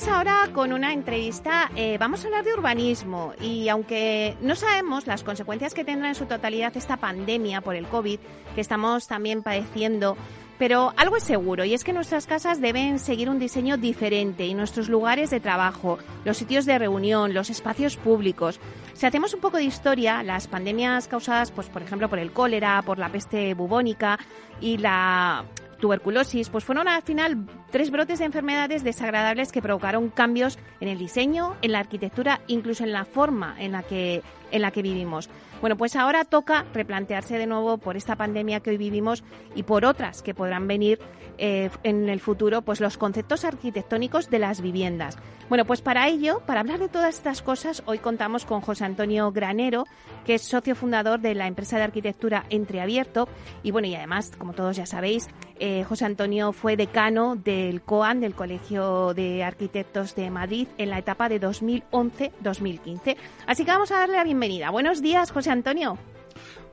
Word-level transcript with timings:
Seguimos 0.00 0.16
ahora 0.16 0.48
con 0.54 0.72
una 0.72 0.94
entrevista. 0.94 1.70
Eh, 1.76 1.98
vamos 1.98 2.24
a 2.24 2.28
hablar 2.28 2.42
de 2.42 2.54
urbanismo 2.54 3.34
y 3.38 3.68
aunque 3.68 4.34
no 4.40 4.56
sabemos 4.56 5.06
las 5.06 5.22
consecuencias 5.22 5.74
que 5.74 5.84
tendrá 5.84 6.08
en 6.08 6.14
su 6.14 6.24
totalidad 6.24 6.74
esta 6.74 6.96
pandemia 6.96 7.60
por 7.60 7.76
el 7.76 7.86
COVID, 7.86 8.18
que 8.54 8.60
estamos 8.62 9.06
también 9.08 9.42
padeciendo, 9.42 10.16
pero 10.58 10.94
algo 10.96 11.18
es 11.18 11.24
seguro 11.24 11.66
y 11.66 11.74
es 11.74 11.84
que 11.84 11.92
nuestras 11.92 12.26
casas 12.26 12.62
deben 12.62 12.98
seguir 12.98 13.28
un 13.28 13.38
diseño 13.38 13.76
diferente 13.76 14.46
y 14.46 14.54
nuestros 14.54 14.88
lugares 14.88 15.28
de 15.28 15.40
trabajo, 15.40 15.98
los 16.24 16.38
sitios 16.38 16.64
de 16.64 16.78
reunión, 16.78 17.34
los 17.34 17.50
espacios 17.50 17.98
públicos. 17.98 18.58
Si 18.94 19.04
hacemos 19.04 19.34
un 19.34 19.40
poco 19.40 19.58
de 19.58 19.64
historia, 19.64 20.22
las 20.22 20.46
pandemias 20.46 21.08
causadas, 21.08 21.50
pues, 21.50 21.68
por 21.68 21.82
ejemplo, 21.82 22.08
por 22.08 22.20
el 22.20 22.32
cólera, 22.32 22.80
por 22.80 22.98
la 22.98 23.10
peste 23.10 23.52
bubónica 23.52 24.18
y 24.62 24.78
la 24.78 25.44
tuberculosis, 25.80 26.48
pues 26.48 26.64
fueron 26.64 26.88
al 26.88 27.02
final 27.02 27.46
tres 27.70 27.90
brotes 27.90 28.18
de 28.18 28.26
enfermedades 28.26 28.84
desagradables 28.84 29.50
que 29.52 29.62
provocaron 29.62 30.10
cambios 30.10 30.58
en 30.80 30.88
el 30.88 30.98
diseño, 30.98 31.56
en 31.62 31.72
la 31.72 31.80
arquitectura, 31.80 32.40
incluso 32.46 32.84
en 32.84 32.92
la 32.92 33.04
forma 33.04 33.56
en 33.58 33.72
la 33.72 33.82
que, 33.82 34.22
en 34.50 34.62
la 34.62 34.70
que 34.70 34.82
vivimos. 34.82 35.28
Bueno, 35.60 35.76
pues 35.76 35.94
ahora 35.94 36.24
toca 36.24 36.64
replantearse 36.72 37.36
de 37.36 37.46
nuevo 37.46 37.76
por 37.76 37.96
esta 37.96 38.16
pandemia 38.16 38.60
que 38.60 38.70
hoy 38.70 38.78
vivimos 38.78 39.22
y 39.54 39.62
por 39.62 39.84
otras 39.84 40.22
que 40.22 40.34
podrán 40.34 40.66
venir 40.66 40.98
eh, 41.36 41.70
en 41.82 42.08
el 42.08 42.20
futuro, 42.20 42.62
pues 42.62 42.80
los 42.80 42.96
conceptos 42.96 43.44
arquitectónicos 43.44 44.30
de 44.30 44.38
las 44.38 44.62
viviendas. 44.62 45.18
Bueno, 45.48 45.64
pues 45.64 45.80
para 45.80 46.08
ello, 46.08 46.42
para 46.46 46.60
hablar 46.60 46.78
de 46.78 46.88
todas 46.88 47.16
estas 47.16 47.42
cosas, 47.42 47.82
hoy 47.86 47.98
contamos 47.98 48.44
con 48.44 48.60
José 48.60 48.84
Antonio 48.84 49.32
Granero, 49.32 49.84
que 50.24 50.34
es 50.34 50.42
socio 50.42 50.76
fundador 50.76 51.20
de 51.20 51.34
la 51.34 51.46
empresa 51.46 51.76
de 51.76 51.82
arquitectura 51.82 52.44
Entreabierto. 52.50 53.28
Y 53.62 53.70
bueno, 53.70 53.88
y 53.88 53.94
además, 53.94 54.30
como 54.38 54.52
todos 54.52 54.76
ya 54.76 54.86
sabéis, 54.86 55.28
eh, 55.58 55.84
José 55.84 56.04
Antonio 56.04 56.52
fue 56.52 56.76
decano 56.76 57.36
del 57.36 57.82
COAN, 57.82 58.20
del 58.20 58.34
Colegio 58.34 59.12
de 59.12 59.42
Arquitectos 59.42 60.14
de 60.14 60.30
Madrid, 60.30 60.68
en 60.78 60.88
la 60.90 60.98
etapa 60.98 61.28
de 61.28 61.40
2011-2015. 61.40 63.16
Así 63.46 63.64
que 63.64 63.70
vamos 63.70 63.90
a 63.90 63.98
darle 63.98 64.16
la 64.16 64.24
bienvenida. 64.24 64.70
Buenos 64.70 65.02
días, 65.02 65.32
José 65.32 65.49
Antonio. 65.50 65.98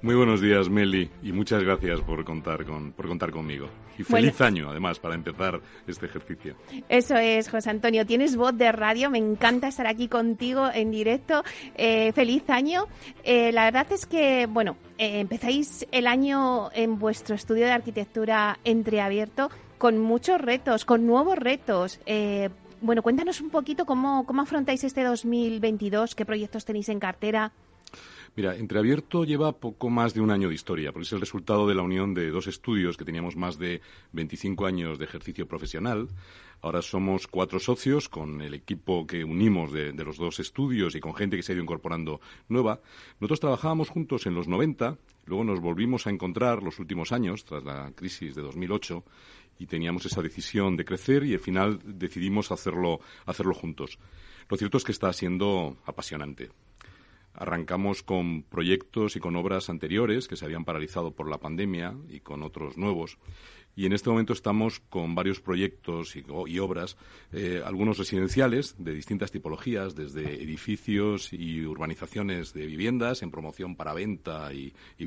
Muy 0.01 0.13
buenos 0.13 0.41
días, 0.41 0.69
Meli, 0.69 1.09
y 1.23 1.31
muchas 1.31 1.63
gracias 1.63 2.01
por 2.01 2.23
contar, 2.23 2.65
con, 2.65 2.91
por 2.91 3.07
contar 3.07 3.31
conmigo. 3.31 3.67
Y 3.97 4.03
feliz 4.03 4.39
año, 4.41 4.69
además, 4.69 4.99
para 4.99 5.15
empezar 5.15 5.59
este 5.87 6.05
ejercicio. 6.05 6.55
Eso 6.87 7.15
es, 7.15 7.49
José 7.49 7.71
Antonio. 7.71 8.05
Tienes 8.05 8.35
voz 8.35 8.55
de 8.55 8.71
radio, 8.71 9.09
me 9.09 9.17
encanta 9.17 9.69
estar 9.69 9.87
aquí 9.87 10.07
contigo 10.07 10.69
en 10.71 10.91
directo. 10.91 11.43
Eh, 11.73 12.11
feliz 12.13 12.47
año. 12.49 12.85
Eh, 13.23 13.51
la 13.51 13.65
verdad 13.65 13.91
es 13.91 14.05
que, 14.05 14.45
bueno, 14.45 14.77
eh, 14.99 15.19
empezáis 15.19 15.87
el 15.91 16.05
año 16.05 16.69
en 16.73 16.99
vuestro 16.99 17.33
estudio 17.33 17.65
de 17.65 17.71
arquitectura 17.71 18.59
entreabierto 18.63 19.49
con 19.79 19.97
muchos 19.97 20.39
retos, 20.39 20.85
con 20.85 21.07
nuevos 21.07 21.37
retos. 21.37 21.99
bueno, 22.81 23.01
cuéntanos 23.01 23.41
un 23.41 23.49
poquito 23.49 23.85
cómo, 23.85 24.27
cómo 24.27 24.43
afrontáis 24.43 24.83
este 24.83 25.03
2022, 25.03 26.13
qué 26.13 26.25
proyectos 26.25 26.65
tenéis 26.65 26.89
en 26.89 26.99
cartera. 26.99 27.51
Mira, 28.37 28.55
Entreabierto 28.55 29.25
lleva 29.25 29.59
poco 29.59 29.89
más 29.89 30.13
de 30.13 30.21
un 30.21 30.29
año 30.29 30.49
de 30.49 30.53
historia, 30.53 30.91
porque 30.91 31.07
es 31.07 31.11
el 31.11 31.21
resultado 31.21 31.67
de 31.67 31.73
la 31.73 31.81
unión 31.81 32.13
de 32.13 32.29
dos 32.29 32.45
estudios 32.45 32.95
que 32.95 33.03
teníamos 33.03 33.35
más 33.35 33.57
de 33.57 33.81
25 34.11 34.67
años 34.67 34.99
de 34.99 35.05
ejercicio 35.05 35.47
profesional. 35.47 36.07
Ahora 36.61 36.83
somos 36.83 37.25
cuatro 37.25 37.57
socios 37.57 38.09
con 38.09 38.41
el 38.43 38.53
equipo 38.53 39.07
que 39.07 39.23
unimos 39.23 39.71
de, 39.73 39.91
los 39.91 40.17
dos 40.17 40.39
estudios 40.39 40.93
y 40.93 40.99
con 40.99 41.15
gente 41.15 41.35
que 41.35 41.41
se 41.41 41.51
ha 41.51 41.55
ido 41.55 41.63
incorporando 41.63 42.21
nueva. 42.47 42.79
Nosotros 43.19 43.39
trabajábamos 43.39 43.89
juntos 43.89 44.27
en 44.27 44.35
los 44.35 44.47
90, 44.47 44.99
luego 45.25 45.43
nos 45.43 45.59
volvimos 45.59 46.05
a 46.05 46.11
encontrar 46.11 46.61
los 46.61 46.77
últimos 46.77 47.11
años, 47.11 47.43
tras 47.43 47.63
la 47.63 47.91
crisis 47.95 48.35
de 48.35 48.43
2008, 48.43 49.03
y 49.57 49.65
teníamos 49.65 50.05
esa 50.05 50.21
decisión 50.21 50.77
de 50.77 50.85
crecer 50.85 51.23
y 51.23 51.33
al 51.33 51.39
final 51.39 51.79
decidimos 51.83 52.51
hacerlo, 52.51 52.99
hacerlo 53.25 53.55
juntos. 53.55 53.97
Lo 54.47 54.57
cierto 54.57 54.77
es 54.77 54.83
que 54.83 54.91
está 54.91 55.11
siendo 55.11 55.77
apasionante. 55.87 56.51
Arrancamos 57.37 58.03
con 58.03 58.43
proyectos 58.43 59.15
y 59.15 59.19
con 59.19 59.35
obras 59.35 59.69
anteriores 59.69 60.27
que 60.27 60.35
se 60.35 60.43
habían 60.43 60.65
paralizado 60.65 61.11
por 61.11 61.29
la 61.29 61.37
pandemia 61.37 61.95
y 62.09 62.19
con 62.19 62.43
otros 62.43 62.77
nuevos. 62.77 63.17
Y 63.77 63.85
en 63.85 63.93
este 63.93 64.09
momento 64.09 64.33
estamos 64.33 64.79
con 64.79 65.13
varios 65.13 65.39
proyectos 65.39 66.15
y, 66.15 66.57
obras, 66.57 66.97
eh, 67.31 67.61
algunos 67.63 67.99
residenciales 67.99 68.75
de 68.79 68.95
distintas 68.95 69.29
tipologías, 69.29 69.93
desde 69.93 70.41
edificios 70.41 71.31
y 71.31 71.63
urbanizaciones 71.63 72.53
de 72.53 72.65
viviendas 72.65 73.21
en 73.21 73.29
promoción 73.29 73.75
para 73.75 73.93
venta 73.93 74.51
y, 74.51 74.73
y 74.97 75.05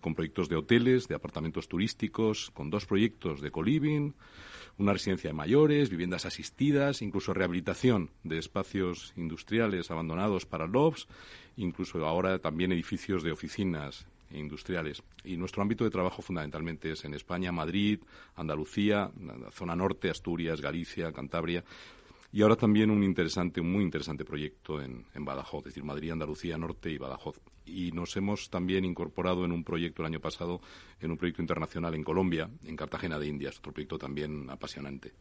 con 0.00 0.14
proyectos 0.16 0.48
de 0.48 0.56
hoteles, 0.56 1.06
de 1.06 1.14
apartamentos 1.14 1.68
turísticos, 1.68 2.50
con 2.50 2.70
dos 2.70 2.86
proyectos 2.86 3.40
de 3.40 3.52
coliving, 3.52 4.16
una 4.80 4.94
residencia 4.94 5.28
de 5.28 5.34
mayores, 5.34 5.90
viviendas 5.90 6.24
asistidas, 6.24 7.02
incluso 7.02 7.34
rehabilitación 7.34 8.10
de 8.24 8.38
espacios 8.38 9.12
industriales 9.14 9.90
abandonados 9.90 10.46
para 10.46 10.66
LOBs, 10.66 11.06
incluso 11.56 12.04
ahora 12.06 12.38
también 12.38 12.72
edificios 12.72 13.22
de 13.22 13.30
oficinas 13.30 14.06
industriales. 14.30 15.02
Y 15.22 15.36
nuestro 15.36 15.60
ámbito 15.60 15.84
de 15.84 15.90
trabajo 15.90 16.22
fundamentalmente 16.22 16.92
es 16.92 17.04
en 17.04 17.12
España, 17.12 17.52
Madrid, 17.52 18.00
Andalucía, 18.36 19.10
zona 19.52 19.76
norte, 19.76 20.08
Asturias, 20.08 20.62
Galicia, 20.62 21.12
Cantabria, 21.12 21.62
y 22.32 22.42
ahora 22.42 22.56
también 22.56 22.90
un 22.90 23.02
interesante, 23.02 23.60
muy 23.60 23.82
interesante 23.82 24.24
proyecto 24.24 24.80
en, 24.80 25.04
Badajoz, 25.14 25.60
es 25.60 25.74
decir, 25.74 25.84
Madrid, 25.84 26.12
Andalucía, 26.12 26.56
Norte 26.56 26.90
y 26.90 26.96
Badajoz. 26.96 27.38
Y 27.70 27.92
nos 27.92 28.16
hemos 28.16 28.50
también 28.50 28.84
incorporado 28.84 29.44
en 29.44 29.52
un 29.52 29.62
proyecto 29.62 30.02
el 30.02 30.06
año 30.06 30.20
pasado, 30.20 30.60
en 31.00 31.10
un 31.10 31.16
proyecto 31.16 31.42
internacional 31.42 31.94
en 31.94 32.02
Colombia, 32.02 32.50
en 32.64 32.76
Cartagena 32.76 33.18
de 33.18 33.28
Indias, 33.28 33.58
otro 33.58 33.72
proyecto 33.72 33.98
también 33.98 34.50
apasionante. 34.50 35.12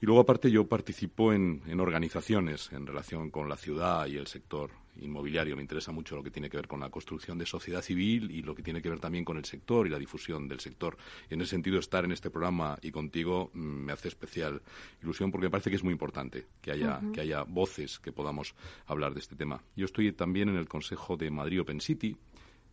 Y 0.00 0.06
luego, 0.06 0.20
aparte, 0.20 0.50
yo 0.50 0.66
participo 0.66 1.32
en, 1.32 1.62
organizaciones 1.80 2.70
en 2.72 2.86
relación 2.86 3.30
con 3.30 3.48
la 3.48 3.56
ciudad 3.56 4.06
y 4.06 4.16
el 4.16 4.26
sector 4.26 4.70
inmobiliario. 5.00 5.56
Me 5.56 5.62
interesa 5.62 5.90
mucho 5.90 6.16
lo 6.16 6.22
que 6.22 6.30
tiene 6.30 6.50
que 6.50 6.56
ver 6.56 6.68
con 6.68 6.80
la 6.80 6.90
construcción 6.90 7.38
de 7.38 7.46
sociedad 7.46 7.82
civil 7.82 8.30
y 8.30 8.42
lo 8.42 8.54
que 8.54 8.62
tiene 8.62 8.82
que 8.82 8.90
ver 8.90 9.00
también 9.00 9.24
con 9.24 9.36
el 9.38 9.44
sector 9.44 9.86
y 9.86 9.90
la 9.90 9.98
difusión 9.98 10.48
del 10.48 10.60
sector. 10.60 10.96
En 11.30 11.40
ese 11.40 11.50
sentido, 11.50 11.78
estar 11.78 12.04
en 12.04 12.12
este 12.12 12.30
programa 12.30 12.78
y 12.82 12.90
contigo 12.90 13.50
mm, 13.54 13.58
me 13.58 13.92
hace 13.92 14.08
especial 14.08 14.60
ilusión 15.02 15.30
porque 15.30 15.46
me 15.46 15.50
parece 15.50 15.70
que 15.70 15.76
es 15.76 15.84
muy 15.84 15.92
importante 15.92 16.46
que 16.60 16.72
haya, 16.72 17.00
que 17.12 17.22
haya 17.22 17.42
voces 17.44 17.98
que 17.98 18.12
podamos 18.12 18.54
hablar 18.86 19.14
de 19.14 19.20
este 19.20 19.34
tema. 19.34 19.62
Yo 19.76 19.86
estoy 19.86 20.12
también 20.12 20.48
en 20.50 20.56
el 20.56 20.68
Consejo 20.68 21.16
de 21.16 21.30
Madrid 21.30 21.62
Open 21.62 21.80
City, 21.80 22.16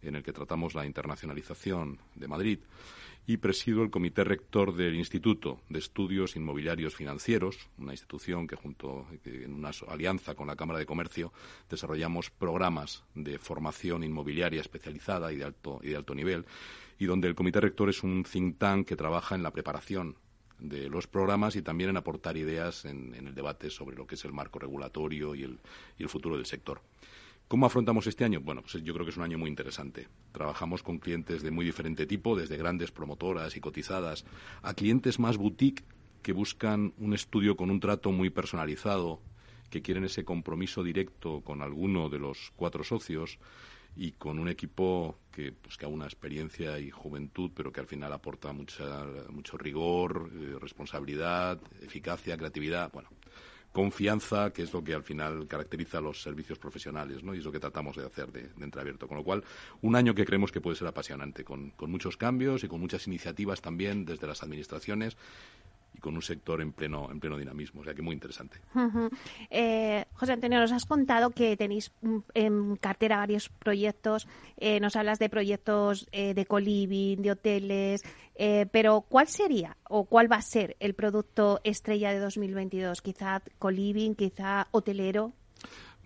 en 0.03 0.15
el 0.15 0.23
que 0.23 0.33
tratamos 0.33 0.75
la 0.75 0.85
internacionalización 0.85 1.99
de 2.15 2.27
Madrid 2.27 2.59
y 3.25 3.37
presido 3.37 3.83
el 3.83 3.89
comité 3.89 4.23
rector 4.23 4.75
del 4.75 4.95
Instituto 4.95 5.61
de 5.69 5.79
Estudios 5.79 6.35
Inmobiliarios 6.35 6.95
Financieros, 6.95 7.69
una 7.77 7.93
institución 7.93 8.47
que 8.47 8.57
junto 8.57 9.07
en 9.23 9.53
una 9.53 9.71
alianza 9.87 10.35
con 10.35 10.47
la 10.47 10.57
Cámara 10.57 10.79
de 10.79 10.85
Comercio 10.85 11.31
desarrollamos 11.69 12.29
programas 12.29 13.03
de 13.15 13.39
formación 13.39 14.03
inmobiliaria 14.03 14.61
especializada 14.61 15.31
y 15.31 15.37
de 15.37 15.45
alto 15.45 15.79
y 15.81 15.89
de 15.89 15.95
alto 15.95 16.13
nivel 16.13 16.45
y 16.99 17.05
donde 17.05 17.27
el 17.27 17.35
comité 17.35 17.61
rector 17.61 17.89
es 17.89 18.03
un 18.03 18.23
think 18.23 18.57
tank 18.57 18.87
que 18.87 18.95
trabaja 18.95 19.35
en 19.35 19.43
la 19.43 19.51
preparación 19.51 20.17
de 20.59 20.89
los 20.89 21.07
programas 21.07 21.55
y 21.55 21.61
también 21.61 21.89
en 21.89 21.97
aportar 21.97 22.37
ideas 22.37 22.85
en, 22.85 23.13
el 23.15 23.33
debate 23.33 23.69
sobre 23.69 23.95
lo 23.95 24.05
que 24.05 24.15
es 24.15 24.25
el 24.25 24.33
marco 24.33 24.59
regulatorio 24.59 25.33
y 25.35 25.43
el 25.43 26.09
futuro 26.09 26.35
del 26.35 26.45
sector. 26.45 26.81
¿Cómo 27.53 27.67
afrontamos 27.67 28.07
este 28.07 28.25
año? 28.25 28.41
Bueno, 28.41 28.63
pues 28.63 28.83
yo 28.83 28.95
creo 28.95 29.05
que 29.05 29.11
es 29.11 29.17
un 29.17 29.21
año 29.21 29.37
muy 29.37 29.47
interesante. 29.47 30.07
Trabajamos 30.31 30.81
con 30.81 30.97
clientes 30.97 31.43
de 31.43 31.51
muy 31.51 31.63
diferente 31.63 32.07
tipo, 32.07 32.35
desde 32.35 32.57
grandes 32.57 32.91
promotoras 32.91 33.55
y 33.55 33.59
cotizadas 33.59 34.25
a 34.63 34.73
clientes 34.73 35.19
más 35.19 35.37
boutique 35.37 35.83
que 36.23 36.33
buscan 36.33 36.95
un 36.97 37.13
estudio 37.13 37.55
con 37.55 37.69
un 37.69 37.79
trato 37.79 38.11
muy 38.11 38.31
personalizado, 38.31 39.21
que 39.69 39.83
quieren 39.83 40.03
ese 40.03 40.25
compromiso 40.25 40.81
directo 40.81 41.41
con 41.41 41.61
alguno 41.61 42.09
de 42.09 42.17
los 42.17 42.51
cuatro 42.55 42.83
socios 42.83 43.37
y 43.95 44.13
con 44.13 44.39
un 44.39 44.49
equipo 44.49 45.19
que, 45.31 45.51
pues, 45.51 45.77
que 45.77 45.85
una 45.85 46.05
experiencia 46.05 46.79
y 46.79 46.89
juventud, 46.89 47.51
pero 47.53 47.71
que 47.71 47.81
al 47.81 47.87
final 47.87 48.11
aporta 48.13 48.51
mucha, 48.51 49.05
mucho 49.29 49.59
rigor, 49.59 50.31
eh, 50.33 50.55
responsabilidad, 50.59 51.61
eficacia, 51.83 52.35
creatividad. 52.35 52.91
Bueno, 52.91 53.09
confianza, 53.73 54.51
que 54.53 54.61
es 54.61 54.71
lo 54.71 54.83
que 54.83 54.93
al 54.93 55.03
final 55.03 55.47
caracteriza 55.47 55.97
a 55.97 56.01
los 56.01 56.21
servicios 56.21 56.59
profesionales, 56.59 57.23
¿no? 57.23 57.35
Y 57.35 57.39
es 57.39 57.43
lo 57.43 57.51
que 57.51 57.59
tratamos 57.59 57.97
de 57.97 58.05
hacer 58.05 58.31
de, 58.31 58.43
de 58.43 58.63
entreabierto. 58.63 59.07
Con 59.07 59.17
lo 59.17 59.23
cual, 59.23 59.43
un 59.81 59.95
año 59.95 60.15
que 60.15 60.25
creemos 60.25 60.51
que 60.51 60.61
puede 60.61 60.77
ser 60.77 60.87
apasionante, 60.87 61.43
con, 61.43 61.71
con 61.71 61.91
muchos 61.91 62.15
cambios 62.15 62.63
y 62.63 62.67
con 62.67 62.79
muchas 62.79 63.07
iniciativas 63.07 63.61
también 63.61 64.05
desde 64.05 64.27
las 64.27 64.43
administraciones 64.43 65.17
y 65.93 65.99
con 65.99 66.15
un 66.15 66.21
sector 66.21 66.61
en 66.61 66.71
pleno, 66.71 67.09
en 67.11 67.19
pleno 67.19 67.37
dinamismo. 67.37 67.81
O 67.81 67.83
sea 67.83 67.93
que 67.93 68.01
muy 68.01 68.13
interesante. 68.13 68.59
Eh, 69.49 70.05
José 70.13 70.33
Antonio, 70.33 70.59
nos 70.59 70.71
has 70.71 70.85
contado 70.85 71.29
que 71.31 71.55
tenéis 71.57 71.91
mm, 72.01 72.17
en 72.33 72.75
cartera 72.77 73.17
varios 73.17 73.49
proyectos. 73.49 74.27
Eh, 74.57 74.79
nos 74.79 74.95
hablas 74.95 75.19
de 75.19 75.29
proyectos 75.29 76.07
eh, 76.11 76.33
de 76.33 76.45
coliving, 76.45 77.21
de 77.21 77.31
hoteles. 77.31 78.03
pero, 78.71 79.01
¿cuál 79.01 79.27
sería 79.27 79.77
o 79.89 80.05
cuál 80.05 80.31
va 80.31 80.37
a 80.37 80.41
ser 80.41 80.75
el 80.79 80.95
producto 80.95 81.59
estrella 81.63 82.11
de 82.11 82.19
2022? 82.19 83.01
Quizá 83.01 83.41
coliving, 83.59 84.15
quizá 84.15 84.67
hotelero 84.71 85.33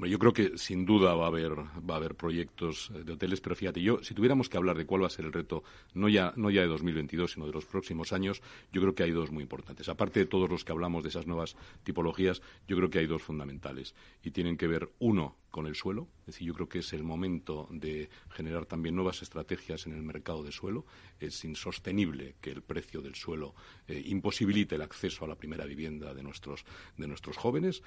yo 0.05 0.19
creo 0.19 0.33
que 0.33 0.57
sin 0.57 0.85
duda 0.85 1.15
va 1.15 1.25
a 1.25 1.27
haber 1.27 1.53
va 1.57 1.95
a 1.95 1.97
haber 1.97 2.15
proyectos 2.15 2.91
eh, 2.93 3.03
de 3.03 3.13
hoteles, 3.13 3.41
pero 3.41 3.55
fíjate, 3.55 3.81
yo 3.81 4.03
si 4.03 4.13
tuviéramos 4.13 4.49
que 4.49 4.57
hablar 4.57 4.77
de 4.77 4.85
cuál 4.85 5.01
va 5.01 5.07
a 5.07 5.09
ser 5.09 5.25
el 5.25 5.33
reto, 5.33 5.63
no 5.95 6.07
ya 6.07 6.33
no 6.35 6.51
ya 6.51 6.61
de 6.61 6.67
2022, 6.67 7.31
sino 7.31 7.47
de 7.47 7.53
los 7.53 7.65
próximos 7.65 8.13
años, 8.13 8.41
yo 8.71 8.81
creo 8.81 8.93
que 8.93 9.03
hay 9.03 9.11
dos 9.11 9.31
muy 9.31 9.41
importantes. 9.43 9.89
Aparte 9.89 10.19
de 10.19 10.25
todos 10.27 10.49
los 10.49 10.63
que 10.63 10.71
hablamos 10.71 11.03
de 11.03 11.09
esas 11.09 11.25
nuevas 11.25 11.55
tipologías, 11.83 12.41
yo 12.67 12.77
creo 12.77 12.89
que 12.89 12.99
hay 12.99 13.07
dos 13.07 13.23
fundamentales 13.23 13.95
y 14.23 14.31
tienen 14.31 14.57
que 14.57 14.67
ver 14.67 14.89
uno 14.99 15.35
con 15.49 15.65
el 15.65 15.73
suelo, 15.73 16.07
es 16.21 16.27
decir, 16.27 16.47
yo 16.47 16.53
creo 16.53 16.69
que 16.69 16.79
es 16.79 16.93
el 16.93 17.03
momento 17.03 17.67
de 17.71 18.09
generar 18.29 18.65
también 18.65 18.95
nuevas 18.95 19.23
estrategias 19.23 19.87
en 19.87 19.93
el 19.93 20.03
mercado 20.03 20.43
de 20.43 20.51
suelo. 20.51 20.85
Es 21.19 21.43
insostenible 21.45 22.35
que 22.41 22.51
el 22.51 22.61
precio 22.61 23.01
del 23.01 23.15
suelo 23.15 23.55
eh, 23.87 23.99
imposibilite 24.05 24.75
el 24.75 24.83
acceso 24.83 25.25
a 25.25 25.27
la 25.27 25.35
primera 25.35 25.65
vivienda 25.65 26.13
de 26.13 26.21
nuestros 26.21 26.65
de 26.97 27.07
nuestros 27.07 27.37
jóvenes 27.37 27.81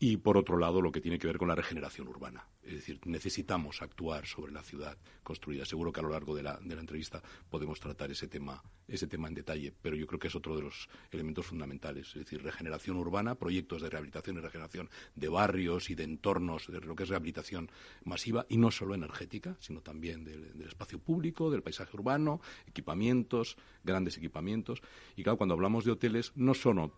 y 0.00 0.16
por 0.16 0.36
otro 0.36 0.56
lado 0.56 0.80
lo 0.80 0.90
que 0.90 1.00
tiene 1.00 1.18
que 1.18 1.26
ver 1.26 1.38
con 1.38 1.48
la 1.48 1.54
regeneración 1.54 2.08
urbana. 2.08 2.46
Es 2.70 2.76
decir, 2.76 3.00
necesitamos 3.04 3.82
actuar 3.82 4.26
sobre 4.26 4.52
la 4.52 4.62
ciudad 4.62 4.96
construida. 5.24 5.64
Seguro 5.64 5.92
que 5.92 5.98
a 5.98 6.02
lo 6.04 6.10
largo 6.10 6.36
de 6.36 6.44
la, 6.44 6.56
de 6.58 6.74
la 6.74 6.80
entrevista 6.80 7.20
podemos 7.50 7.80
tratar 7.80 8.12
ese 8.12 8.28
tema, 8.28 8.62
ese 8.86 9.08
tema 9.08 9.26
en 9.26 9.34
detalle, 9.34 9.72
pero 9.82 9.96
yo 9.96 10.06
creo 10.06 10.20
que 10.20 10.28
es 10.28 10.36
otro 10.36 10.54
de 10.54 10.62
los 10.62 10.88
elementos 11.10 11.46
fundamentales. 11.46 12.08
Es 12.08 12.14
decir, 12.14 12.42
regeneración 12.42 12.96
urbana, 12.96 13.34
proyectos 13.34 13.82
de 13.82 13.90
rehabilitación 13.90 14.36
y 14.36 14.40
regeneración 14.40 14.88
de 15.16 15.28
barrios 15.28 15.90
y 15.90 15.96
de 15.96 16.04
entornos, 16.04 16.68
de 16.68 16.80
lo 16.80 16.94
que 16.94 17.02
es 17.02 17.08
rehabilitación 17.08 17.70
masiva 18.04 18.46
y 18.48 18.56
no 18.56 18.70
solo 18.70 18.94
energética, 18.94 19.56
sino 19.58 19.80
también 19.80 20.24
del, 20.24 20.62
espacio 20.62 20.98
público, 21.00 21.50
del 21.50 21.62
paisaje 21.62 21.96
urbano, 21.96 22.40
equipamientos, 22.66 23.56
grandes 23.82 24.16
equipamientos. 24.16 24.80
Y 25.16 25.24
claro, 25.24 25.36
cuando 25.38 25.54
hablamos 25.54 25.84
de 25.84 25.90
hoteles, 25.90 26.32
no, 26.36 26.54
son, 26.54 26.92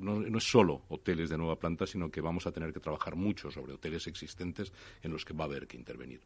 no, 0.00 0.38
es 0.38 0.50
solo 0.50 0.82
hoteles 0.88 1.28
de 1.28 1.36
nueva 1.36 1.58
planta, 1.58 1.86
sino 1.86 2.10
que 2.10 2.20
vamos 2.20 2.46
a 2.46 2.52
tener 2.52 2.72
que 2.72 2.80
trabajar 2.80 3.16
mucho 3.16 3.50
sobre 3.50 3.74
hoteles 3.74 4.06
existentes 4.06 4.72
en 5.02 5.12
los 5.12 5.17
que 5.24 5.34
va 5.34 5.44
a 5.44 5.46
haber 5.46 5.66
que 5.66 5.76
intervenir. 5.76 6.20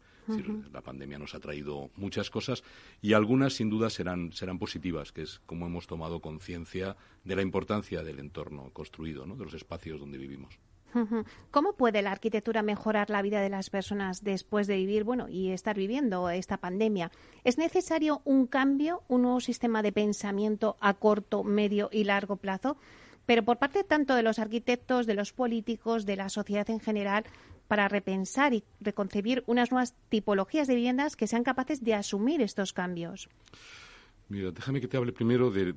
la 0.73 0.81
pandemia 0.81 1.19
nos 1.19 1.35
ha 1.35 1.41
traído 1.41 1.91
muchas 1.97 2.31
cosas 2.31 2.63
y 3.01 3.13
algunas 3.13 3.55
sin 3.55 3.71
duda 3.71 3.91
serán, 3.91 4.33
serán 4.33 4.59
positivas, 4.59 5.13
que 5.13 5.23
es 5.23 5.41
como 5.47 5.67
hemos 5.67 5.87
tomado 5.87 6.21
conciencia 6.21 6.97
de 7.25 7.37
la 7.37 7.43
importancia 7.43 8.03
del 8.03 8.19
entorno 8.19 8.71
construido, 8.73 9.27
¿no? 9.27 9.37
de 9.37 9.45
los 9.45 9.55
espacios 9.55 9.99
donde 9.99 10.19
vivimos. 10.19 10.59
¿Cómo 11.51 11.73
puede 11.75 12.03
la 12.03 12.13
arquitectura 12.13 12.63
mejorar 12.63 13.11
la 13.11 13.23
vida 13.23 13.41
de 13.41 13.49
las 13.49 13.71
personas 13.71 14.23
después 14.23 14.67
de 14.67 14.77
vivir, 14.77 15.05
bueno, 15.05 15.29
y 15.29 15.51
estar 15.51 15.77
viviendo 15.77 16.31
esta 16.31 16.59
pandemia? 16.59 17.11
¿Es 17.45 17.59
necesario 17.59 18.21
un 18.25 18.47
cambio, 18.47 19.03
un 19.09 19.23
nuevo 19.23 19.41
sistema 19.41 19.83
de 19.83 19.93
pensamiento 19.93 20.77
a 20.81 20.95
corto, 20.95 21.45
medio 21.45 21.89
y 21.93 22.05
largo 22.05 22.37
plazo? 22.37 22.77
Pero 23.27 23.45
por 23.45 23.59
parte 23.59 23.85
tanto 23.85 24.15
de 24.15 24.23
los 24.23 24.39
arquitectos, 24.39 25.07
de 25.07 25.15
los 25.15 25.33
políticos, 25.33 26.07
de 26.07 26.17
la 26.17 26.29
sociedad 26.29 26.69
en 26.71 26.81
general, 26.81 27.25
para 27.73 27.89
repensar 27.89 28.53
y 28.53 28.65
reconcebir 28.83 29.45
unas 29.47 29.71
nuevas 29.71 29.95
tipologías 30.11 30.69
de 30.69 30.75
viviendas 30.75 31.17
que 31.17 31.27
sean 31.27 31.43
capaces 31.43 31.83
de 31.83 31.95
asumir 31.95 32.43
estos 32.43 32.75
cambios. 32.75 33.31
Mira, 34.33 34.51
déjame 34.51 34.81
que 34.81 34.89
te 34.89 34.97
hable 34.97 35.13
primero 35.13 35.51
de, 35.51 35.75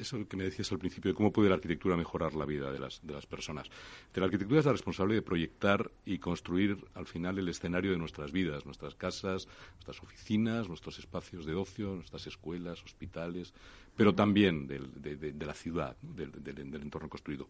eso 0.00 0.26
que 0.26 0.36
me 0.36 0.42
decías 0.42 0.72
al 0.72 0.80
principio, 0.80 1.12
de 1.12 1.14
cómo 1.14 1.32
puede 1.32 1.48
la 1.48 1.54
arquitectura 1.54 1.96
mejorar 1.96 2.34
la 2.34 2.44
vida 2.44 2.72
de 2.72 2.80
las, 2.80 2.98
personas. 3.28 3.70
la 4.12 4.24
arquitectura 4.24 4.58
es 4.58 4.66
la 4.66 4.72
responsable 4.72 5.14
de 5.14 5.22
proyectar 5.22 5.88
y 6.04 6.18
construir 6.18 6.84
al 6.94 7.06
final 7.06 7.38
el 7.38 7.48
escenario 7.48 7.92
de 7.92 7.96
nuestras 7.96 8.32
vidas, 8.32 8.66
nuestras 8.66 8.96
casas, 8.96 9.46
nuestras 9.74 10.02
oficinas, 10.02 10.66
nuestros 10.66 10.98
espacios 10.98 11.46
de 11.46 11.54
ocio, 11.54 11.94
nuestras 11.94 12.26
escuelas, 12.26 12.82
hospitales, 12.82 13.54
pero 13.96 14.16
también 14.16 14.66
de, 14.66 15.46
la 15.46 15.54
ciudad, 15.54 15.96
del, 16.02 16.58
entorno 16.74 17.08
construido. 17.08 17.46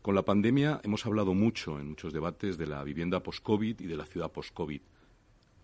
Con 0.00 0.14
la 0.14 0.22
pandemia 0.22 0.80
hemos 0.82 1.04
hablado 1.04 1.34
mucho 1.34 1.78
en 1.78 1.90
muchos 1.90 2.14
debates 2.14 2.56
de 2.56 2.68
la 2.68 2.82
vivienda 2.84 3.22
post-COVID 3.22 3.80
y 3.80 3.86
de 3.86 3.96
la 3.98 4.06
ciudad 4.06 4.32
post-COVID. 4.32 4.80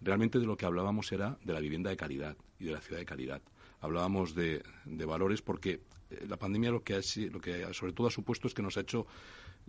Realmente 0.03 0.39
de 0.39 0.45
lo 0.45 0.59
que 0.59 0.67
hablábamos 0.67 1.11
era 1.11 1.39
de 1.43 1.55
la 1.55 1.61
vivienda 1.61 1.89
de 1.89 1.97
calidad 1.97 2.37
y 2.59 2.65
de 2.65 2.73
la 2.73 2.83
ciudad 2.83 3.01
de 3.01 3.06
calidad 3.06 3.41
hablábamos 3.85 4.35
de, 4.35 4.63
valores 4.85 5.43
porque 5.43 5.81
eh, 6.11 6.27
la 6.27 6.37
pandemia 6.37 6.71
lo 6.71 6.83
que, 6.83 6.95
ha, 6.95 7.01
lo 7.31 7.41
que 7.41 7.67
sobre 7.73 7.93
todo 7.93 8.07
ha 8.07 8.11
supuesto 8.11 8.49
es 8.49 8.55
que 8.55 8.63
nos 8.63 8.77
ha 8.77 8.81
hecho 8.81 9.07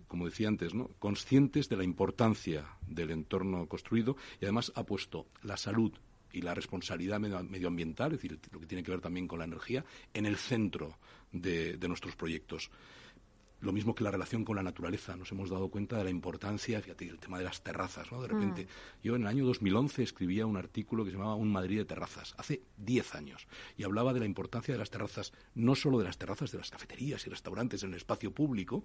como 0.08 0.26
decía 0.26 0.48
antes, 0.48 0.74
¿no? 0.74 0.88
conscientes 0.98 1.68
de 1.68 1.76
la 1.76 1.84
importancia 1.84 2.66
del 2.86 3.10
entorno 3.10 3.66
construido 3.66 4.16
y 4.40 4.44
además 4.44 4.70
ha 4.74 4.84
puesto 4.84 5.26
la 5.42 5.56
salud 5.56 5.92
y 6.32 6.42
la 6.42 6.54
responsabilidad 6.54 7.18
medioambiental, 7.18 8.12
es 8.12 8.20
decir, 8.20 8.38
lo 8.52 8.60
que 8.60 8.66
tiene 8.66 8.82
que 8.82 8.90
ver 8.90 9.00
también 9.00 9.26
con 9.26 9.38
la 9.38 9.46
energía, 9.46 9.86
en 10.12 10.26
el 10.26 10.36
centro 10.36 10.98
de 11.32 11.78
nuestros 11.88 12.14
proyectos. 12.14 12.70
Lo 13.66 13.72
mismo 13.72 13.96
que 13.96 14.04
la 14.04 14.12
relación 14.12 14.44
con 14.44 14.54
la 14.54 14.62
naturaleza. 14.62 15.16
Nos 15.16 15.32
hemos 15.32 15.50
dado 15.50 15.68
cuenta 15.70 15.98
de 15.98 16.04
la 16.04 16.10
importancia, 16.10 16.80
fíjate, 16.80 17.08
el 17.08 17.18
tema 17.18 17.38
de 17.38 17.42
las 17.42 17.62
terrazas, 17.64 18.12
¿no? 18.12 18.22
De 18.22 18.28
repente, 18.28 18.62
mm. 18.66 19.02
yo 19.02 19.16
en 19.16 19.22
el 19.22 19.26
año 19.26 19.44
2011 19.44 20.04
escribía 20.04 20.46
un 20.46 20.56
artículo 20.56 21.04
que 21.04 21.10
se 21.10 21.16
llamaba 21.16 21.34
Un 21.34 21.50
Madrid 21.50 21.78
de 21.78 21.84
terrazas, 21.84 22.36
hace 22.38 22.62
10 22.76 23.16
años, 23.16 23.48
y 23.76 23.82
hablaba 23.82 24.12
de 24.12 24.20
la 24.20 24.26
importancia 24.26 24.72
de 24.72 24.78
las 24.78 24.90
terrazas, 24.90 25.32
no 25.56 25.74
solo 25.74 25.98
de 25.98 26.04
las 26.04 26.16
terrazas 26.16 26.52
de 26.52 26.58
las 26.58 26.70
cafeterías 26.70 27.26
y 27.26 27.30
restaurantes 27.30 27.82
en 27.82 27.88
el 27.88 27.96
espacio 27.96 28.30
público, 28.30 28.84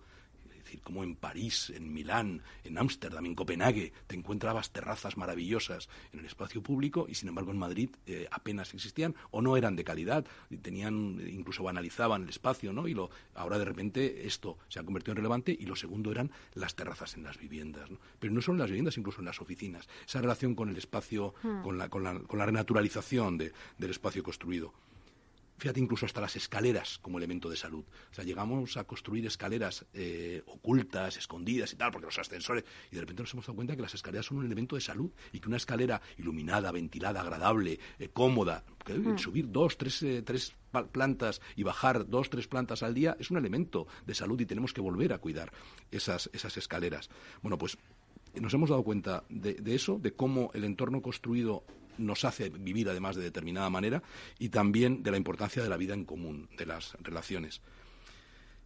decir, 0.71 0.81
como 0.81 1.03
en 1.03 1.15
París, 1.15 1.71
en 1.75 1.93
Milán, 1.93 2.41
en 2.63 2.77
Ámsterdam, 2.77 3.25
en 3.25 3.35
Copenhague, 3.35 3.91
te 4.07 4.15
encontrabas 4.15 4.71
terrazas 4.71 5.17
maravillosas 5.17 5.89
en 6.13 6.19
el 6.19 6.25
espacio 6.25 6.63
público 6.63 7.05
y 7.09 7.15
sin 7.15 7.29
embargo 7.29 7.51
en 7.51 7.57
Madrid 7.57 7.89
eh, 8.07 8.27
apenas 8.31 8.73
existían 8.73 9.15
o 9.31 9.41
no 9.41 9.57
eran 9.57 9.75
de 9.75 9.83
calidad, 9.83 10.25
tenían, 10.61 11.21
incluso 11.27 11.63
banalizaban 11.63 12.23
el 12.23 12.29
espacio, 12.29 12.73
¿no? 12.73 12.87
Y 12.87 12.93
lo, 12.93 13.09
ahora 13.35 13.59
de 13.59 13.65
repente 13.65 14.25
esto 14.25 14.57
se 14.69 14.79
ha 14.79 14.83
convertido 14.83 15.13
en 15.13 15.17
relevante 15.17 15.55
y 15.57 15.65
lo 15.65 15.75
segundo 15.75 16.11
eran 16.11 16.31
las 16.53 16.75
terrazas 16.75 17.15
en 17.15 17.23
las 17.23 17.37
viviendas, 17.37 17.89
¿no? 17.89 17.99
Pero 18.19 18.33
no 18.33 18.41
solo 18.41 18.55
en 18.55 18.59
las 18.59 18.69
viviendas, 18.69 18.97
incluso 18.97 19.19
en 19.19 19.25
las 19.25 19.41
oficinas. 19.41 19.87
Esa 20.07 20.21
relación 20.21 20.55
con 20.55 20.69
el 20.69 20.77
espacio, 20.77 21.33
hmm. 21.43 21.61
con, 21.61 21.77
la, 21.77 21.89
con, 21.89 22.03
la, 22.03 22.19
con 22.19 22.39
la 22.39 22.45
renaturalización 22.45 23.37
del 23.37 23.89
espacio 23.89 24.23
construido. 24.23 24.73
Fíjate 25.61 25.79
incluso 25.79 26.07
hasta 26.07 26.19
las 26.19 26.35
escaleras 26.35 26.97
como 26.97 27.19
elemento 27.19 27.47
de 27.47 27.55
salud. 27.55 27.85
O 28.09 28.13
sea, 28.15 28.23
llegamos 28.23 28.77
a 28.77 28.83
construir 28.83 29.27
escaleras 29.27 29.85
eh, 29.93 30.41
ocultas, 30.47 31.17
escondidas 31.17 31.71
y 31.71 31.75
tal, 31.75 31.91
porque 31.91 32.07
los 32.07 32.17
ascensores, 32.17 32.63
y 32.91 32.95
de 32.95 33.01
repente 33.01 33.21
nos 33.21 33.31
hemos 33.35 33.45
dado 33.45 33.57
cuenta 33.57 33.75
que 33.75 33.83
las 33.83 33.93
escaleras 33.93 34.25
son 34.25 34.39
un 34.39 34.45
elemento 34.47 34.73
de 34.75 34.81
salud 34.81 35.11
y 35.31 35.39
que 35.39 35.47
una 35.47 35.57
escalera 35.57 36.01
iluminada, 36.17 36.71
ventilada, 36.71 37.21
agradable, 37.21 37.79
eh, 37.99 38.09
cómoda, 38.11 38.63
mm. 38.87 39.19
subir 39.19 39.51
dos, 39.51 39.77
tres, 39.77 40.01
eh, 40.01 40.23
tres 40.23 40.55
plantas 40.91 41.41
y 41.55 41.61
bajar 41.61 42.09
dos, 42.09 42.31
tres 42.31 42.47
plantas 42.47 42.81
al 42.81 42.95
día 42.95 43.15
es 43.19 43.29
un 43.29 43.37
elemento 43.37 43.85
de 44.07 44.15
salud 44.15 44.41
y 44.41 44.47
tenemos 44.47 44.73
que 44.73 44.81
volver 44.81 45.13
a 45.13 45.19
cuidar 45.19 45.53
esas, 45.91 46.27
esas 46.33 46.57
escaleras. 46.57 47.11
Bueno, 47.43 47.59
pues 47.59 47.77
nos 48.33 48.51
hemos 48.55 48.71
dado 48.71 48.81
cuenta 48.81 49.25
de, 49.29 49.53
de, 49.53 49.75
eso, 49.75 49.99
de 49.99 50.13
cómo 50.13 50.49
el 50.55 50.63
entorno 50.63 51.03
construido 51.03 51.63
nos 52.01 52.25
hace 52.25 52.49
vivir 52.49 52.89
además 52.89 53.15
de 53.15 53.23
determinada 53.23 53.69
manera 53.69 54.03
y 54.39 54.49
también 54.49 55.03
de 55.03 55.11
la 55.11 55.17
importancia 55.17 55.63
de 55.63 55.69
la 55.69 55.77
vida 55.77 55.93
en 55.93 56.05
común, 56.05 56.49
de 56.57 56.65
las 56.65 56.97
relaciones. 57.01 57.61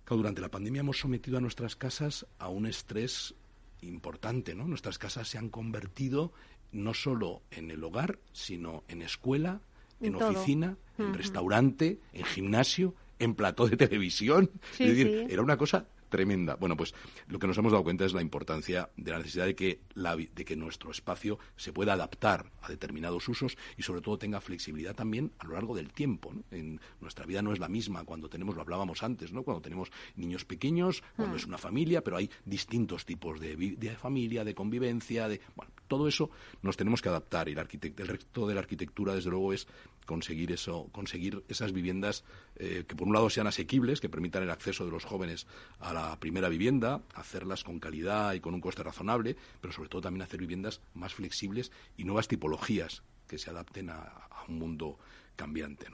durante 0.08 0.42
la 0.42 0.50
pandemia 0.50 0.82
hemos 0.82 1.00
sometido 1.00 1.38
a 1.38 1.42
nuestras 1.42 1.75
casas 1.75 2.25
a 2.39 2.50
un 2.50 2.65
estrés 2.65 3.36
importante, 3.82 4.56
¿no? 4.56 4.68
Nuestras 4.68 4.98
casas 4.98 5.27
se 5.27 5.38
han 5.38 5.50
convertido 5.50 6.32
no 6.72 6.94
solo 6.94 7.42
en 7.51 7.72
el 7.72 7.84
hogar, 7.84 8.20
sino 8.34 8.84
en 8.88 9.01
escuela, 9.01 9.62
en, 10.01 10.15
oficina, 10.15 10.77
en 10.98 11.13
restaurante, 11.13 12.00
en 12.13 12.25
gimnasio, 12.25 12.96
en 13.20 13.36
plató 13.36 13.68
de 13.68 13.77
televisión. 13.77 14.51
es 14.74 14.89
decir, 14.89 15.27
era 15.30 15.42
una 15.42 15.58
cosa 15.58 15.88
tremenda. 16.10 16.56
Bueno, 16.56 16.78
pues 16.78 16.94
lo 17.28 17.40
que 17.40 17.48
nos 17.48 17.58
hemos 17.58 17.72
dado 17.72 17.84
cuenta 17.84 18.06
es 18.06 18.14
la 18.14 18.22
importancia 18.22 18.90
de 18.98 19.12
la 19.12 19.18
necesidad 19.18 19.46
de 19.46 19.56
que, 19.56 19.82
de 19.96 20.46
que 20.46 20.56
nuestro 20.56 20.92
espacio 20.92 21.40
se 21.56 21.74
pueda 21.74 21.94
adaptar 21.94 22.52
a 22.62 22.70
determinados 22.70 23.28
usos 23.28 23.58
y 23.78 23.84
sobre 23.84 24.02
todo 24.02 24.18
tenga 24.18 24.42
flexibilidad 24.42 24.96
también 24.96 25.32
a 25.40 25.46
lo 25.46 25.54
largo 25.54 25.76
del 25.76 25.92
tiempo. 25.92 26.34
En 26.52 26.80
nuestra 27.02 27.26
vida 27.26 27.42
no 27.42 27.54
es 27.54 27.60
la 27.60 27.68
misma 27.68 28.04
cuando 28.04 28.30
tenemos, 28.30 28.56
lo 28.56 28.62
hablábamos 28.62 29.04
antes, 29.04 29.32
¿no? 29.32 29.44
cuando 29.44 29.62
tenemos 29.62 29.92
niños 30.16 30.46
pequeños, 30.46 31.04
cuando 31.16 31.36
hmm. 31.36 31.38
es 31.38 31.46
una 31.46 31.58
familia, 31.58 32.04
pero 32.04 32.18
hay 32.18 32.30
distintos 32.46 33.06
tipos 33.06 33.40
de, 33.40 33.56
de 33.56 33.96
familia, 33.96 34.44
de 34.44 34.56
convivencia, 34.56 35.28
de 35.28 35.42
bueno, 35.56 35.72
todo 35.88 36.08
eso 36.08 36.30
nos 36.62 36.77
tenemos 36.77 37.01
que 37.01 37.10
adaptar 37.10 37.50
y 37.50 37.54
el, 37.54 38.08
reto 38.08 38.48
de 38.48 38.54
la 38.54 38.60
arquitectura, 38.60 39.13
desde 39.13 39.30
luego, 39.30 39.54
es 39.54 39.68
conseguir 40.06 40.51
eso, 40.51 40.88
conseguir 40.92 41.44
esas 41.50 41.72
viviendas 41.72 42.24
eh, 42.58 42.86
que 42.88 42.96
por 42.96 43.08
un 43.08 43.13
lado 43.13 43.30
sean 43.30 43.48
asequibles, 43.48 44.00
que 44.00 44.10
permitan 44.10 44.44
el 44.44 44.51
acceso 44.51 44.86
de 44.86 44.92
los 44.92 45.04
jóvenes 45.04 45.48
a 45.80 45.94
la 45.94 46.20
primera 46.20 46.50
vivienda, 46.50 47.01
hacerlas 47.13 47.63
con 47.63 47.80
calidad 47.80 48.34
y 48.34 48.39
con 48.39 48.54
un 48.54 48.62
coste 48.62 48.84
razonable, 48.84 49.36
pero 49.62 49.74
sobre 49.74 49.89
todo 49.89 50.01
también 50.01 50.24
hacer 50.24 50.39
viviendas 50.39 50.82
más 50.94 51.13
flexibles 51.13 51.72
y 51.98 52.04
nuevas 52.04 52.27
tipologías 52.27 53.04
que 53.27 53.38
se 53.38 53.50
adapten 53.50 53.89
a, 53.89 54.30
un 54.48 54.60
mundo 54.60 55.00
cambiante. 55.36 55.88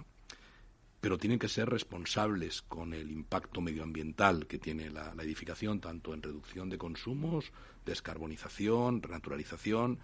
Pero 1.02 1.18
tienen 1.18 1.40
que 1.40 1.48
ser 1.48 1.68
responsables 1.68 2.62
con 2.62 2.94
el 2.94 3.12
impacto 3.12 3.60
medioambiental 3.60 4.46
que 4.46 4.60
tiene 4.60 4.92
la, 4.92 5.12
edificación, 5.20 5.82
tanto 5.82 6.14
en 6.14 6.22
reducción 6.22 6.70
de 6.70 6.78
consumos, 6.78 7.52
descarbonización, 7.84 9.02
renaturalización. 9.02 9.98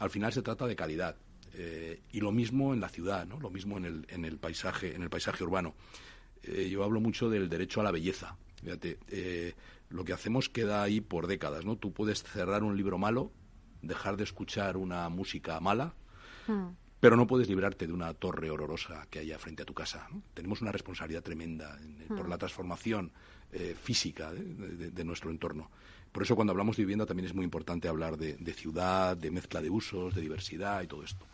Al 0.00 0.10
final 0.10 0.32
se 0.32 0.42
trata 0.42 0.66
de 0.66 0.74
calidad. 0.74 1.16
Eh, 1.54 2.02
y 2.10 2.20
lo 2.20 2.32
mismo 2.32 2.74
en 2.74 2.80
la 2.80 2.88
ciudad, 2.88 3.24
¿no? 3.24 3.38
lo 3.38 3.50
mismo 3.50 3.76
en 3.78 3.84
el, 3.84 4.06
en 4.08 4.24
el 4.24 4.36
paisaje, 4.38 4.96
en 4.96 5.02
el 5.02 5.10
paisaje 5.10 5.44
urbano. 5.44 5.76
Eh, 6.42 6.68
yo 6.68 6.82
hablo 6.82 7.00
mucho 7.00 7.30
del 7.30 7.48
derecho 7.48 7.80
a 7.80 7.84
la 7.84 7.92
belleza. 7.92 8.36
Eh, 8.64 9.54
lo 9.90 10.04
que 10.04 10.12
hacemos 10.12 10.48
queda 10.48 10.82
ahí 10.82 11.00
por 11.00 11.28
décadas, 11.28 11.64
¿no? 11.64 11.76
Tú 11.76 11.92
puedes 11.92 12.22
cerrar 12.24 12.64
un 12.64 12.76
libro 12.76 12.98
malo, 12.98 13.30
dejar 13.80 14.16
de 14.16 14.24
escuchar 14.24 14.76
una 14.76 15.08
música 15.08 15.58
mala, 15.60 15.94
hmm 16.46 16.68
pero 17.00 17.16
no 17.16 17.26
puedes 17.26 17.48
librarte 17.48 17.86
de 17.86 17.94
una 17.94 18.12
torre 18.12 18.50
horrorosa 18.50 19.06
que 19.10 19.20
haya 19.20 19.38
frente 19.38 19.62
a 19.62 19.66
tu 19.66 19.72
casa. 19.72 20.06
Tenemos 20.34 20.60
una 20.60 20.70
responsabilidad 20.70 21.22
tremenda 21.22 21.78
por 22.08 22.28
la 22.28 22.36
hmm. 22.36 22.38
transformación 22.38 23.12
eh, 23.52 23.74
física 23.82 24.32
de, 24.32 25.04
nuestro 25.04 25.30
entorno. 25.30 25.70
Por 26.12 26.22
eso 26.22 26.36
cuando 26.36 26.50
hablamos 26.50 26.76
de 26.76 26.82
vivienda 26.82 27.06
también 27.06 27.26
es 27.26 27.34
muy 27.34 27.44
importante 27.44 27.88
hablar 27.88 28.18
de, 28.18 28.52
ciudad, 28.52 29.16
de 29.16 29.30
mezcla 29.30 29.62
de 29.62 29.70
usos, 29.70 30.14
de 30.14 30.20
diversidad 30.20 30.82
y 30.82 30.86
todo 30.86 31.02
esto. 31.02 31.26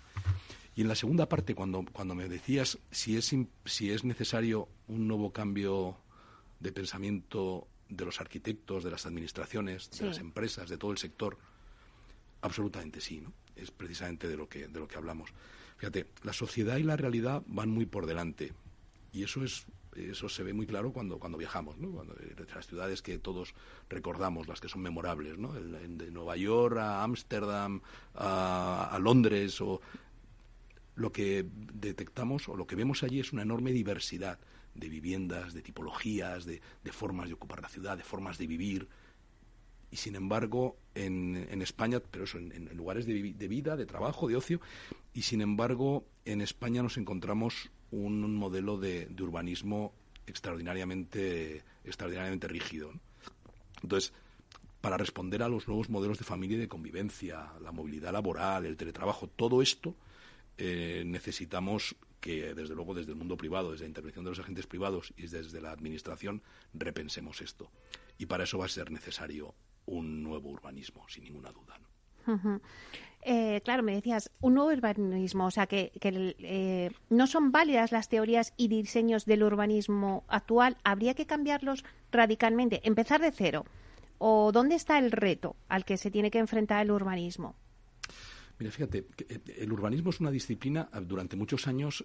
Y 0.77 0.83
en 0.83 0.89
la 0.89 0.95
segunda 0.95 1.29
parte, 1.29 1.55
cuando, 1.55 1.85
cuando 1.93 2.15
me 2.15 2.29
decías 2.29 2.79
si 2.91 3.17
es, 3.17 3.35
si 3.65 3.91
es 3.91 4.05
necesario 4.05 4.69
un 4.87 5.09
nuevo 5.09 5.33
cambio 5.33 5.97
de 6.61 6.71
pensamiento 6.71 7.67
de 7.89 8.05
los 8.05 8.21
arquitectos, 8.21 8.85
de 8.85 8.91
las 8.91 9.07
administraciones, 9.07 9.91
de 9.91 10.07
las 10.07 10.19
empresas, 10.19 10.69
de 10.69 10.79
todo 10.79 10.93
el 10.93 10.99
sector, 10.99 11.39
absolutamente 12.43 13.01
sí, 13.01 13.21
¿no? 13.21 13.33
Es 13.57 13.71
precisamente 13.71 14.29
de 14.29 14.37
lo 14.37 14.49
que, 14.49 14.69
de 14.69 14.79
lo 14.81 14.87
que 14.87 14.97
hablamos. 14.97 15.31
Fíjate, 15.79 16.07
la 16.23 16.33
sociedad 16.33 16.77
y 16.77 16.83
la 16.83 16.97
realidad 16.97 17.43
van 17.47 17.71
muy 17.71 17.87
por 17.87 18.07
delante. 18.07 18.53
Y 19.13 19.25
eso 19.25 19.43
es 19.43 19.67
eso 19.97 20.29
se 20.29 20.43
ve 20.43 20.53
muy 20.53 20.67
claro 20.67 20.93
cuando, 20.93 21.19
cuando 21.19 21.39
viajamos, 21.39 21.79
¿no? 21.79 21.91
Cuando, 21.91 22.15
las 22.55 22.67
ciudades 22.67 23.03
que 23.03 23.19
todos 23.19 23.55
recordamos, 23.89 24.49
las 24.49 24.61
que 24.61 24.69
son 24.69 24.83
memorables, 24.83 25.39
¿no? 25.39 25.53
de 25.53 26.11
Nueva 26.11 26.37
York 26.37 26.77
a 26.79 27.03
Ámsterdam, 27.03 27.81
a, 28.15 28.99
Londres, 29.01 29.61
o 29.61 29.81
lo 30.97 31.13
que 31.13 31.47
detectamos 31.75 32.49
o 32.49 32.57
lo 32.57 32.67
que 32.67 32.77
vemos 32.77 33.03
allí 33.03 33.21
es 33.21 33.33
una 33.33 33.43
enorme 33.43 33.73
diversidad 33.73 34.39
de 34.75 34.89
viviendas, 34.89 35.55
de 35.55 35.63
tipologías, 35.63 36.45
de, 36.45 36.61
formas 36.91 37.29
de 37.29 37.35
ocupar 37.35 37.63
la 37.63 37.69
ciudad, 37.69 37.97
de 37.97 38.05
formas 38.05 38.39
de 38.39 38.47
vivir. 38.47 38.89
Y 39.97 39.99
sin 39.99 40.15
embargo, 40.15 40.77
en, 40.95 41.63
España, 41.63 42.01
pero 42.01 42.25
eso, 42.25 42.37
en, 42.37 42.69
lugares 42.77 43.07
de, 43.07 43.33
de, 43.33 43.49
vida, 43.49 43.77
de 43.77 43.87
trabajo, 43.87 44.29
de 44.29 44.37
ocio, 44.37 44.61
y 45.15 45.23
sin 45.23 45.41
embargo, 45.41 46.05
en 46.27 46.43
España 46.43 46.83
nos 46.83 46.99
encontramos 46.99 47.71
un, 47.91 48.35
modelo 48.35 48.77
de, 48.77 49.09
urbanismo 49.19 49.95
extraordinariamente, 50.27 51.65
extraordinariamente 51.83 52.47
rígido. 52.47 52.93
Entonces, 53.83 54.13
para 54.83 54.99
responder 54.99 55.43
a 55.43 55.49
los 55.49 55.67
nuevos 55.67 55.89
modelos 55.89 56.19
de 56.19 56.27
familia 56.27 56.59
y 56.59 56.61
de 56.61 56.69
convivencia, 56.69 57.55
la 57.63 57.73
movilidad 57.73 58.13
laboral, 58.13 58.67
el 58.67 58.77
teletrabajo, 58.77 59.29
todo 59.29 59.63
esto, 59.63 59.95
eh, 60.59 61.05
necesitamos 61.07 61.97
que, 62.21 62.53
desde 62.53 62.75
luego, 62.75 62.93
desde 62.93 63.13
el 63.13 63.17
mundo 63.17 63.39
privado, 63.39 63.73
desde 63.73 63.85
la 63.85 63.89
intervención 63.89 64.27
de 64.27 64.33
los 64.33 64.41
agentes 64.41 64.67
privados 64.67 65.15
y 65.17 65.27
desde 65.27 65.59
la 65.63 65.71
Administración, 65.73 66.43
repensemos 66.75 67.41
esto. 67.41 67.71
Y 68.19 68.27
para 68.27 68.45
eso 68.45 68.59
va 68.59 68.67
a 68.67 68.69
ser 68.69 68.91
necesario 68.91 69.55
un 69.87 70.23
nuevo 70.23 70.51
urbanismo, 70.51 71.09
sin 71.09 71.25
ninguna 71.25 71.53
duda. 71.53 71.81
Eh, 73.23 73.61
claro, 73.65 73.83
me 73.83 73.95
decías, 73.95 74.31
un 74.41 74.55
nuevo 74.55 74.71
urbanismo, 74.71 75.47
o 75.47 75.51
sea, 75.51 75.67
que, 75.67 75.93
eh, 76.03 76.91
no 77.11 77.27
son 77.27 77.51
válidas 77.51 77.91
las 77.91 78.09
teorías 78.09 78.53
y 78.57 78.69
diseños 78.69 79.25
del 79.27 79.43
urbanismo 79.43 80.25
actual, 80.29 80.77
habría 80.85 81.15
que 81.15 81.27
cambiarlos 81.27 81.85
radicalmente, 82.13 82.81
empezar 82.85 83.21
de 83.21 83.33
cero. 83.33 83.65
¿O 84.19 84.51
dónde 84.53 84.77
está 84.77 84.99
el 84.99 85.11
reto 85.11 85.57
al 85.69 85.85
que 85.85 85.97
se 85.97 86.11
tiene 86.11 86.31
que 86.31 86.39
enfrentar 86.39 86.83
el 86.83 86.91
urbanismo? 86.91 87.55
Mira, 88.59 88.73
fíjate, 88.73 89.07
eh, 89.29 89.41
el 89.59 89.73
urbanismo 89.73 90.11
es 90.11 90.21
una 90.21 90.31
disciplina, 90.31 90.89
durante 91.03 91.37
muchos 91.37 91.67
años, 91.67 92.05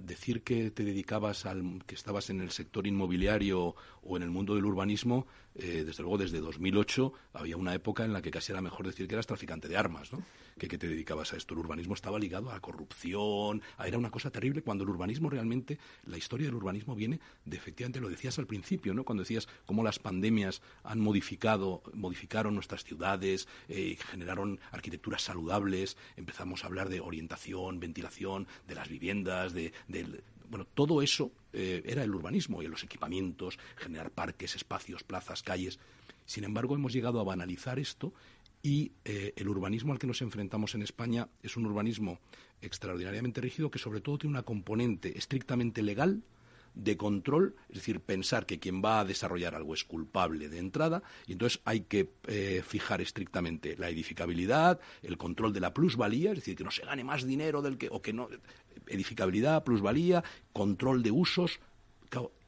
decir 0.00 0.42
que 0.42 0.70
te 0.70 0.84
dedicabas 0.84 1.46
al, 1.46 1.82
que 1.86 1.94
estabas 1.94 2.28
en 2.30 2.40
el 2.40 2.50
sector 2.50 2.86
inmobiliario 2.86 3.74
o 4.02 4.16
en 4.16 4.22
el 4.22 4.30
mundo 4.30 4.54
del 4.54 4.66
urbanismo, 4.66 5.26
eh, 5.60 5.82
desde 5.84 6.04
luego 6.04 6.18
desde 6.18 6.38
2008 6.38 7.12
había 7.32 7.56
una 7.56 7.74
época 7.74 8.04
en 8.04 8.12
la 8.12 8.22
que 8.22 8.30
casi 8.30 8.52
era 8.52 8.60
mejor 8.60 8.86
decir 8.86 9.08
que 9.08 9.14
eras 9.16 9.26
traficante 9.26 9.66
de 9.66 9.76
armas, 9.76 10.12
¿no? 10.12 10.22
Que, 10.56 10.68
que 10.68 10.78
te 10.78 10.86
dedicabas 10.86 11.32
a 11.32 11.36
esto. 11.36 11.54
El 11.54 11.60
urbanismo 11.60 11.94
estaba 11.94 12.18
ligado 12.18 12.50
a 12.50 12.54
la 12.54 12.60
corrupción, 12.60 13.60
era 13.84 13.98
una 13.98 14.10
cosa 14.10 14.30
terrible 14.30 14.62
cuando 14.62 14.84
el 14.84 14.90
urbanismo 14.90 15.30
realmente, 15.30 15.78
la 16.04 16.16
historia 16.16 16.46
del 16.46 16.54
urbanismo 16.54 16.94
viene 16.94 17.18
de 17.44 17.56
efectivamente, 17.56 18.00
lo 18.00 18.08
decías 18.08 18.38
al 18.38 18.46
principio, 18.46 18.94
¿no? 18.94 19.04
Cuando 19.04 19.22
decías 19.22 19.48
cómo 19.66 19.82
las 19.82 19.98
pandemias 19.98 20.62
han 20.84 21.00
modificado, 21.00 21.82
modificaron 21.92 22.54
nuestras 22.54 22.84
ciudades, 22.84 23.48
eh, 23.68 23.96
generaron 24.10 24.60
arquitecturas 24.70 25.22
saludables, 25.22 25.37
empezamos 26.16 26.64
a 26.64 26.66
hablar 26.66 26.88
de 26.88 27.00
orientación, 27.00 27.80
ventilación, 27.80 28.46
de 28.66 28.74
las 28.74 28.88
viviendas, 28.88 29.52
de, 29.52 29.72
de 29.88 30.22
bueno, 30.48 30.66
todo 30.74 31.02
eso 31.02 31.30
eh, 31.52 31.82
era 31.84 32.02
el 32.02 32.14
urbanismo 32.14 32.62
y 32.62 32.68
los 32.68 32.84
equipamientos, 32.84 33.58
generar 33.76 34.10
parques, 34.10 34.56
espacios, 34.56 35.04
plazas, 35.04 35.42
calles. 35.42 35.78
Sin 36.26 36.44
embargo, 36.44 36.74
hemos 36.74 36.92
llegado 36.92 37.20
a 37.20 37.24
banalizar 37.24 37.78
esto 37.78 38.12
y 38.62 38.92
eh, 39.04 39.32
el 39.36 39.48
urbanismo 39.48 39.92
al 39.92 39.98
que 39.98 40.06
nos 40.06 40.22
enfrentamos 40.22 40.74
en 40.74 40.82
España 40.82 41.28
es 41.42 41.56
un 41.56 41.66
urbanismo 41.66 42.18
extraordinariamente 42.60 43.40
rígido 43.40 43.70
que 43.70 43.78
sobre 43.78 44.00
todo 44.00 44.18
tiene 44.18 44.34
una 44.34 44.42
componente 44.42 45.16
estrictamente 45.16 45.82
legal, 45.82 46.22
de 46.78 46.96
control, 46.96 47.56
es 47.68 47.76
decir, 47.76 48.00
pensar 48.00 48.46
que 48.46 48.58
quien 48.58 48.82
va 48.82 49.00
a 49.00 49.04
desarrollar 49.04 49.54
algo 49.54 49.74
es 49.74 49.84
culpable 49.84 50.48
de 50.48 50.58
entrada, 50.58 51.02
y 51.26 51.32
entonces 51.32 51.60
hay 51.64 51.80
que 51.82 52.12
eh, 52.28 52.62
fijar 52.66 53.00
estrictamente 53.00 53.76
la 53.76 53.90
edificabilidad, 53.90 54.80
el 55.02 55.18
control 55.18 55.52
de 55.52 55.60
la 55.60 55.74
plusvalía, 55.74 56.30
es 56.30 56.36
decir, 56.36 56.56
que 56.56 56.64
no 56.64 56.70
se 56.70 56.84
gane 56.84 57.02
más 57.02 57.26
dinero 57.26 57.62
del 57.62 57.76
que, 57.76 57.88
o 57.90 58.00
que 58.00 58.12
no, 58.12 58.28
edificabilidad, 58.86 59.64
plusvalía, 59.64 60.22
control 60.52 61.02
de 61.02 61.10
usos. 61.10 61.58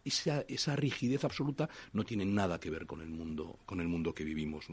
esa, 0.05 0.77
rigidez 0.77 1.25
absoluta 1.25 1.69
no 1.93 2.05
tiene 2.05 2.25
nada 2.25 2.61
que 2.61 2.71
ver 2.71 2.87
con 2.87 3.03
el 3.03 3.11
mundo, 3.11 3.59
con 3.67 3.81
el 3.81 3.89
mundo 3.89 4.15
que 4.15 4.25
vivimos. 4.25 4.67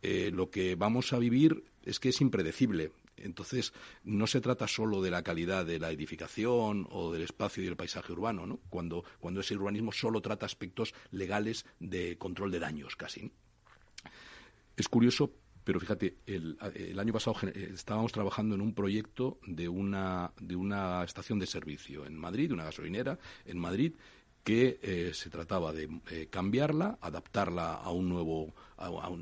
Eh, 0.00 0.30
lo 0.32 0.50
que 0.50 0.76
vamos 0.76 1.12
a 1.12 1.18
vivir 1.18 1.64
es 1.84 1.98
que 1.98 2.10
es 2.10 2.20
impredecible. 2.20 2.92
Entonces, 3.22 3.72
no 4.04 4.26
se 4.26 4.40
trata 4.40 4.68
solo 4.68 5.00
de 5.00 5.10
la 5.10 5.22
calidad 5.22 5.64
de 5.64 5.78
la 5.78 5.90
edificación 5.90 6.86
o 6.90 7.12
del 7.12 7.22
espacio 7.22 7.62
y 7.62 7.66
del 7.66 7.76
paisaje 7.76 8.12
urbano, 8.12 8.46
¿no? 8.46 8.58
cuando, 8.68 9.04
cuando 9.20 9.40
ese 9.40 9.56
urbanismo 9.56 9.92
solo 9.92 10.20
trata 10.20 10.46
aspectos 10.46 10.94
legales 11.10 11.64
de 11.80 12.18
control 12.18 12.50
de 12.50 12.60
daños 12.60 12.96
casi. 12.96 13.32
Es 14.76 14.88
curioso, 14.88 15.32
pero 15.64 15.78
fíjate, 15.78 16.16
el, 16.26 16.58
año 16.98 17.12
pasado 17.12 17.36
estábamos 17.54 18.12
trabajando 18.12 18.54
en 18.54 18.60
un 18.60 18.74
proyecto 18.74 19.38
de 19.46 19.68
una, 19.68 20.32
de 20.40 20.56
una 20.56 21.04
estación 21.04 21.38
de 21.38 21.46
servicio 21.46 22.04
en 22.04 22.16
Madrid, 22.16 22.52
una 22.52 22.64
gasolinera 22.64 23.18
en 23.44 23.58
Madrid, 23.58 23.92
que 24.42 24.80
eh, 24.82 25.12
se 25.14 25.30
trataba 25.30 25.72
de 25.72 25.88
eh, 26.10 26.26
cambiarla, 26.28 26.98
adaptarla 27.00 27.74
a 27.74 27.90
un 27.92 28.08
nuevo 28.08 28.54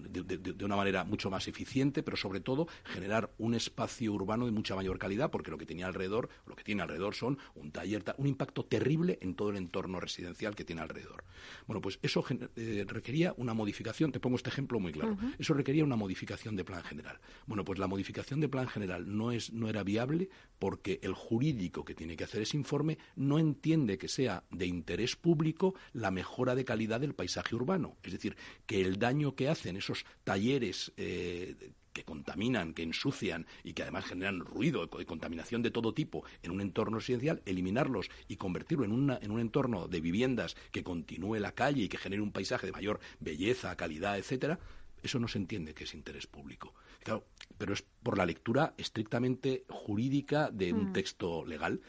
de, 0.08 0.64
una 0.64 0.76
manera 0.76 1.04
mucho 1.04 1.30
más 1.30 1.48
eficiente, 1.48 2.02
pero 2.02 2.16
sobre 2.16 2.40
todo 2.40 2.68
generar 2.84 3.30
un 3.38 3.54
espacio 3.54 4.12
urbano 4.12 4.46
de 4.46 4.52
mucha 4.52 4.74
mayor 4.74 4.98
calidad, 4.98 5.30
porque 5.30 5.50
lo 5.50 5.58
que 5.58 5.66
tenía 5.66 5.86
alrededor, 5.86 6.28
lo 6.46 6.56
que 6.56 6.64
tiene 6.64 6.82
alrededor 6.82 7.14
son 7.14 7.38
un 7.54 7.70
taller, 7.70 8.04
un 8.16 8.26
impacto 8.26 8.64
terrible 8.64 9.18
en 9.20 9.34
todo 9.34 9.50
el 9.50 9.56
entorno 9.56 10.00
residencial 10.00 10.54
que 10.54 10.64
tiene 10.64 10.82
alrededor. 10.82 11.24
Bueno, 11.66 11.80
pues 11.80 11.98
eso 12.02 12.24
eh, 12.56 12.84
requería 12.86 13.34
una 13.36 13.54
modificación, 13.54 14.12
te 14.12 14.20
pongo 14.20 14.36
este 14.36 14.50
ejemplo 14.50 14.80
muy 14.80 14.92
claro, 14.92 15.16
eso 15.38 15.54
requería 15.54 15.84
una 15.84 15.96
modificación 15.96 16.56
de 16.56 16.64
plan 16.64 16.82
general. 16.82 17.18
Bueno, 17.46 17.64
pues 17.64 17.78
la 17.78 17.86
modificación 17.86 18.40
de 18.40 18.48
plan 18.48 18.68
general 18.68 19.16
no, 19.16 19.32
es, 19.32 19.52
no 19.52 19.68
era 19.68 19.82
viable 19.82 20.28
porque 20.58 21.00
el 21.02 21.14
jurídico 21.14 21.84
que 21.84 21.94
tiene 21.94 22.16
que 22.16 22.24
hacer 22.24 22.42
ese 22.42 22.56
informe 22.56 22.98
no 23.16 23.38
entiende 23.38 23.98
que 23.98 24.08
sea 24.08 24.44
de 24.50 24.66
interés 24.66 25.16
público 25.16 25.74
la 25.92 26.10
mejora 26.10 26.54
de 26.54 26.64
calidad 26.64 27.00
del 27.00 27.14
paisaje 27.14 27.54
urbano. 27.54 27.96
Es 28.02 28.12
decir, 28.12 28.36
que 28.66 28.80
el 28.80 28.98
daño 28.98 29.34
que 29.34 29.48
hacen 29.50 29.76
esos 29.76 30.04
talleres 30.24 30.92
eh, 30.96 31.72
que 31.92 32.04
contaminan, 32.04 32.72
que 32.72 32.82
ensucian 32.82 33.46
y 33.64 33.72
que 33.72 33.82
además 33.82 34.04
generan 34.04 34.40
ruido 34.40 34.88
y 34.98 35.04
contaminación 35.04 35.62
de 35.62 35.70
todo 35.70 35.92
tipo 35.92 36.24
en 36.42 36.52
un 36.52 36.60
entorno 36.60 36.98
residencial, 36.98 37.42
eliminarlos 37.46 38.10
y 38.28 38.36
convertirlo 38.36 38.84
en, 38.84 39.10
en 39.10 39.30
un 39.30 39.40
entorno 39.40 39.88
de 39.88 40.00
viviendas 40.00 40.56
que 40.70 40.84
continúe 40.84 41.36
la 41.36 41.52
calle 41.52 41.82
y 41.82 41.88
que 41.88 41.98
genere 41.98 42.22
un 42.22 42.32
paisaje 42.32 42.66
de 42.66 42.72
mayor 42.72 43.00
belleza, 43.18 43.76
calidad, 43.76 44.18
etcétera, 44.18 44.58
eso 45.02 45.18
no 45.18 45.28
se 45.28 45.38
entiende 45.38 45.74
que 45.74 45.84
es 45.84 45.94
interés 45.94 46.26
público. 46.26 46.74
Claro, 47.02 47.24
pero 47.56 47.72
es 47.72 47.82
por 48.02 48.18
la 48.18 48.26
lectura 48.26 48.74
estrictamente 48.76 49.64
jurídica 49.68 50.50
de 50.50 50.72
un 50.72 50.90
mm. 50.90 50.92
texto 50.92 51.44
legal. 51.44 51.80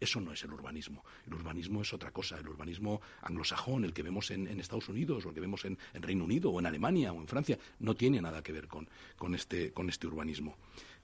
Eso 0.00 0.20
no 0.20 0.32
es 0.32 0.42
el 0.44 0.52
urbanismo. 0.52 1.04
El 1.26 1.34
urbanismo 1.34 1.82
es 1.82 1.92
otra 1.92 2.10
cosa. 2.10 2.38
El 2.38 2.48
urbanismo 2.48 3.00
anglosajón, 3.22 3.84
el 3.84 3.92
que 3.92 4.02
vemos 4.02 4.30
en, 4.30 4.48
Estados 4.60 4.88
Unidos, 4.88 5.24
o 5.24 5.28
el 5.28 5.34
que 5.34 5.40
vemos 5.40 5.64
en, 5.64 5.78
Reino 5.94 6.24
Unido, 6.24 6.50
o 6.50 6.58
en 6.58 6.66
Alemania, 6.66 7.12
o 7.12 7.20
en 7.20 7.28
Francia, 7.28 7.58
no 7.78 7.94
tiene 7.94 8.20
nada 8.20 8.42
que 8.42 8.52
ver 8.52 8.68
con, 8.68 8.88
este, 9.34 9.72
este, 9.88 10.06
urbanismo. 10.06 10.56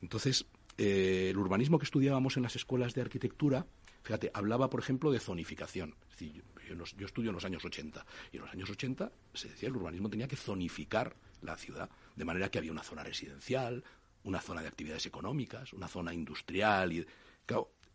Entonces, 0.03 0.47
eh, 0.77 1.29
el 1.31 1.39
urbanismo 1.39 1.79
que 1.79 1.85
estudiábamos 1.85 2.37
en 2.37 2.43
las 2.43 2.57
escuelas 2.57 2.95
de 2.95 3.03
arquitectura 3.03 3.67
Fíjate, 4.03 4.31
hablaba, 4.33 4.71
por 4.71 4.81
ejemplo, 4.81 5.11
de 5.11 5.21
zonificación. 5.21 5.95
yo, 6.19 7.07
estudio 7.07 7.31
en 7.31 7.35
los 7.35 7.45
años 7.45 7.65
80 7.65 8.05
y 8.33 8.37
en 8.37 8.43
los 8.43 8.51
años 8.53 8.71
80 8.71 9.13
se 9.35 9.49
decía 9.49 9.61
que 9.61 9.67
el 9.67 9.77
urbanismo 9.77 10.09
tenía 10.09 10.29
que 10.29 10.37
zonificar 10.37 11.15
la 11.43 11.57
ciudad, 11.57 11.91
de 12.17 12.25
manera 12.25 12.51
que 12.51 12.59
había 12.59 12.73
una 12.73 12.83
zona 12.83 13.05
residencial, 13.05 13.85
una 14.25 14.41
zona 14.41 14.63
de 14.63 14.69
actividades 14.69 15.07
económicas, 15.07 15.73
una 15.73 15.89
zona 15.89 16.15
industrial. 16.15 16.93
Y, 16.93 17.07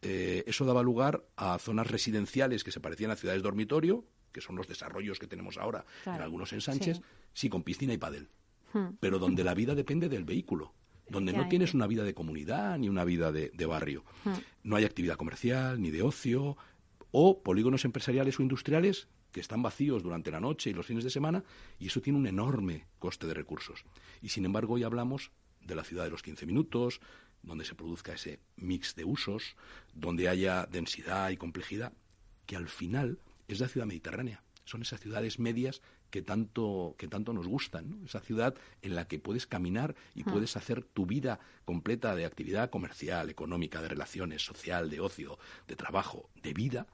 eh, 0.07 0.43
eso 0.45 0.65
daba 0.65 0.83
lugar 0.83 1.25
a 1.35 1.57
zonas 1.57 1.87
residenciales 1.87 2.63
que 2.63 2.71
se 2.71 2.79
parecían 2.79 3.09
a 3.09 3.15
ciudades 3.15 3.41
dormitorio, 3.41 4.05
que 4.31 4.39
son 4.39 4.55
los 4.55 4.67
desarrollos 4.67 5.17
que 5.17 5.25
tenemos 5.25 5.57
ahora 5.57 5.83
en 6.05 6.21
algunos 6.21 6.53
ensanches, 6.53 7.01
sí. 7.33 7.49
con 7.49 7.63
piscina 7.63 7.91
y 7.93 7.97
padel. 7.97 8.29
Hmm. 8.71 8.97
Pero 8.99 9.17
donde 9.17 9.43
la 9.43 9.55
vida 9.55 9.73
depende 9.73 10.07
del 10.07 10.23
vehículo 10.23 10.73
donde 11.07 11.33
no 11.33 11.47
tienes 11.47 11.75
una 11.75 11.85
vida 11.85 12.03
de 12.03 12.15
comunidad 12.15 12.79
ni 12.79 12.89
una 12.89 13.03
vida 13.03 13.31
de, 13.31 13.65
barrio. 13.67 14.03
Hmm. 14.23 14.33
No 14.63 14.75
hay 14.75 14.85
actividad 14.85 15.17
comercial 15.17 15.79
ni 15.79 15.91
de 15.91 16.01
ocio, 16.01 16.57
o 17.11 17.43
polígonos 17.43 17.85
empresariales 17.85 18.39
o 18.39 18.41
industriales 18.41 19.07
que 19.31 19.39
están 19.39 19.61
vacíos 19.61 20.01
durante 20.01 20.31
la 20.31 20.39
noche 20.39 20.71
y 20.71 20.73
los 20.73 20.87
fines 20.87 21.03
de 21.03 21.09
semana, 21.09 21.43
y 21.77 21.87
eso 21.87 22.01
tiene 22.01 22.17
un 22.17 22.25
enorme 22.25 22.87
coste 22.97 23.27
de 23.27 23.35
recursos. 23.35 23.85
Y 24.21 24.29
sin 24.29 24.45
embargo, 24.45 24.73
hoy 24.73 24.83
hablamos 24.83 25.31
de 25.61 25.75
la 25.75 25.83
ciudad 25.83 26.05
de 26.05 26.09
los 26.09 26.23
15 26.23 26.45
minutos, 26.45 27.01
donde 27.45 27.65
se 27.65 27.75
produzca 27.75 28.13
ese 28.13 28.39
mix 28.57 28.95
de 28.95 29.05
usos, 29.05 29.55
donde 29.93 30.27
haya 30.29 30.65
densidad 30.65 31.29
y 31.29 31.37
complejidad, 31.37 31.93
que 32.45 32.55
al 32.55 32.67
final 32.67 33.19
es 33.47 33.59
la 33.59 33.67
ciudad 33.67 33.87
mediterránea. 33.87 34.43
Son 34.65 34.81
esas 34.81 34.99
ciudades 34.99 35.39
medias 35.39 35.81
que 36.09 36.21
tanto, 36.21 36.95
que 36.97 37.07
tanto 37.07 37.33
nos 37.33 37.47
gustan, 37.47 38.01
esa 38.05 38.19
ciudad 38.19 38.55
en 38.81 38.95
la 38.95 39.07
que 39.07 39.19
puedes 39.19 39.47
caminar 39.47 39.95
y 40.13 40.23
hmm. 40.23 40.31
puedes 40.31 40.57
hacer 40.57 40.83
tu 40.83 41.05
vida 41.05 41.39
completa 41.65 42.15
de 42.15 42.25
actividad 42.25 42.69
comercial, 42.69 43.29
económica, 43.29 43.81
de 43.81 43.89
relaciones, 43.89 44.43
social, 44.43 44.89
de 44.89 45.01
ocio, 45.01 45.37
de 45.67 45.75
trabajo, 45.75 46.29
de 46.41 46.53
vida, 46.53 46.87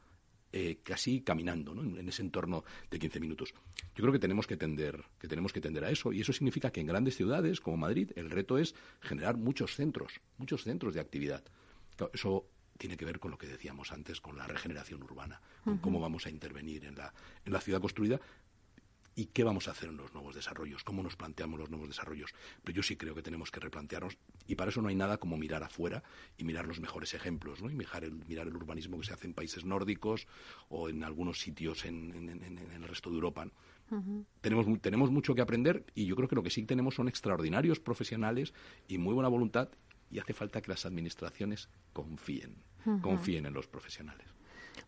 eh, 0.54 0.80
casi 0.84 1.22
caminando 1.22 1.72
en, 1.72 2.08
ese 2.08 2.22
entorno 2.22 2.64
de 2.90 3.00
15 3.00 3.20
minutos. 3.20 3.54
Yo 3.96 4.02
creo 4.02 4.12
que 4.12 4.20
tenemos 4.20 4.48
que 4.48 4.58
tender, 4.58 5.04
que 5.20 5.28
tenemos 5.28 5.54
que 5.54 5.62
tender 5.62 5.86
a 5.86 5.90
eso 5.90 6.12
y 6.12 6.22
eso 6.22 6.34
significa 6.34 6.72
que 6.72 6.82
en 6.82 6.88
grandes 6.88 7.16
ciudades 7.16 7.62
como 7.62 7.78
Madrid 7.78 8.12
el 8.16 8.30
reto 8.30 8.58
es 8.58 8.76
generar 9.00 9.38
muchos 9.38 9.76
centros, 9.76 10.20
muchos 10.38 10.64
centros 10.64 10.94
de 10.94 11.00
actividad. 11.00 11.44
eso 12.14 12.46
tiene 12.78 12.98
que 12.98 13.06
ver 13.06 13.20
con 13.20 13.30
lo 13.30 13.38
que 13.38 13.46
decíamos 13.46 13.92
antes, 13.92 14.20
con 14.20 14.36
la 14.38 14.48
regeneración 14.48 15.04
urbana, 15.04 15.40
con 15.64 15.78
cómo 15.78 16.00
vamos 16.00 16.26
a 16.26 16.32
intervenir 16.32 16.84
en 16.86 16.96
la, 16.96 17.14
en 17.46 17.54
la 17.54 17.62
ciudad 17.62 17.80
construida, 17.80 18.20
y 19.22 19.28
qué 19.28 19.44
vamos 19.44 19.68
a 19.68 19.72
hacer 19.72 19.90
en 19.90 19.98
los 19.98 20.16
nuevos 20.16 20.34
desarrollos, 20.34 20.84
cómo 20.84 21.04
nos 21.04 21.16
planteamos 21.16 21.60
los 21.60 21.70
nuevos 21.70 21.88
desarrollos. 21.88 22.34
Pero 22.64 22.78
yo 22.78 22.82
sí 22.82 22.96
creo 22.96 23.14
que 23.14 23.22
tenemos 23.22 23.52
que 23.52 23.60
replantearnos 23.60 24.18
y 24.48 24.56
para 24.56 24.72
eso 24.72 24.82
no 24.82 24.88
hay 24.88 24.96
nada 24.96 25.18
como 25.18 25.38
mirar 25.38 25.62
afuera 25.62 26.02
y 26.40 26.44
mirar 26.44 26.66
los 26.66 26.80
mejores 26.80 27.14
ejemplos, 27.14 27.62
¿no? 27.62 27.70
Y 27.70 27.76
mirar 27.76 28.04
el, 28.04 28.14
mirar 28.28 28.48
el 28.48 28.56
urbanismo 28.56 29.00
que 29.00 29.06
se 29.06 29.14
hace 29.14 29.28
en 29.28 29.36
países 29.36 29.64
nórdicos 29.64 30.26
o 30.70 30.90
en 30.90 31.04
algunos 31.04 31.40
sitios 31.40 31.86
en, 31.86 32.72
el 32.74 32.88
resto 32.88 33.12
de 33.12 33.18
Europa. 33.18 33.48
tenemos, 34.42 34.82
tenemos 34.82 35.12
mucho 35.12 35.36
que 35.36 35.42
aprender 35.42 35.86
y 35.94 36.08
yo 36.08 36.16
creo 36.16 36.28
que 36.28 36.36
lo 36.36 36.42
que 36.42 36.50
sí 36.50 36.64
tenemos 36.64 36.96
son 36.96 37.08
extraordinarios 37.08 37.80
profesionales 37.80 38.56
y 38.88 38.98
muy 38.98 39.14
buena 39.14 39.30
voluntad 39.30 39.70
y 40.10 40.18
hace 40.18 40.34
falta 40.34 40.64
que 40.64 40.72
las 40.72 40.88
administraciones 40.88 41.70
confíen, 41.94 42.56
confíen 43.04 43.46
en 43.46 43.54
los 43.54 43.68
profesionales. 43.68 44.31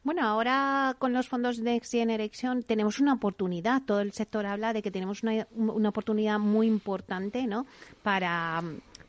Bueno, 0.04 0.28
ahora 0.28 0.96
con 1.00 1.14
los 1.14 1.28
fondos 1.28 1.60
Next 1.60 1.92
Generation 1.92 2.64
tenemos 2.64 3.00
una 3.00 3.14
oportunidad. 3.14 3.84
Todo 3.84 4.02
el 4.02 4.12
sector 4.12 4.46
habla 4.46 4.74
de 4.74 4.82
que 4.82 4.92
tenemos 4.92 5.24
una, 5.24 5.48
una 5.52 5.90
oportunidad 5.90 6.40
muy 6.40 6.68
importante, 6.68 7.48
¿no? 7.48 7.66
Para 8.02 8.62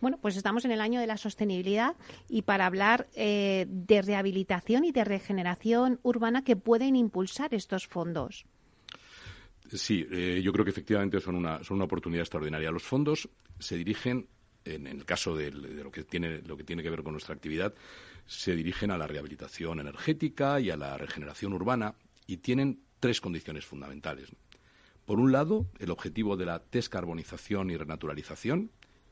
bueno, 0.05 0.19
pues 0.21 0.37
estamos 0.37 0.67
en 0.67 0.71
el 0.71 0.83
año 0.83 1.01
de 1.01 1.07
la 1.07 1.17
sostenibilidad 1.17 1.97
y 2.29 2.43
para 2.43 2.67
hablar 2.67 3.09
eh, 3.15 3.65
de 3.71 4.03
rehabilitación 4.03 4.85
y 4.85 4.93
de 4.93 5.03
regeneración 5.03 5.99
urbana 6.03 6.45
que 6.45 6.57
pueden 6.57 6.95
impulsar 6.95 7.55
estos 7.55 7.87
fondos. 7.87 8.45
Sí, 9.73 10.07
eh, 10.11 10.43
yo 10.45 10.53
creo 10.53 10.63
que 10.63 10.73
efectivamente 10.73 11.21
son 11.21 11.37
una, 11.37 11.65
son 11.65 11.77
una 11.77 11.87
oportunidad 11.87 12.21
extraordinaria. 12.21 12.71
Los 12.71 12.83
fondos 12.83 13.31
se 13.59 13.79
dirigen, 13.79 14.29
en, 14.67 14.87
el 14.87 15.07
caso 15.07 15.35
de, 15.35 15.51
lo 15.51 15.91
que 15.91 16.05
tiene 16.05 16.43
lo 16.43 16.59
que 16.59 16.65
tiene 16.65 16.83
que 16.83 16.91
ver 16.91 17.03
con 17.03 17.13
nuestra 17.13 17.35
actividad, 17.35 17.73
se 18.27 18.57
dirigen 18.57 18.91
a 18.91 18.99
la 18.99 19.07
rehabilitación 19.07 19.81
energética 19.81 20.61
y 20.61 20.71
a 20.71 20.77
la 20.77 20.97
regeneración 20.97 21.53
urbana 21.53 21.95
y 22.27 22.39
tienen 22.39 22.81
tres 23.01 23.21
condiciones 23.21 23.67
fundamentales. 23.67 24.31
Por 25.05 25.21
un 25.21 25.33
lado, 25.33 25.67
el 25.79 25.91
objetivo 25.91 26.37
de 26.37 26.47
la 26.47 26.63
descarbonización 26.73 27.71
y 27.71 27.77
renaturalización, 27.77 28.71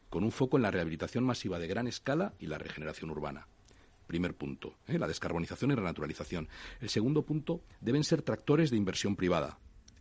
con 0.09 0.25
un 0.25 0.33
foco 0.33 0.57
en 0.57 0.62
la 0.62 0.70
rehabilitación 0.70 1.25
masiva 1.25 1.59
de 1.59 1.66
gran 1.66 1.87
escala 1.87 2.33
y 2.38 2.46
la 2.46 2.59
regeneración 2.59 3.11
urbana. 3.11 3.46
Primer 4.07 4.35
punto, 4.35 4.75
¿eh? 4.87 4.98
la 4.98 5.07
descarbonización 5.07 5.70
y 5.70 5.75
renaturalización. 5.75 6.48
El 6.81 6.88
segundo 6.88 7.22
punto, 7.22 7.62
deben 7.81 8.05
ser 8.05 8.22
tractores 8.22 8.70
de 8.70 8.77
inversión 8.77 9.16
privada. 9.16 9.59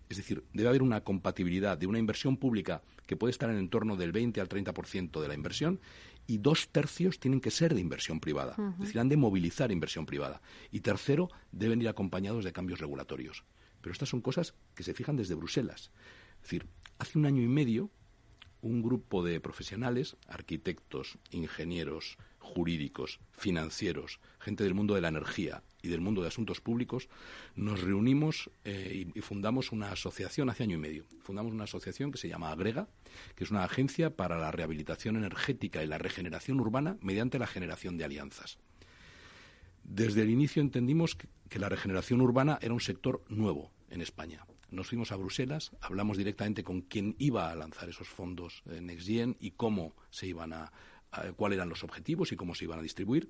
Es 0.10 0.18
decir, 0.18 0.44
debe 0.54 0.70
haber 0.70 0.82
una 0.82 1.02
compatibilidad 1.02 1.78
de 1.78 1.88
una 1.88 2.00
inversión 2.00 2.36
pública 2.36 2.82
que 3.06 3.16
puede 3.16 3.32
estar 3.32 3.50
en 3.50 3.56
el 3.56 3.62
entorno 3.62 3.96
del 3.96 4.12
20 4.12 4.42
al 4.42 4.50
30% 4.50 5.22
de 5.22 5.28
la 5.28 5.34
inversión 5.34 5.80
y 6.28 6.38
dos 6.38 6.70
tercios 6.70 7.20
tienen 7.20 7.42
que 7.42 7.52
ser 7.52 7.74
de 7.74 7.82
inversión 7.82 8.20
privada. 8.20 8.56
Es 8.74 8.80
decir, 8.80 9.00
han 9.00 9.10
de 9.10 9.18
movilizar 9.18 9.72
inversión 9.72 10.06
privada. 10.06 10.42
Y 10.72 10.82
tercero, 10.82 11.30
deben 11.52 11.82
ir 11.82 11.90
acompañados 11.90 12.44
de 12.44 12.54
cambios 12.54 12.80
regulatorios. 12.80 13.44
Pero 13.82 13.94
estas 13.94 14.10
son 14.10 14.22
cosas 14.22 14.54
que 14.76 14.84
se 14.84 14.94
fijan 14.94 15.18
desde 15.18 15.36
Bruselas. 15.36 15.92
Es 16.38 16.44
decir, 16.44 16.68
hace 17.00 17.18
un 17.18 17.26
año 17.26 17.42
y 17.42 17.48
medio, 17.48 17.90
un 18.62 18.82
grupo 18.82 19.24
de 19.24 19.40
profesionales, 19.40 20.18
arquitectos, 20.28 21.18
ingenieros, 21.32 22.18
jurídicos, 22.54 23.20
financieros, 23.32 24.20
gente 24.40 24.64
del 24.64 24.74
mundo 24.74 24.96
de 24.96 25.02
la 25.02 25.08
energía 25.08 25.64
y 25.82 25.88
del 25.88 26.02
mundo 26.02 26.22
de 26.22 26.28
asuntos 26.28 26.62
públicos, 26.62 27.10
nos 27.56 27.82
reunimos 27.82 28.50
eh, 28.66 29.08
y, 29.16 29.22
fundamos 29.22 29.72
una 29.72 29.92
asociación 29.92 30.50
hace 30.50 30.64
año 30.64 30.76
y 30.76 30.80
medio. 30.80 31.06
Fundamos 31.24 31.54
una 31.54 31.64
asociación 31.64 32.12
que 32.12 32.18
se 32.18 32.28
llama 32.28 32.52
Agrega, 32.52 32.88
que 33.36 33.44
es 33.44 33.52
una 33.52 33.64
agencia 33.64 34.16
para 34.16 34.38
la 34.38 34.52
rehabilitación 34.52 35.16
energética 35.16 35.84
y 35.84 35.88
la 35.88 35.98
regeneración 35.98 36.60
urbana 36.60 36.98
mediante 37.02 37.40
la 37.40 37.48
generación 37.48 37.98
de 37.98 38.06
alianzas. 38.06 38.58
Desde 39.84 40.22
el 40.22 40.30
inicio 40.30 40.62
entendimos 40.62 41.16
que, 41.16 41.60
la 41.60 41.70
regeneración 41.70 42.22
urbana 42.22 42.60
era 42.62 42.74
un 42.74 42.80
sector 42.80 43.24
nuevo 43.28 43.72
en 43.90 44.02
España. 44.02 44.46
Nos 44.70 44.88
fuimos 44.88 45.12
a 45.12 45.18
Bruselas, 45.18 45.72
hablamos 45.82 46.16
directamente 46.16 46.64
con 46.64 46.80
quién 46.80 47.16
iba 47.20 47.52
a 47.52 47.56
lanzar 47.56 47.90
esos 47.90 48.08
fondos 48.08 48.64
en 48.68 48.86
NextGen 48.86 49.36
y 49.38 49.52
cómo 49.52 49.94
se 50.12 50.28
iban 50.28 50.54
a, 50.54 50.72
cuáles 51.36 51.58
eran 51.58 51.70
los 51.70 51.84
objetivos 51.84 52.32
y 52.32 52.36
cómo 52.36 52.56
se 52.56 52.66
iban 52.66 52.80
a 52.80 52.84
distribuir. 52.84 53.30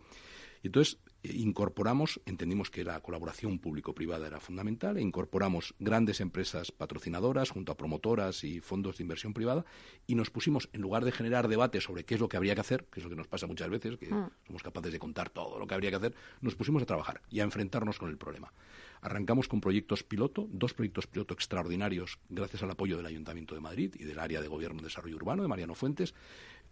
Y 0.63 0.67
entonces 0.67 0.99
eh, 1.23 1.33
incorporamos, 1.33 2.21
entendimos 2.25 2.69
que 2.69 2.83
la 2.83 2.99
colaboración 2.99 3.59
público-privada 3.59 4.27
era 4.27 4.39
fundamental, 4.39 4.97
e 4.97 5.01
incorporamos 5.01 5.73
grandes 5.79 6.21
empresas 6.21 6.71
patrocinadoras 6.71 7.49
junto 7.49 7.71
a 7.71 7.77
promotoras 7.77 8.43
y 8.43 8.59
fondos 8.59 8.97
de 8.97 9.03
inversión 9.03 9.33
privada 9.33 9.65
y 10.05 10.15
nos 10.15 10.29
pusimos, 10.29 10.69
en 10.73 10.81
lugar 10.81 11.03
de 11.03 11.11
generar 11.11 11.47
debate 11.47 11.81
sobre 11.81 12.05
qué 12.05 12.15
es 12.15 12.21
lo 12.21 12.29
que 12.29 12.37
habría 12.37 12.53
que 12.53 12.61
hacer, 12.61 12.85
que 12.91 12.99
es 12.99 13.03
lo 13.03 13.09
que 13.09 13.15
nos 13.15 13.27
pasa 13.27 13.47
muchas 13.47 13.69
veces, 13.69 13.97
que 13.97 14.13
mm. 14.13 14.29
somos 14.45 14.61
capaces 14.61 14.91
de 14.91 14.99
contar 14.99 15.29
todo 15.29 15.57
lo 15.57 15.65
que 15.65 15.73
habría 15.73 15.89
que 15.89 15.95
hacer, 15.95 16.15
nos 16.41 16.55
pusimos 16.55 16.83
a 16.83 16.85
trabajar 16.85 17.21
y 17.29 17.39
a 17.39 17.43
enfrentarnos 17.43 17.97
con 17.97 18.09
el 18.09 18.17
problema. 18.17 18.53
Arrancamos 19.01 19.47
con 19.47 19.61
proyectos 19.61 20.03
piloto, 20.03 20.47
dos 20.51 20.75
proyectos 20.75 21.07
piloto 21.07 21.33
extraordinarios 21.33 22.19
gracias 22.29 22.61
al 22.61 22.69
apoyo 22.69 22.97
del 22.97 23.07
Ayuntamiento 23.07 23.55
de 23.55 23.61
Madrid 23.61 23.95
y 23.97 24.03
del 24.03 24.19
área 24.19 24.41
de 24.41 24.47
Gobierno 24.47 24.79
y 24.79 24.83
Desarrollo 24.83 25.15
Urbano 25.15 25.41
de 25.41 25.47
Mariano 25.47 25.73
Fuentes, 25.73 26.13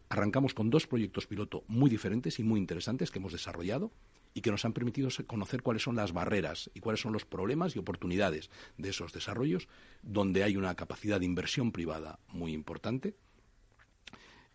Arrancamos 0.10 0.56
con 0.56 0.72
dos 0.72 0.88
proyectos 0.88 1.28
piloto 1.28 1.64
muy 1.68 1.90
diferentes 1.90 2.40
y 2.40 2.44
muy 2.44 2.60
interesantes 2.60 3.12
que 3.12 3.20
hemos 3.20 3.32
desarrollado 3.32 3.92
y 4.34 4.42
que 4.42 4.50
nos 4.52 4.66
han 4.66 4.74
permitido 4.74 5.10
conocer 5.28 5.62
cuáles 5.62 5.84
son 5.84 5.96
las 5.96 6.14
barreras 6.14 6.72
y 6.74 6.80
cuáles 6.80 7.02
son 7.02 7.14
los 7.14 7.26
problemas 7.26 7.76
y 7.76 7.80
oportunidades 7.80 8.50
de 8.78 8.90
esos 8.90 9.14
desarrollos, 9.14 9.68
donde 10.02 10.44
hay 10.44 10.58
una 10.58 10.76
capacidad 10.76 11.20
de 11.20 11.26
inversión 11.26 11.72
privada 11.72 12.20
muy 12.28 12.54
importante. 12.54 13.16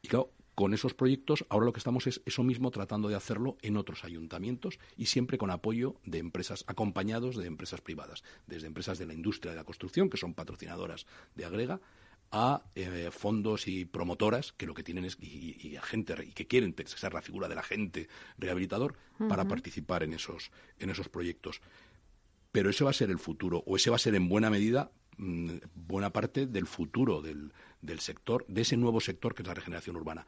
Y 0.03 0.09
claro, 0.09 0.33
con 0.55 0.75
esos 0.75 0.95
proyectos 0.95 1.45
ahora 1.49 1.67
lo 1.67 1.73
que 1.73 1.79
estamos 1.79 2.07
es 2.07 2.21
eso 2.27 2.43
mismo 2.43 2.71
tratando 2.71 3.09
de 3.09 3.17
hacerlo 3.17 3.57
en 3.63 3.77
otros 3.77 4.05
ayuntamientos 4.05 4.79
y 4.97 5.07
siempre 5.07 5.39
con 5.39 5.51
apoyo 5.51 5.97
de 6.05 6.19
empresas, 6.19 6.65
acompañados 6.67 7.37
de 7.37 7.47
empresas 7.47 7.81
privadas, 7.81 8.23
desde 8.47 8.67
empresas 8.67 8.99
de 8.99 9.07
la 9.07 9.15
industria 9.15 9.53
de 9.53 9.57
la 9.57 9.65
construcción, 9.65 10.11
que 10.11 10.17
son 10.17 10.35
patrocinadoras 10.35 11.07
de 11.35 11.45
Agrega, 11.45 11.81
a 12.31 12.63
eh, 12.75 13.11
fondos 13.13 13.69
y 13.69 13.85
promotoras 13.85 14.53
que 14.53 14.67
lo 14.67 14.75
que 14.75 14.83
tienen 14.83 15.05
es 15.05 15.17
y, 15.21 15.77
a 15.77 15.83
gente 15.83 16.15
y 16.25 16.33
que 16.33 16.47
quieren 16.47 16.75
ser 16.87 17.15
la 17.15 17.23
figura 17.23 17.49
del 17.49 17.59
agente 17.59 18.09
rehabilitador 18.39 18.97
para 19.29 19.47
participar 19.47 20.03
en 20.03 20.15
esos 20.15 20.51
en 20.79 20.91
esos 20.91 21.09
proyectos. 21.09 21.61
Pero 22.51 22.71
ese 22.71 22.85
va 22.85 22.91
a 22.91 22.95
ser 22.95 23.11
el 23.11 23.19
futuro 23.19 23.63
o 23.67 23.77
ese 23.77 23.91
va 23.91 23.97
a 23.97 24.01
ser 24.01 24.15
en 24.15 24.29
buena 24.29 24.51
medida 24.51 24.91
mm, 25.17 25.51
buena 25.75 26.11
parte 26.11 26.47
del 26.47 26.67
futuro 26.67 27.23
del, 27.23 27.53
del 27.81 28.01
sector 28.01 28.45
de 28.49 28.63
ese 28.63 28.77
nuevo 28.77 29.01
sector 29.01 29.35
que 29.35 29.43
es 29.43 29.49
la 29.49 29.55
regeneración 29.55 29.97
urbana 29.97 30.27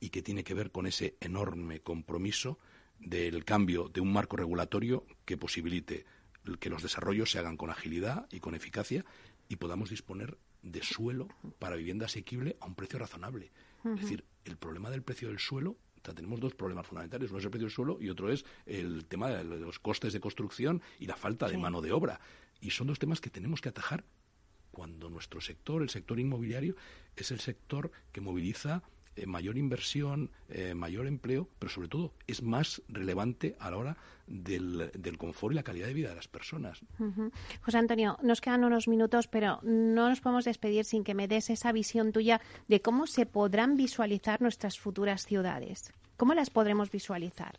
y 0.00 0.10
que 0.10 0.22
tiene 0.22 0.44
que 0.44 0.54
ver 0.54 0.70
con 0.70 0.86
ese 0.86 1.16
enorme 1.20 1.80
compromiso 1.80 2.58
del 2.98 3.44
cambio 3.44 3.88
de 3.88 4.00
un 4.00 4.12
marco 4.12 4.36
regulatorio 4.36 5.06
que 5.24 5.36
posibilite 5.36 6.06
que 6.56 6.70
los 6.70 6.82
desarrollos 6.82 7.30
se 7.30 7.38
hagan 7.38 7.56
con 7.56 7.70
agilidad 7.70 8.26
y 8.30 8.40
con 8.40 8.54
eficacia 8.54 9.04
y 9.48 9.56
podamos 9.56 9.90
disponer 9.90 10.38
de 10.70 10.82
suelo 10.82 11.28
para 11.58 11.76
vivienda 11.76 12.06
asequible 12.06 12.56
a 12.60 12.66
un 12.66 12.74
precio 12.74 12.98
razonable. 12.98 13.50
Es 13.84 14.00
decir, 14.00 14.24
el 14.44 14.56
problema 14.56 14.90
del 14.90 15.02
precio 15.02 15.28
del 15.28 15.38
suelo 15.38 15.76
sea, 16.08 16.14
tenemos 16.14 16.40
dos 16.40 16.54
problemas 16.54 16.86
fundamentales. 16.86 17.30
Uno 17.30 17.38
es 17.38 17.44
el 17.44 17.50
precio 17.50 17.66
del 17.66 17.74
suelo 17.74 17.98
y 18.00 18.08
otro 18.08 18.30
es 18.30 18.44
el 18.66 19.06
tema 19.06 19.28
de 19.28 19.44
los 19.44 19.78
costes 19.78 20.12
de 20.12 20.20
construcción 20.20 20.82
y 20.98 21.06
la 21.06 21.16
falta 21.16 21.48
de 21.48 21.58
mano 21.58 21.80
de 21.80 21.92
obra. 21.92 22.20
Y 22.60 22.70
son 22.70 22.86
dos 22.86 22.98
temas 22.98 23.20
que 23.20 23.30
tenemos 23.30 23.60
que 23.60 23.68
atajar 23.68 24.04
cuando 24.70 25.10
nuestro 25.10 25.40
sector, 25.40 25.82
el 25.82 25.90
sector 25.90 26.20
inmobiliario, 26.20 26.76
es 27.16 27.30
el 27.30 27.40
sector 27.40 27.90
que 28.12 28.20
moviliza 28.20 28.82
eh, 29.18 29.26
mayor 29.26 29.58
inversión, 29.58 30.30
eh, 30.48 30.74
mayor 30.74 31.06
empleo, 31.06 31.48
pero 31.58 31.70
sobre 31.70 31.88
todo 31.88 32.12
es 32.26 32.42
más 32.42 32.82
relevante 32.88 33.56
a 33.58 33.70
la 33.70 33.76
hora 33.76 33.96
del, 34.26 34.90
confort 35.18 35.52
y 35.52 35.56
la 35.56 35.62
calidad 35.62 35.86
de 35.86 35.94
vida 35.94 36.10
de 36.10 36.16
las 36.16 36.28
personas. 36.28 36.80
José 37.62 37.78
Antonio, 37.78 38.18
nos 38.22 38.40
quedan 38.40 38.64
unos 38.64 38.86
minutos, 38.88 39.26
pero 39.26 39.60
no 39.62 40.08
nos 40.08 40.20
podemos 40.20 40.44
despedir 40.44 40.84
sin 40.84 41.02
que 41.02 41.14
me 41.14 41.28
des 41.28 41.50
esa 41.50 41.72
visión 41.72 42.12
tuya 42.12 42.40
de 42.68 42.80
cómo 42.80 43.06
se 43.06 43.26
podrán 43.26 43.76
visualizar 43.76 44.40
nuestras 44.40 44.78
futuras 44.78 45.24
ciudades. 45.24 45.92
¿Cómo 46.16 46.34
las 46.34 46.50
podremos 46.50 46.90
visualizar? 46.90 47.58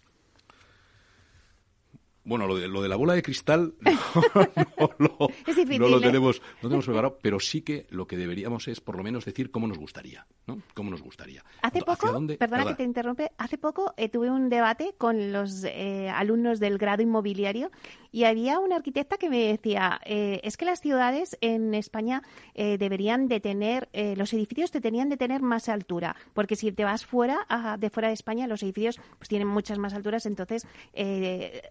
Bueno, 2.30 2.46
lo 2.46 2.58
de, 2.58 2.68
lo 2.68 2.84
de 2.84 2.90
la 2.90 2.96
bola 2.96 3.16
de 3.16 3.24
cristal 3.24 3.74
no, 3.82 4.92
lo, 5.00 5.18
no 5.18 5.88
lo 5.88 5.98
¿eh? 5.98 6.02
tenemos, 6.02 6.40
no 6.62 6.70
tenemos 6.70 6.86
preparado, 6.86 7.18
pero 7.24 7.40
sí 7.40 7.64
que 7.64 7.88
lo 7.90 8.06
que 8.06 8.18
deberíamos 8.18 8.68
es 8.68 8.80
por 8.82 8.96
lo 8.96 9.04
menos 9.04 9.26
decir 9.26 9.50
cómo 9.50 9.68
nos 9.68 9.80
gustaría, 9.80 10.28
¿no? 10.46 10.62
Cómo 10.76 10.92
nos 10.92 11.02
gustaría. 11.02 11.44
Hace 11.64 11.82
poco, 11.82 12.08
perdona 12.38 12.68
que 12.68 12.76
te 12.76 12.84
interrumpe, 12.84 13.32
hace 13.40 13.58
poco 13.58 13.96
eh, 13.98 14.10
tuve 14.10 14.30
un 14.30 14.48
debate 14.48 14.94
con 15.00 15.34
los 15.34 15.64
eh, 15.64 16.08
alumnos 16.08 16.60
del 16.60 16.78
grado 16.78 17.02
inmobiliario 17.02 17.72
y 18.12 18.26
había 18.26 18.60
una 18.60 18.76
arquitecta 18.76 19.18
que 19.18 19.30
me 19.30 19.48
decía, 19.48 20.00
es 20.04 20.58
que 20.58 20.66
las 20.66 20.82
ciudades 20.82 21.38
en 21.42 21.76
España 21.76 22.24
deberían 22.56 23.28
de 23.28 23.40
tener, 23.40 23.88
los 24.16 24.34
edificios 24.34 24.72
te 24.72 24.82
tenían 24.82 25.10
de 25.10 25.18
tener 25.18 25.44
más 25.44 25.70
altura, 25.70 26.16
porque 26.34 26.56
si 26.56 26.72
te 26.72 26.84
vas 26.84 27.06
fuera, 27.06 27.46
de 27.78 27.92
fuera 27.92 28.08
de 28.08 28.16
España, 28.16 28.48
los 28.48 28.64
edificios 28.64 29.00
pues 29.20 29.30
tienen 29.30 29.48
muchas 29.48 29.78
más 29.78 29.94
alturas, 29.94 30.26
entonces 30.26 30.66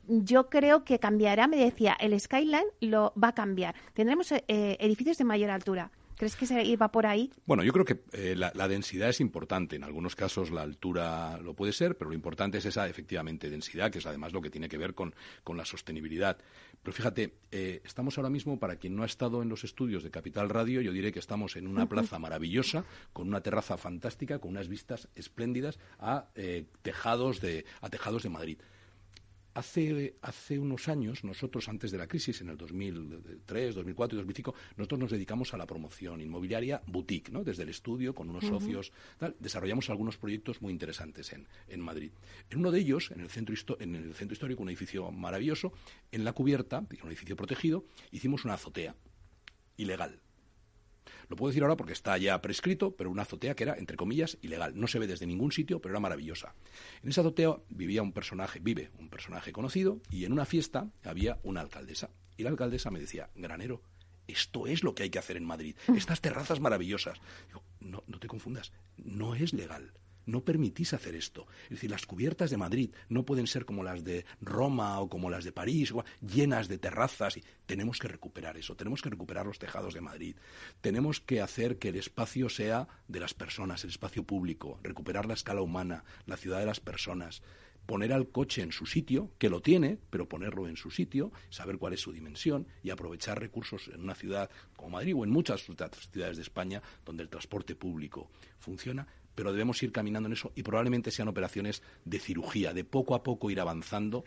yo 0.07 0.48
creo 0.49 0.85
que 0.85 0.99
cambiará, 0.99 1.47
me 1.47 1.57
decía, 1.57 1.97
el 2.01 2.19
skyline 2.19 2.67
lo 2.81 3.13
va 3.23 3.29
a 3.29 3.35
cambiar. 3.35 3.75
Tendremos 3.95 4.33
eh, 4.33 4.43
edificios 4.81 5.19
de 5.19 5.25
mayor 5.25 5.51
altura. 5.51 5.91
¿Crees 6.19 6.35
que 6.35 6.47
se 6.47 6.65
iba 6.65 6.89
por 6.89 7.07
ahí? 7.07 7.31
Bueno, 7.47 7.63
yo 7.63 7.73
creo 7.73 7.85
que 7.85 8.01
eh, 8.13 8.35
la, 8.35 8.69
densidad 8.69 9.09
es 9.09 9.21
importante. 9.21 9.77
En 9.77 9.85
algunos 9.85 10.17
casos 10.17 10.51
la 10.51 10.63
altura 10.63 11.39
lo 11.39 11.55
puede 11.55 11.73
ser, 11.73 11.97
pero 11.97 12.11
lo 12.11 12.17
importante 12.17 12.59
es 12.59 12.65
esa, 12.65 12.89
efectivamente, 12.89 13.49
densidad, 13.49 13.93
que 13.93 13.99
es 13.99 14.07
además 14.07 14.33
lo 14.33 14.43
que 14.43 14.51
tiene 14.51 14.69
que 14.69 14.79
ver 14.79 14.95
con, 14.95 15.15
la 15.55 15.65
sostenibilidad. 15.65 16.37
Pero 16.83 16.93
fíjate, 16.93 17.35
eh, 17.53 17.83
estamos 17.85 18.19
ahora 18.19 18.31
mismo, 18.31 18.59
para 18.59 18.77
quien 18.77 18.97
no 18.97 19.05
ha 19.05 19.07
estado 19.07 19.43
en 19.43 19.49
los 19.49 19.63
estudios 19.63 20.03
de 20.03 20.11
Capital 20.11 20.49
Radio, 20.49 20.81
yo 20.81 20.93
diré 20.93 21.13
que 21.13 21.21
estamos 21.21 21.55
en 21.55 21.69
una 21.69 21.89
plaza 21.89 22.19
maravillosa, 22.19 22.85
con 23.13 23.29
una 23.29 23.41
terraza 23.41 23.77
fantástica, 23.77 24.41
con 24.41 24.51
unas 24.51 24.67
vistas 24.67 25.09
espléndidas 25.15 25.79
a, 26.01 26.27
tejados, 26.83 27.41
de, 27.41 27.65
a 27.81 27.91
tejados 27.91 28.25
de 28.25 28.29
Madrid. 28.29 28.59
Hace, 29.59 30.15
hace 30.23 30.57
unos 30.57 30.87
años, 30.87 31.25
nosotros 31.25 31.69
antes 31.69 31.91
de 31.91 31.99
la 31.99 32.07
crisis, 32.07 32.41
en 32.43 32.51
el 32.51 32.57
2003, 32.57 33.75
2004 33.75 34.15
y 34.15 34.19
2005, 34.19 34.55
nosotros 34.77 35.01
nos 35.01 35.11
dedicamos 35.11 35.53
a 35.53 35.57
la 35.57 35.67
promoción 35.67 36.21
inmobiliaria 36.21 36.81
boutique, 36.87 37.33
¿no? 37.33 37.43
Desde 37.43 37.65
el 37.65 37.71
estudio, 37.71 38.15
con 38.15 38.31
unos 38.31 38.45
socios, 38.45 38.93
desarrollamos 39.41 39.91
algunos 39.91 40.17
proyectos 40.17 40.63
muy 40.63 40.73
interesantes 40.73 41.33
en, 41.33 41.49
en 41.67 41.81
Madrid. 41.81 42.13
En 42.51 42.61
uno 42.61 42.71
de 42.71 42.79
ellos, 42.79 43.11
en 43.11 43.19
el, 43.19 43.31
centro 43.31 43.53
en 43.81 43.97
el 43.97 44.15
centro 44.15 44.35
histórico, 44.35 44.63
un 44.63 44.69
edificio 44.69 45.11
maravilloso, 45.11 45.73
en 46.13 46.23
la 46.23 46.33
cubierta, 46.33 46.79
un 46.79 47.09
edificio 47.09 47.35
protegido, 47.35 47.85
hicimos 48.13 48.45
una 48.45 48.55
azotea 48.55 48.95
ilegal 49.77 50.21
lo 51.29 51.37
puedo 51.37 51.51
decir 51.51 51.63
ahora 51.63 51.77
porque 51.77 51.93
está 51.93 52.17
ya 52.19 52.41
prescrito, 52.41 52.97
pero 52.97 53.11
una 53.11 53.23
azotea 53.23 53.55
que 53.55 53.65
era, 53.65 53.77
entre 53.77 53.97
comillas, 53.97 54.39
ilegal. 54.41 54.79
No 54.79 54.87
se 54.87 54.99
ve 54.99 55.07
desde 55.07 55.27
ningún 55.27 55.53
sitio, 55.53 55.81
pero 55.81 55.93
era 55.93 56.01
maravillosa. 56.01 56.55
En 57.03 57.11
esa 57.11 57.21
azotea 57.21 57.57
vivía 57.69 58.03
un 58.03 58.13
personaje, 58.13 58.61
vive 58.61 58.91
un 58.99 59.09
personaje 59.11 59.53
conocido, 59.53 60.01
y 60.11 60.25
en 60.25 60.33
una 60.33 60.47
fiesta 60.47 60.91
había 61.05 61.39
una 61.43 61.61
alcaldesa. 61.61 62.11
Y 62.37 62.45
la 62.45 62.51
alcaldesa 62.51 62.91
me 62.91 63.01
decía, 63.01 63.31
granero, 63.35 63.83
esto 64.27 64.67
es 64.67 64.83
lo 64.83 64.95
que 64.95 65.03
hay 65.05 65.11
que 65.11 65.19
hacer 65.19 65.37
en 65.37 65.45
Madrid. 65.45 65.77
Estas 65.97 66.21
terrazas 66.21 66.61
maravillosas. 66.61 67.21
Digo, 67.47 67.63
no, 67.81 68.05
no 68.07 68.19
te 68.19 68.29
confundas, 68.29 68.73
no 68.97 69.35
es 69.35 69.53
legal 69.53 69.93
no 70.29 70.45
permitís 70.45 70.93
hacer 70.93 71.17
esto. 71.17 71.47
Es 71.65 71.71
decir, 71.71 71.91
las 71.91 72.07
cubiertas 72.07 72.51
de 72.51 72.59
Madrid 72.59 72.91
no 73.09 73.25
pueden 73.25 73.47
ser 73.47 73.65
como 73.65 73.83
las 73.83 74.05
de 74.05 74.27
Roma 74.41 75.01
o 75.01 75.09
como 75.09 75.31
las 75.31 75.45
de 75.45 75.53
París, 75.53 75.93
llenas 76.21 76.69
de 76.69 76.79
terrazas. 76.79 77.39
Y 77.39 77.45
tenemos 77.67 77.99
que 77.99 78.09
recuperar 78.09 78.57
eso, 78.57 78.77
tenemos 78.77 79.01
que 79.03 79.11
recuperar 79.11 79.47
los 79.47 79.59
tejados 79.59 79.95
de 79.95 80.03
Madrid. 80.03 80.37
Tenemos 80.81 81.21
que 81.21 81.41
hacer 81.41 81.79
que 81.79 81.89
el 81.89 81.97
espacio 81.97 82.49
sea 82.51 82.89
de 83.09 83.21
las 83.21 83.33
personas, 83.33 83.83
el 83.85 83.91
espacio 83.91 84.23
público, 84.23 84.79
recuperar 84.83 85.27
la 85.27 85.35
escala 85.35 85.63
humana, 85.63 86.05
la 86.27 86.37
ciudad 86.37 86.61
de 86.61 86.67
las 86.67 86.81
personas 86.81 87.43
poner 87.87 88.13
al 88.13 88.29
coche 88.29 88.61
en 88.61 88.71
su 88.71 88.85
sitio, 88.85 89.31
que 89.39 89.49
lo 89.49 89.63
tiene, 89.63 89.97
pero 90.11 90.29
ponerlo 90.29 90.69
en 90.69 90.77
su 90.77 90.91
sitio, 90.91 91.33
saber 91.49 91.79
cuál 91.79 91.95
es 91.95 92.01
su 92.01 92.13
dimensión 92.13 92.67
y 92.83 92.91
aprovechar 92.91 93.41
recursos 93.41 93.89
en 93.89 94.03
una 94.03 94.15
ciudad 94.15 94.51
como 94.77 94.91
Madrid 94.91 95.15
o 95.17 95.25
en 95.25 95.31
muchas 95.31 95.71
otras 95.71 96.11
ciudades 96.13 96.37
de 96.37 96.43
España 96.43 96.83
donde 97.07 97.23
el 97.23 97.31
transporte 97.31 97.75
público 97.75 98.31
funciona, 98.59 99.07
pero 99.39 99.53
debemos 99.53 99.81
ir 99.85 99.93
caminando 99.93 100.27
en 100.27 100.33
eso 100.33 100.51
y 100.57 100.65
probablemente 100.65 101.13
sean 101.13 101.29
operaciones 101.29 101.85
de 102.05 102.19
cirugía, 102.19 102.75
de 102.75 102.83
poco 102.83 103.15
a 103.15 103.23
poco 103.23 103.53
ir 103.53 103.61
avanzando 103.61 104.25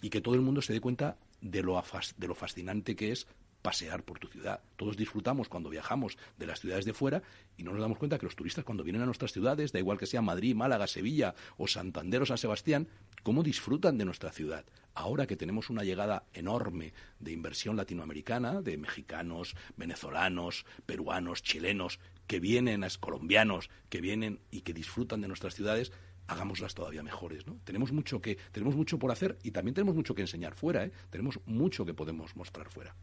y 0.00 0.10
que 0.10 0.20
todo 0.20 0.36
el 0.36 0.42
mundo 0.42 0.62
se 0.62 0.72
dé 0.72 0.80
cuenta 0.80 1.16
de 1.40 1.64
lo, 1.64 1.82
de 2.16 2.28
lo 2.28 2.36
fascinante 2.36 2.94
que 2.94 3.10
es 3.10 3.26
pasear 3.62 4.04
por 4.04 4.20
tu 4.20 4.28
ciudad. 4.28 4.60
Todos 4.76 4.96
disfrutamos 4.96 5.48
cuando 5.48 5.70
viajamos 5.70 6.18
de 6.38 6.46
las 6.46 6.60
ciudades 6.60 6.84
de 6.84 6.92
fuera 6.92 7.20
y 7.56 7.64
no 7.64 7.72
nos 7.72 7.80
damos 7.80 7.98
cuenta 7.98 8.16
que 8.16 8.26
los 8.26 8.36
turistas 8.36 8.64
cuando 8.64 8.84
vienen 8.84 9.02
a 9.02 9.06
nuestras 9.06 9.32
ciudades, 9.32 9.72
da 9.72 9.80
igual 9.80 9.98
que 9.98 10.06
sea 10.06 10.22
Madrid, 10.22 10.54
Málaga, 10.54 10.86
Sevilla 10.86 11.34
o 11.56 11.66
Santander 11.66 12.22
o 12.22 12.26
San 12.26 12.38
Sebastián, 12.38 12.86
cómo 13.24 13.42
disfrutan 13.42 13.98
de 13.98 14.04
nuestra 14.04 14.30
ciudad. 14.30 14.66
Ahora 14.94 15.26
que 15.26 15.36
tenemos 15.36 15.68
una 15.68 15.82
llegada 15.82 16.26
enorme 16.32 16.92
de 17.18 17.32
inversión 17.32 17.76
latinoamericana, 17.76 18.62
de 18.62 18.76
mexicanos, 18.76 19.56
venezolanos, 19.76 20.64
peruanos, 20.86 21.42
chilenos, 21.42 21.98
que 22.26 22.40
vienen, 22.40 22.84
a 22.84 22.88
colombianos, 23.00 23.70
que 23.88 24.00
vienen 24.00 24.40
y 24.50 24.62
que 24.62 24.72
disfrutan 24.72 25.20
de 25.20 25.28
nuestras 25.28 25.54
ciudades, 25.54 25.92
hagámoslas 26.26 26.74
todavía 26.74 27.02
mejores, 27.02 27.46
¿no? 27.46 27.58
Tenemos 27.64 27.92
mucho 27.92 28.20
que 28.20 28.38
tenemos 28.52 28.74
mucho 28.74 28.98
por 28.98 29.10
hacer 29.10 29.38
y 29.42 29.50
también 29.50 29.74
tenemos 29.74 29.94
mucho 29.94 30.14
que 30.14 30.22
enseñar 30.22 30.54
fuera, 30.54 30.84
¿eh? 30.84 30.92
Tenemos 31.10 31.40
mucho 31.46 31.84
que 31.84 31.94
podemos 31.94 32.34
mostrar 32.36 32.68
fuera. 32.70 32.94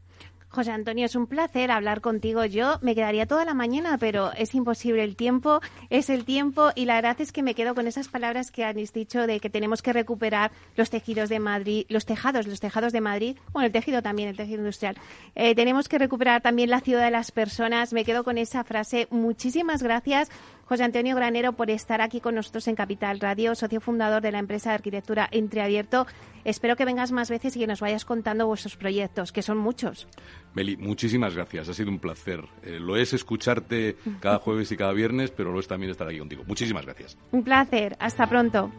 José 0.52 0.72
Antonio, 0.72 1.06
es 1.06 1.16
un 1.16 1.28
placer 1.28 1.72
hablar 1.72 2.02
contigo. 2.02 2.44
Yo 2.44 2.78
me 2.82 2.94
quedaría 2.94 3.26
toda 3.26 3.46
la 3.46 3.54
mañana, 3.54 3.98
pero 3.98 4.34
es 4.34 4.54
imposible. 4.54 5.02
El 5.02 5.16
tiempo 5.16 5.62
es 5.90 6.10
el 6.10 6.26
tiempo 6.26 6.72
y 6.76 6.84
la 6.86 6.96
verdad 6.96 7.22
es 7.22 7.32
que 7.32 7.42
me 7.42 7.56
quedo 7.56 7.74
con 7.74 7.88
esas 7.88 8.10
palabras 8.10 8.52
que 8.52 8.66
habéis 8.66 8.92
dicho 8.92 9.28
de 9.28 9.40
que 9.40 9.50
tenemos 9.50 9.82
que 9.82 9.94
recuperar 9.94 10.52
los 10.76 10.90
tejidos 10.90 11.30
de 11.30 11.40
Madrid, 11.40 11.86
los 11.88 12.06
tejados, 12.06 12.48
los 12.48 12.60
tejados 12.60 12.92
de 12.92 13.00
Madrid, 13.00 13.38
bueno, 13.54 13.68
el 13.68 13.72
tejido 13.72 14.02
también, 14.02 14.28
el 14.28 14.36
tejido 14.36 14.60
industrial. 14.60 14.98
Eh, 15.36 15.56
tenemos 15.56 15.88
que 15.88 15.98
recuperar 15.98 16.42
también 16.42 16.70
la 16.70 16.82
ciudad 16.82 17.06
de 17.06 17.12
las 17.12 17.32
personas. 17.32 17.94
Me 17.94 18.04
quedo 18.04 18.26
con 18.26 18.38
esa 18.38 18.66
frase. 18.66 19.08
Muchísimas 19.10 19.82
gracias. 19.82 20.30
José 20.72 20.86
Antonio 20.86 21.18
Granero, 21.18 21.52
por 21.52 21.70
estar 21.70 22.00
aquí 22.00 22.22
con 22.22 22.36
nosotros 22.36 22.66
en 22.70 22.76
Capital 22.76 23.20
Radio, 23.20 23.56
socio 23.56 23.82
fundador 23.82 24.22
de 24.22 24.32
la 24.32 24.40
empresa 24.40 24.70
de 24.70 24.76
arquitectura 24.76 25.28
Entreabierto. 25.30 26.08
Espero 26.46 26.78
que 26.78 26.86
vengas 26.86 27.12
más 27.12 27.30
veces 27.30 27.58
y 27.58 27.60
que 27.60 27.68
nos 27.68 27.82
vayas 27.82 28.06
contando 28.06 28.48
vuestros 28.48 28.78
proyectos, 28.78 29.34
que 29.34 29.42
son 29.42 29.58
muchos. 29.58 30.08
Meli, 30.54 30.78
muchísimas 30.78 31.36
gracias. 31.36 31.68
Ha 31.68 31.74
sido 31.74 31.90
un 31.90 32.00
placer. 32.00 32.46
Eh, 32.64 32.80
lo 32.80 32.96
es 32.96 33.12
escucharte 33.12 33.98
cada 34.22 34.40
jueves 34.40 34.72
y 34.72 34.78
cada 34.78 34.94
viernes, 34.94 35.32
pero 35.32 35.52
lo 35.52 35.60
es 35.60 35.68
también 35.68 35.92
estar 35.92 36.08
aquí 36.08 36.20
contigo. 36.20 36.46
Muchísimas 36.48 36.86
gracias. 36.86 37.18
Un 37.34 37.44
placer. 37.44 37.98
Hasta 38.00 38.28
pronto. 38.28 38.72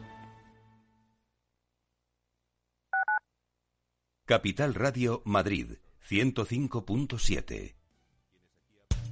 Capital 4.25 4.73
Radio 4.73 5.21
Madrid 5.27 5.73
105.7 6.09 7.82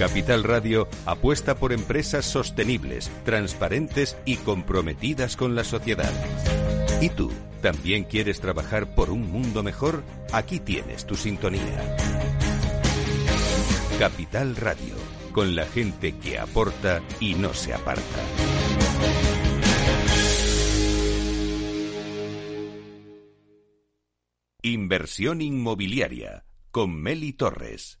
Capital 0.00 0.44
Radio 0.44 0.88
apuesta 1.04 1.56
por 1.56 1.74
empresas 1.74 2.24
sostenibles, 2.24 3.10
transparentes 3.26 4.16
y 4.24 4.36
comprometidas 4.36 5.36
con 5.36 5.54
la 5.54 5.62
sociedad. 5.62 6.10
¿Y 7.02 7.10
tú? 7.10 7.30
¿También 7.60 8.04
quieres 8.04 8.40
trabajar 8.40 8.94
por 8.94 9.10
un 9.10 9.30
mundo 9.30 9.62
mejor? 9.62 10.02
Aquí 10.32 10.58
tienes 10.58 11.04
tu 11.04 11.16
sintonía. 11.16 11.96
Capital 13.98 14.56
Radio, 14.56 14.94
con 15.32 15.54
la 15.54 15.66
gente 15.66 16.16
que 16.16 16.38
aporta 16.38 17.02
y 17.20 17.34
no 17.34 17.52
se 17.52 17.74
aparta. 17.74 18.24
Inversión 24.62 25.42
inmobiliaria 25.42 26.46
con 26.70 26.94
Meli 26.94 27.34
Torres. 27.34 28.00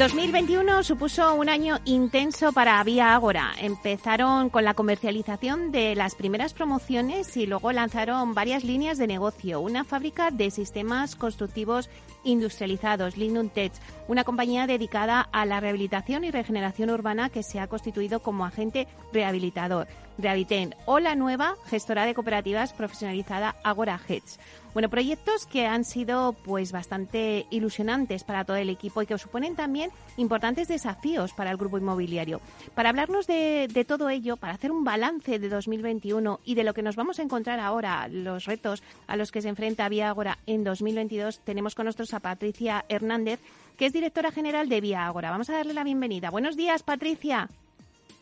2021 0.00 0.82
supuso 0.82 1.34
un 1.34 1.50
año 1.50 1.78
intenso 1.84 2.52
para 2.52 2.82
Vía 2.84 3.14
Ágora. 3.14 3.52
Empezaron 3.60 4.48
con 4.48 4.64
la 4.64 4.72
comercialización 4.72 5.72
de 5.72 5.94
las 5.94 6.14
primeras 6.14 6.54
promociones 6.54 7.36
y 7.36 7.44
luego 7.44 7.70
lanzaron 7.70 8.32
varias 8.32 8.64
líneas 8.64 8.96
de 8.96 9.06
negocio. 9.06 9.60
Una 9.60 9.84
fábrica 9.84 10.30
de 10.30 10.50
sistemas 10.50 11.16
constructivos 11.16 11.90
industrializados, 12.24 13.18
Lignum 13.18 13.50
Tech, 13.50 13.72
una 14.08 14.24
compañía 14.24 14.66
dedicada 14.66 15.20
a 15.20 15.44
la 15.44 15.60
rehabilitación 15.60 16.24
y 16.24 16.30
regeneración 16.30 16.88
urbana 16.88 17.28
que 17.28 17.42
se 17.42 17.60
ha 17.60 17.66
constituido 17.66 18.20
como 18.20 18.46
agente 18.46 18.88
rehabilitador. 19.12 19.86
Rehabiliten 20.22 20.74
o 20.86 21.00
la 21.00 21.14
nueva 21.14 21.54
gestora 21.66 22.06
de 22.06 22.14
cooperativas 22.14 22.72
profesionalizada 22.72 23.56
Agora 23.64 24.00
Hedge. 24.08 24.38
Bueno, 24.72 24.88
proyectos 24.88 25.46
que 25.46 25.66
han 25.66 25.84
sido 25.84 26.32
pues 26.44 26.70
bastante 26.70 27.46
ilusionantes 27.50 28.22
para 28.22 28.44
todo 28.44 28.56
el 28.56 28.68
equipo 28.68 29.02
y 29.02 29.06
que 29.06 29.18
suponen 29.18 29.56
también 29.56 29.90
importantes 30.16 30.68
desafíos 30.68 31.32
para 31.32 31.50
el 31.50 31.56
grupo 31.56 31.78
inmobiliario. 31.78 32.40
Para 32.74 32.90
hablarnos 32.90 33.26
de, 33.26 33.68
de, 33.72 33.84
todo 33.84 34.10
ello, 34.10 34.36
para 34.36 34.54
hacer 34.54 34.70
un 34.70 34.84
balance 34.84 35.40
de 35.40 35.48
2021 35.48 36.38
y 36.44 36.54
de 36.54 36.64
lo 36.64 36.72
que 36.72 36.82
nos 36.82 36.94
vamos 36.94 37.18
a 37.18 37.22
encontrar 37.22 37.58
ahora, 37.58 38.06
los 38.06 38.44
retos 38.44 38.84
a 39.08 39.16
los 39.16 39.32
que 39.32 39.42
se 39.42 39.48
enfrenta 39.48 39.88
Vía 39.88 40.08
Agora 40.08 40.38
en 40.46 40.62
2022, 40.62 41.40
tenemos 41.40 41.74
con 41.74 41.86
nosotros 41.86 42.14
a 42.14 42.20
Patricia 42.20 42.84
Hernández, 42.88 43.40
que 43.76 43.86
es 43.86 43.92
directora 43.92 44.30
general 44.30 44.68
de 44.68 44.80
Vía 44.80 45.06
Agora. 45.06 45.30
Vamos 45.30 45.50
a 45.50 45.54
darle 45.54 45.74
la 45.74 45.84
bienvenida. 45.84 46.30
Buenos 46.30 46.56
días, 46.56 46.84
Patricia. 46.84 47.48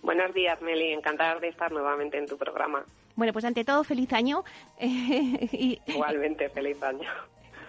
Buenos 0.02 0.32
días, 0.34 0.60
Meli. 0.62 0.92
Encantada 0.92 1.40
de 1.40 1.48
estar 1.48 1.72
nuevamente 1.72 2.18
en 2.18 2.26
tu 2.26 2.36
programa. 2.36 2.84
Bueno, 3.16 3.32
pues 3.32 3.44
ante 3.44 3.64
todo, 3.64 3.84
feliz 3.84 4.12
año. 4.12 4.44
Igualmente, 4.80 6.48
feliz 6.50 6.82
año. 6.82 7.10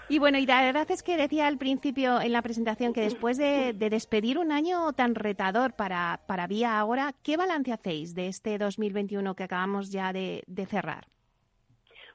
Y 0.08 0.18
bueno, 0.18 0.40
y 0.40 0.48
la 0.48 0.64
verdad 0.64 0.90
es 0.90 1.04
que 1.04 1.18
decía 1.18 1.46
al 1.46 1.60
principio 1.60 2.20
en 2.20 2.32
la 2.32 2.42
presentación 2.42 2.94
que 2.94 3.02
después 3.02 3.38
de, 3.38 3.74
despedir 3.74 4.40
un 4.40 4.52
año 4.52 4.92
tan 4.94 5.14
retador 5.14 5.74
para, 5.74 6.22
para 6.28 6.48
Vía 6.48 6.80
Ahora, 6.80 7.14
¿qué 7.24 7.38
balance 7.38 7.72
hacéis 7.72 8.16
de 8.16 8.28
este 8.28 8.58
2021 8.58 9.36
que 9.36 9.44
acabamos 9.44 9.92
ya 9.92 10.12
de, 10.12 10.44
de 10.48 10.66
cerrar? 10.66 11.06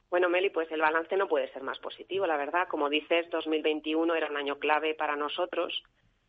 Bueno, 0.09 0.27
Meli, 0.29 0.49
pues 0.49 0.69
el 0.71 0.81
balance 0.81 1.15
no 1.15 1.27
puede 1.27 1.51
ser 1.53 1.63
más 1.63 1.79
positivo, 1.79 2.27
la 2.27 2.35
verdad. 2.35 2.67
Como 2.67 2.89
dices, 2.89 3.29
2021 3.29 4.13
era 4.13 4.29
un 4.29 4.37
año 4.37 4.59
clave 4.59 4.93
para 4.93 5.15
nosotros 5.15 5.83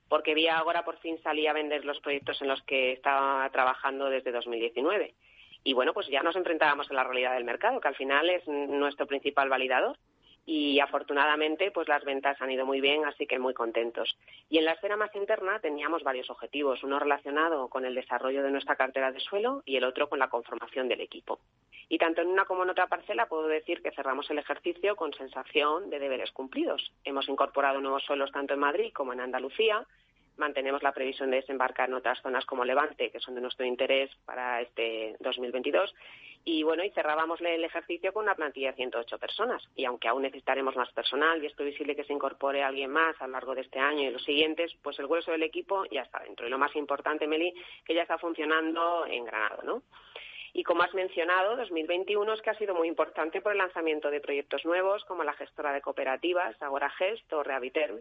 porque 0.09 0.35
Vía 0.35 0.59
Ahora 0.59 0.85
por 0.85 0.99
fin 0.99 1.19
salía 1.23 1.51
a 1.51 1.55
vender 1.55 1.85
los 1.85 2.01
proyectos 2.01 2.41
en 2.43 2.49
los 2.49 2.63
que 2.63 2.93
estaba 2.93 3.49
trabajando 3.51 4.07
desde 4.07 4.33
2019 4.33 5.15
y 5.67 5.73
bueno, 5.73 5.93
pues 5.93 6.07
ya 6.07 6.23
nos 6.23 6.37
enfrentábamos 6.37 6.89
a 6.89 6.95
la 6.95 7.03
realidad 7.03 7.35
del 7.35 7.43
mercado, 7.43 7.81
que 7.81 7.89
al 7.89 7.97
final 7.97 8.31
es 8.31 8.47
nuestro 8.47 9.09
principal 9.09 9.49
validador. 9.49 9.99
Y 10.49 10.79
afortunadamente, 10.79 11.73
pues 11.73 11.89
las 11.89 12.05
ventas 12.05 12.41
han 12.41 12.53
ido 12.53 12.65
muy 12.65 12.81
bien, 12.81 13.05
así 13.05 13.27
que 13.27 13.41
muy 13.41 13.53
contentos. 13.53 14.17
Y 14.49 14.59
en 14.59 14.65
la 14.65 14.73
esfera 14.73 14.97
más 14.97 15.13
interna 15.17 15.59
teníamos 15.59 16.05
varios 16.05 16.31
objetivos, 16.31 16.85
uno 16.85 17.01
relacionado 17.01 17.69
con 17.69 17.85
el 17.85 17.97
desarrollo 17.97 18.45
de 18.45 18.53
nuestra 18.53 18.77
cartera 18.77 19.11
de 19.11 19.19
suelo 19.19 19.63
y 19.67 19.77
el 19.77 19.83
otro 19.83 20.09
con 20.09 20.21
la 20.21 20.29
conformación 20.29 20.87
del 20.87 21.01
equipo. 21.01 21.41
Y 21.89 21.99
tanto 21.99 22.21
en 22.23 22.29
una 22.29 22.45
como 22.45 22.63
en 22.63 22.71
otra 22.71 22.87
parcela 22.87 23.27
puedo 23.27 23.49
decir 23.49 23.83
que 23.83 23.91
cerramos 23.91 24.31
el 24.31 24.39
ejercicio 24.39 24.95
con 24.95 25.13
sensación 25.15 25.91
de 25.91 25.99
deberes 25.99 26.31
cumplidos. 26.31 26.93
Hemos 27.05 27.29
incorporado 27.29 27.81
nuevos 27.81 28.05
suelos 28.05 28.31
tanto 28.31 28.55
en 28.55 28.61
Madrid 28.61 28.93
como 28.93 29.13
en 29.13 29.21
Andalucía, 29.21 29.85
mantenemos 30.37 30.83
la 30.83 30.93
previsión 30.93 31.31
de 31.31 31.37
desembarcar 31.37 31.89
en 31.89 31.95
otras 31.95 32.21
zonas 32.23 32.45
como 32.45 32.65
Levante, 32.65 33.11
que 33.11 33.21
son 33.21 33.35
de 33.35 33.41
nuestro 33.41 33.65
interés 33.65 34.11
para 34.25 34.61
este 34.61 35.17
2022. 35.21 35.95
Y 36.45 36.63
bueno, 36.63 36.85
y 36.85 36.91
cerrábamos 36.91 37.41
el 37.41 37.65
ejercicio 37.65 38.13
con 38.13 38.23
una 38.23 38.37
plantilla 38.37 38.71
de 38.71 38.77
108 38.77 39.19
personas. 39.19 39.69
Y 39.75 39.85
aunque 39.85 40.07
aún 40.07 40.23
necesitaremos 40.23 40.77
más 40.77 40.93
personal 40.93 41.43
y 41.43 41.47
es 41.47 41.55
previsible 41.55 41.97
que 41.97 42.05
se 42.05 42.13
incorpore 42.13 42.63
alguien 42.63 42.91
más 42.91 43.21
a 43.21 43.27
lo 43.27 43.33
largo 43.33 43.55
de 43.55 43.63
este 43.63 43.81
año 43.81 44.03
y 44.03 44.11
los 44.11 44.23
siguientes, 44.23 44.73
pues 44.81 44.99
el 45.01 45.09
grueso 45.09 45.33
del 45.33 45.43
equipo 45.43 45.85
ya 45.87 46.03
está 46.03 46.21
dentro. 46.21 46.47
Y 46.47 46.51
lo 46.51 46.59
más 46.59 46.77
importante, 46.77 47.27
Meli, 47.27 47.53
que 47.85 47.95
ya 47.95 48.03
está 48.03 48.17
funcionando 48.19 49.07
en 49.07 49.25
Granado, 49.25 49.63
¿no? 49.65 49.83
Y 50.53 50.63
como 50.63 50.85
has 50.85 50.95
mencionado, 50.95 51.57
2021 51.57 52.33
es 52.33 52.41
que 52.41 52.51
ha 52.51 52.59
sido 52.59 52.75
muy 52.75 52.89
importante 52.89 53.43
por 53.43 53.53
el 53.53 53.59
lanzamiento 53.59 54.11
de 54.11 54.23
proyectos 54.23 54.65
nuevos 54.65 55.05
como 55.05 55.23
la 55.23 55.35
gestora 55.35 55.73
de 55.73 55.83
cooperativas, 55.83 56.57
Agora 56.63 56.89
Gest 56.91 57.31
o 57.33 57.43
Rehabiterm, 57.43 57.99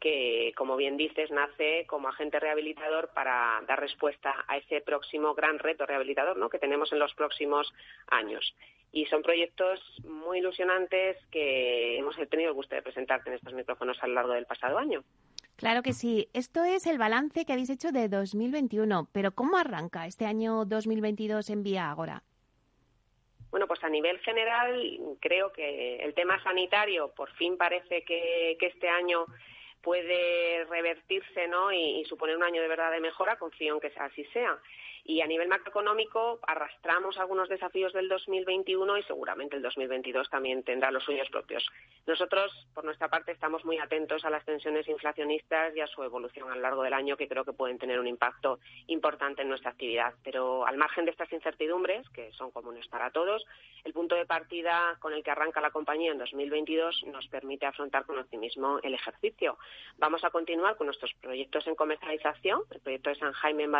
que, 0.00 0.52
como 0.56 0.76
bien 0.76 0.96
dices, 0.96 1.30
nace 1.30 1.86
como 1.86 2.08
agente 2.08 2.40
rehabilitador 2.40 3.10
para 3.14 3.62
dar 3.66 3.80
respuesta 3.80 4.44
a 4.46 4.56
ese 4.56 4.80
próximo 4.80 5.34
gran 5.34 5.58
reto 5.58 5.86
rehabilitador 5.86 6.36
¿no? 6.36 6.48
que 6.48 6.58
tenemos 6.58 6.92
en 6.92 6.98
los 6.98 7.14
próximos 7.14 7.72
años. 8.08 8.54
Y 8.92 9.06
son 9.06 9.22
proyectos 9.22 9.80
muy 10.04 10.38
ilusionantes 10.38 11.16
que 11.30 11.98
hemos 11.98 12.16
tenido 12.30 12.50
el 12.50 12.54
gusto 12.54 12.74
de 12.74 12.82
presentarte 12.82 13.28
en 13.28 13.36
estos 13.36 13.52
micrófonos 13.52 13.98
a 14.02 14.06
lo 14.06 14.14
largo 14.14 14.32
del 14.32 14.46
pasado 14.46 14.78
año. 14.78 15.04
Claro 15.56 15.82
que 15.82 15.92
sí. 15.92 16.28
Esto 16.32 16.62
es 16.64 16.86
el 16.86 16.98
balance 16.98 17.44
que 17.44 17.52
habéis 17.52 17.68
hecho 17.68 17.90
de 17.90 18.08
2021. 18.08 19.08
Pero 19.12 19.32
¿cómo 19.32 19.58
arranca 19.58 20.06
este 20.06 20.24
año 20.24 20.64
2022 20.64 21.50
en 21.50 21.64
Vía 21.64 21.90
Agora? 21.90 22.22
Bueno, 23.50 23.66
pues 23.66 23.82
a 23.82 23.88
nivel 23.88 24.18
general 24.20 25.00
creo 25.20 25.52
que 25.52 25.96
el 25.96 26.14
tema 26.14 26.40
sanitario 26.42 27.12
por 27.14 27.30
fin 27.32 27.56
parece 27.56 28.04
que, 28.04 28.56
que 28.60 28.66
este 28.66 28.88
año 28.88 29.26
puede 29.82 30.64
revertirse 30.64 31.48
¿no? 31.48 31.72
y, 31.72 32.04
suponer 32.08 32.36
un 32.36 32.42
año 32.42 32.62
de 32.62 32.68
verdad 32.68 32.90
de 32.90 33.00
mejora, 33.00 33.36
confío 33.36 33.74
en 33.74 33.80
que 33.80 33.92
así 33.98 34.24
sea. 34.32 34.58
Y 35.04 35.20
a 35.20 35.26
nivel 35.26 35.48
macroeconómico 35.48 36.40
arrastramos 36.46 37.18
algunos 37.18 37.48
desafíos 37.48 37.92
del 37.92 38.08
2021 38.08 38.98
y 38.98 39.02
seguramente 39.04 39.56
el 39.56 39.62
2022 39.62 40.28
también 40.30 40.62
tendrá 40.62 40.90
los 40.90 41.04
suyos 41.04 41.28
propios. 41.30 41.66
Nosotros, 42.06 42.52
por 42.74 42.84
nuestra 42.84 43.08
parte, 43.08 43.32
estamos 43.32 43.64
muy 43.64 43.78
atentos 43.78 44.24
a 44.24 44.30
las 44.30 44.44
tensiones 44.44 44.88
inflacionistas 44.88 45.76
y 45.76 45.80
a 45.80 45.86
su 45.86 46.02
evolución 46.02 46.50
a 46.50 46.54
lo 46.54 46.60
largo 46.60 46.82
del 46.82 46.94
año, 46.94 47.16
que 47.16 47.28
creo 47.28 47.44
que 47.44 47.52
pueden 47.52 47.78
tener 47.78 48.00
un 48.00 48.06
impacto 48.06 48.60
importante 48.86 49.42
en 49.42 49.48
nuestra 49.48 49.70
actividad. 49.70 50.14
Pero 50.24 50.66
al 50.66 50.76
margen 50.76 51.04
de 51.04 51.10
estas 51.10 51.32
incertidumbres, 51.32 52.08
que 52.10 52.32
son 52.32 52.50
comunes 52.50 52.86
para 52.88 53.10
todos, 53.10 53.44
el 53.84 53.92
punto 53.92 54.14
de 54.14 54.26
partida 54.26 54.96
con 55.00 55.12
el 55.12 55.22
que 55.22 55.30
arranca 55.30 55.60
la 55.60 55.70
compañía 55.70 56.12
en 56.12 56.18
2022 56.18 57.04
nos 57.06 57.26
permite 57.28 57.66
afrontar 57.66 58.04
con 58.04 58.18
optimismo 58.18 58.78
el 58.82 58.94
ejercicio. 58.94 59.58
Vamos 59.98 60.24
a 60.24 60.30
continuar 60.30 60.76
con 60.76 60.86
nuestros 60.86 61.12
proyectos 61.20 61.66
en 61.66 61.74
comercialización, 61.74 62.62
el 62.70 62.80
proyecto 62.80 63.10
de 63.10 63.16
San 63.16 63.32
Jaime 63.32 63.64
en, 63.64 63.74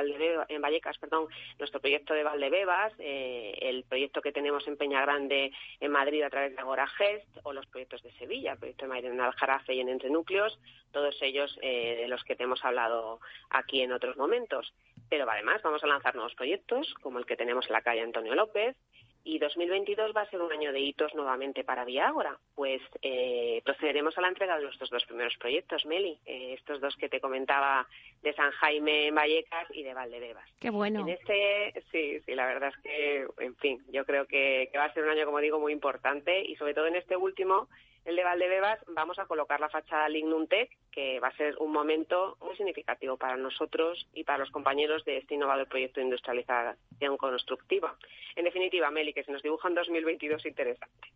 en 0.49 0.63
Vallecas, 0.63 0.99
perdón, 1.09 1.29
nuestro 1.59 1.81
proyecto 1.81 2.13
de 2.15 2.23
Valdebebas, 2.23 2.93
eh, 2.99 3.57
el 3.63 3.85
proyecto 3.85 4.21
que 4.21 4.33
tenemos 4.33 4.67
en 4.69 4.77
Peña 4.77 5.01
Grande 5.01 5.53
en 5.81 5.91
Madrid 5.91 6.23
a 6.23 6.31
través 6.31 6.55
de 6.55 6.61
Agora 6.61 6.87
Gest 6.87 7.27
o 7.45 7.53
los 7.53 7.67
proyectos 7.67 8.03
de 8.03 8.13
Sevilla, 8.13 8.53
el 8.53 8.59
proyecto 8.59 8.85
de 8.85 8.89
Madrid 8.91 9.09
en 9.09 9.21
Aljarafe 9.21 9.75
y 9.75 9.81
en 9.81 9.89
Entre 9.89 10.11
Núcleos, 10.11 10.59
todos 10.93 11.17
ellos 11.23 11.59
eh, 11.63 11.97
de 11.97 12.09
los 12.09 12.23
que 12.25 12.37
te 12.37 12.45
hemos 12.45 12.65
hablado 12.65 13.21
aquí 13.51 13.81
en 13.81 13.93
otros 13.93 14.17
momentos. 14.17 14.75
Pero 15.09 15.29
además 15.31 15.63
vamos 15.63 15.83
a 15.83 15.87
lanzar 15.87 16.15
nuevos 16.15 16.35
proyectos, 16.35 16.93
como 17.01 17.19
el 17.19 17.25
que 17.25 17.37
tenemos 17.37 17.67
en 17.67 17.73
la 17.73 17.83
calle 17.83 18.03
Antonio 18.03 18.35
López, 18.35 18.77
Y 19.25 19.39
2022 19.39 20.13
va 20.17 20.23
a 20.23 20.31
ser 20.31 20.41
un 20.41 20.53
año 20.53 20.73
de 20.73 20.81
hitos 20.81 21.15
nuevamente 21.15 21.65
para 21.65 21.85
Viagora, 21.85 22.39
pues 22.55 22.81
eh, 23.03 23.61
procederemos 23.65 24.17
a 24.17 24.23
la 24.23 24.29
entrega 24.29 24.57
de 24.57 24.65
nuestros 24.65 24.91
dos 24.91 25.05
primeros 25.05 25.37
proyectos, 25.37 25.85
Meli, 25.85 26.19
eh, 26.25 26.55
estos 26.55 26.81
dos 26.81 26.97
que 26.97 27.09
te 27.09 27.21
comentaba 27.21 27.87
de 28.23 28.33
San 28.35 28.51
Jaime 28.53 29.09
en 29.09 29.15
Vallecas 29.15 29.69
y 29.75 29.83
de 29.83 29.95
Valdebebas. 29.95 30.49
Qué 30.61 30.71
bueno. 30.71 31.01
En 31.01 31.11
este, 31.11 31.85
sí, 31.93 32.21
sí, 32.21 32.35
la 32.35 32.47
verdad 32.47 32.71
es 32.71 32.83
que, 32.83 33.27
en 33.45 33.57
fin, 33.57 33.85
yo 33.93 34.05
creo 34.05 34.27
que, 34.27 34.71
que 34.73 34.79
va 34.79 34.85
a 34.85 34.95
ser 34.95 35.05
un 35.05 35.11
año, 35.11 35.27
como 35.27 35.41
digo, 35.41 35.59
muy 35.59 35.73
importante 35.73 36.43
y 36.45 36.57
sobre 36.57 36.75
todo 36.75 36.87
en 36.87 36.97
este 36.97 37.17
último 37.17 37.69
el 38.09 38.17
de 38.17 38.25
Valdebebas 38.25 38.79
vamos 38.95 39.19
a 39.19 39.27
colocar 39.27 39.61
la 39.61 39.69
fachada 39.69 40.09
Lignum 40.09 40.47
Tech, 40.47 40.71
que 40.91 41.21
va 41.21 41.29
a 41.29 41.37
ser 41.37 41.57
un 41.59 41.71
momento 41.71 42.39
muy 42.41 42.57
significativo 42.57 43.19
para 43.19 43.37
nosotros 43.37 44.09
y 44.15 44.25
para 44.25 44.39
los 44.39 44.51
compañeros 44.51 45.05
de 45.05 45.19
este 45.19 45.35
innovador 45.35 45.69
proyecto 45.69 46.01
de 46.01 46.07
industrialización 46.07 47.19
constructiva. 47.19 47.95
En 48.35 48.45
definitiva, 48.45 48.91
Meli, 48.91 49.13
que 49.13 49.25
se 49.25 49.33
nos 49.33 49.43
dibuja 49.43 49.69
un 49.69 49.75
2022 49.75 50.47
interesante. 50.47 51.09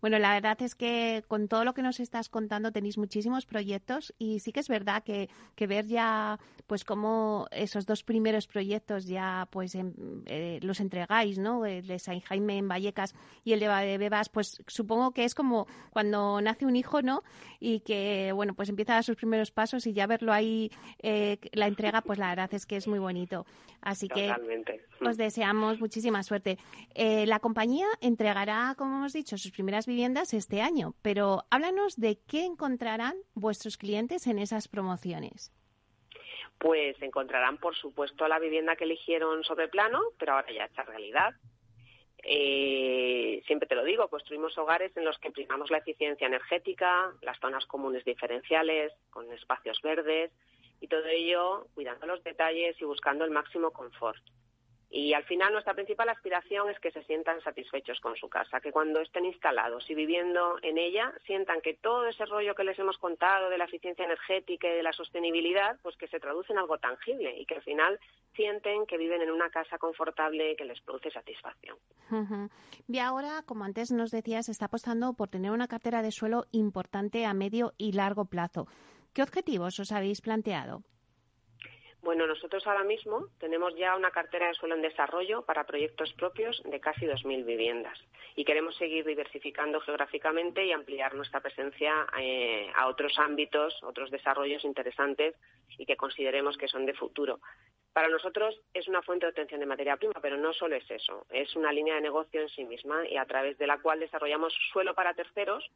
Bueno, 0.00 0.18
la 0.18 0.32
verdad 0.32 0.60
es 0.62 0.74
que 0.74 1.22
con 1.28 1.48
todo 1.48 1.64
lo 1.64 1.74
que 1.74 1.82
nos 1.82 2.00
estás 2.00 2.28
contando 2.28 2.72
tenéis 2.72 2.98
muchísimos 2.98 3.46
proyectos 3.46 4.14
y 4.18 4.40
sí 4.40 4.52
que 4.52 4.60
es 4.60 4.68
verdad 4.68 5.02
que, 5.04 5.28
ver 5.66 5.86
ya 5.86 6.38
pues 6.66 6.84
cómo 6.84 7.46
esos 7.50 7.86
dos 7.86 8.02
primeros 8.02 8.46
proyectos 8.46 9.06
ya 9.06 9.46
pues 9.50 9.74
eh, 9.74 10.58
los 10.62 10.80
entregáis, 10.80 11.38
¿no? 11.38 11.66
El 11.66 11.86
de 11.86 11.98
San 11.98 12.20
Jaime 12.20 12.58
en 12.58 12.68
Vallecas 12.68 13.14
y 13.44 13.52
el 13.52 13.60
de 13.60 13.68
Valdebebas, 13.68 14.28
pues 14.28 14.62
supongo 14.66 15.12
que 15.12 15.24
es 15.24 15.34
como 15.34 15.66
cuando 15.98 16.40
nace 16.40 16.64
un 16.64 16.76
hijo, 16.76 17.02
¿no? 17.02 17.24
Y 17.58 17.80
que, 17.80 18.30
bueno, 18.32 18.54
pues 18.54 18.68
empieza 18.68 18.92
a 18.92 18.96
dar 18.98 19.04
sus 19.04 19.16
primeros 19.16 19.50
pasos 19.50 19.84
y 19.84 19.92
ya 19.92 20.06
verlo 20.06 20.32
ahí, 20.32 20.70
eh, 21.02 21.38
la 21.50 21.66
entrega, 21.66 22.02
pues 22.02 22.20
la 22.20 22.28
verdad 22.28 22.54
es 22.54 22.66
que 22.66 22.76
es 22.76 22.86
muy 22.86 23.00
bonito. 23.00 23.46
Así 23.80 24.06
que 24.06 24.32
os 25.04 25.16
deseamos 25.16 25.80
muchísima 25.80 26.22
suerte. 26.22 26.56
Eh, 26.94 27.26
la 27.26 27.40
compañía 27.40 27.88
entregará, 28.00 28.76
como 28.78 28.98
hemos 28.98 29.12
dicho, 29.12 29.36
sus 29.36 29.50
primeras 29.50 29.88
viviendas 29.88 30.34
este 30.34 30.60
año, 30.60 30.94
pero 31.02 31.42
háblanos 31.50 31.96
de 31.96 32.20
qué 32.28 32.44
encontrarán 32.44 33.16
vuestros 33.34 33.76
clientes 33.76 34.28
en 34.28 34.38
esas 34.38 34.68
promociones 34.68 35.52
pues 36.60 37.00
encontrarán, 37.00 37.58
por 37.58 37.76
supuesto, 37.76 38.26
la 38.26 38.40
vivienda 38.40 38.74
que 38.74 38.82
eligieron 38.82 39.44
sobre 39.44 39.68
plano, 39.68 40.00
pero 40.18 40.32
ahora 40.32 40.52
ya 40.52 40.64
hecha 40.64 40.82
realidad. 40.82 41.32
Eh, 42.22 43.42
siempre 43.46 43.68
te 43.68 43.74
lo 43.74 43.84
digo, 43.84 44.08
construimos 44.08 44.56
hogares 44.58 44.96
en 44.96 45.04
los 45.04 45.18
que 45.18 45.30
primamos 45.30 45.70
la 45.70 45.78
eficiencia 45.78 46.26
energética, 46.26 47.12
las 47.22 47.38
zonas 47.38 47.64
comunes 47.66 48.04
diferenciales, 48.04 48.92
con 49.10 49.30
espacios 49.32 49.80
verdes 49.82 50.30
y 50.80 50.88
todo 50.88 51.06
ello 51.06 51.66
cuidando 51.74 52.06
los 52.06 52.22
detalles 52.24 52.80
y 52.80 52.84
buscando 52.84 53.24
el 53.24 53.30
máximo 53.30 53.70
confort. 53.70 54.22
Y 54.90 55.12
al 55.12 55.24
final 55.24 55.52
nuestra 55.52 55.74
principal 55.74 56.08
aspiración 56.08 56.70
es 56.70 56.78
que 56.80 56.90
se 56.90 57.02
sientan 57.04 57.42
satisfechos 57.42 58.00
con 58.00 58.16
su 58.16 58.28
casa, 58.28 58.60
que 58.60 58.72
cuando 58.72 59.00
estén 59.00 59.26
instalados 59.26 59.88
y 59.90 59.94
viviendo 59.94 60.56
en 60.62 60.78
ella 60.78 61.12
sientan 61.26 61.60
que 61.60 61.74
todo 61.74 62.06
ese 62.06 62.24
rollo 62.24 62.54
que 62.54 62.64
les 62.64 62.78
hemos 62.78 62.96
contado 62.96 63.50
de 63.50 63.58
la 63.58 63.64
eficiencia 63.64 64.06
energética 64.06 64.66
y 64.66 64.76
de 64.76 64.82
la 64.82 64.92
sostenibilidad, 64.92 65.78
pues 65.82 65.96
que 65.96 66.08
se 66.08 66.18
traduce 66.18 66.52
en 66.52 66.58
algo 66.58 66.78
tangible 66.78 67.38
y 67.38 67.44
que 67.44 67.56
al 67.56 67.62
final 67.62 68.00
sienten 68.34 68.86
que 68.86 68.96
viven 68.96 69.20
en 69.20 69.30
una 69.30 69.50
casa 69.50 69.76
confortable 69.78 70.56
que 70.56 70.64
les 70.64 70.80
produce 70.80 71.10
satisfacción. 71.10 71.76
Y 72.86 72.98
ahora, 72.98 73.42
como 73.44 73.64
antes 73.64 73.90
nos 73.90 74.10
decías, 74.10 74.48
está 74.48 74.66
apostando 74.66 75.12
por 75.12 75.28
tener 75.28 75.50
una 75.50 75.68
cartera 75.68 76.02
de 76.02 76.12
suelo 76.12 76.46
importante 76.52 77.26
a 77.26 77.34
medio 77.34 77.74
y 77.76 77.92
largo 77.92 78.24
plazo. 78.24 78.66
¿Qué 79.12 79.22
objetivos 79.22 79.78
os 79.80 79.92
habéis 79.92 80.20
planteado? 80.20 80.82
Bueno, 82.02 82.26
nosotros 82.26 82.66
ahora 82.66 82.84
mismo 82.84 83.26
tenemos 83.40 83.74
ya 83.76 83.96
una 83.96 84.12
cartera 84.12 84.46
de 84.46 84.54
suelo 84.54 84.76
en 84.76 84.82
desarrollo 84.82 85.42
para 85.42 85.64
proyectos 85.64 86.12
propios 86.14 86.62
de 86.64 86.80
casi 86.80 87.06
2.000 87.06 87.44
viviendas 87.44 87.98
y 88.36 88.44
queremos 88.44 88.76
seguir 88.76 89.04
diversificando 89.04 89.80
geográficamente 89.80 90.64
y 90.64 90.70
ampliar 90.70 91.14
nuestra 91.14 91.40
presencia 91.40 92.06
eh, 92.18 92.70
a 92.76 92.86
otros 92.86 93.18
ámbitos, 93.18 93.82
otros 93.82 94.12
desarrollos 94.12 94.64
interesantes 94.64 95.34
y 95.76 95.86
que 95.86 95.96
consideremos 95.96 96.56
que 96.56 96.68
son 96.68 96.86
de 96.86 96.94
futuro. 96.94 97.40
Para 97.92 98.08
nosotros 98.08 98.60
es 98.72 98.86
una 98.86 99.02
fuente 99.02 99.26
de 99.26 99.30
obtención 99.30 99.58
de 99.58 99.66
materia 99.66 99.96
prima, 99.96 100.14
pero 100.22 100.36
no 100.36 100.52
solo 100.52 100.76
es 100.76 100.88
eso, 100.88 101.26
es 101.30 101.56
una 101.56 101.72
línea 101.72 101.96
de 101.96 102.00
negocio 102.00 102.40
en 102.40 102.48
sí 102.48 102.64
misma 102.64 103.08
y 103.08 103.16
a 103.16 103.24
través 103.24 103.58
de 103.58 103.66
la 103.66 103.78
cual 103.78 103.98
desarrollamos 103.98 104.54
suelo 104.72 104.94
para 104.94 105.14
terceros 105.14 105.68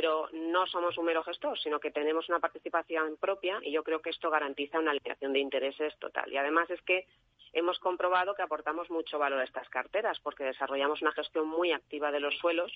pero 0.00 0.30
no 0.32 0.66
somos 0.66 0.96
un 0.96 1.04
mero 1.04 1.22
gestor, 1.22 1.58
sino 1.58 1.78
que 1.78 1.90
tenemos 1.90 2.26
una 2.30 2.38
participación 2.38 3.18
propia 3.18 3.58
y 3.60 3.70
yo 3.70 3.84
creo 3.84 4.00
que 4.00 4.08
esto 4.08 4.30
garantiza 4.30 4.78
una 4.78 4.92
alineación 4.92 5.34
de 5.34 5.40
intereses 5.40 5.94
total. 5.98 6.32
Y 6.32 6.38
además 6.38 6.70
es 6.70 6.80
que 6.80 7.06
hemos 7.52 7.78
comprobado 7.80 8.34
que 8.34 8.40
aportamos 8.40 8.88
mucho 8.88 9.18
valor 9.18 9.40
a 9.40 9.44
estas 9.44 9.68
carteras 9.68 10.18
porque 10.20 10.44
desarrollamos 10.44 11.02
una 11.02 11.12
gestión 11.12 11.46
muy 11.46 11.72
activa 11.72 12.10
de 12.12 12.20
los 12.20 12.34
suelos 12.38 12.72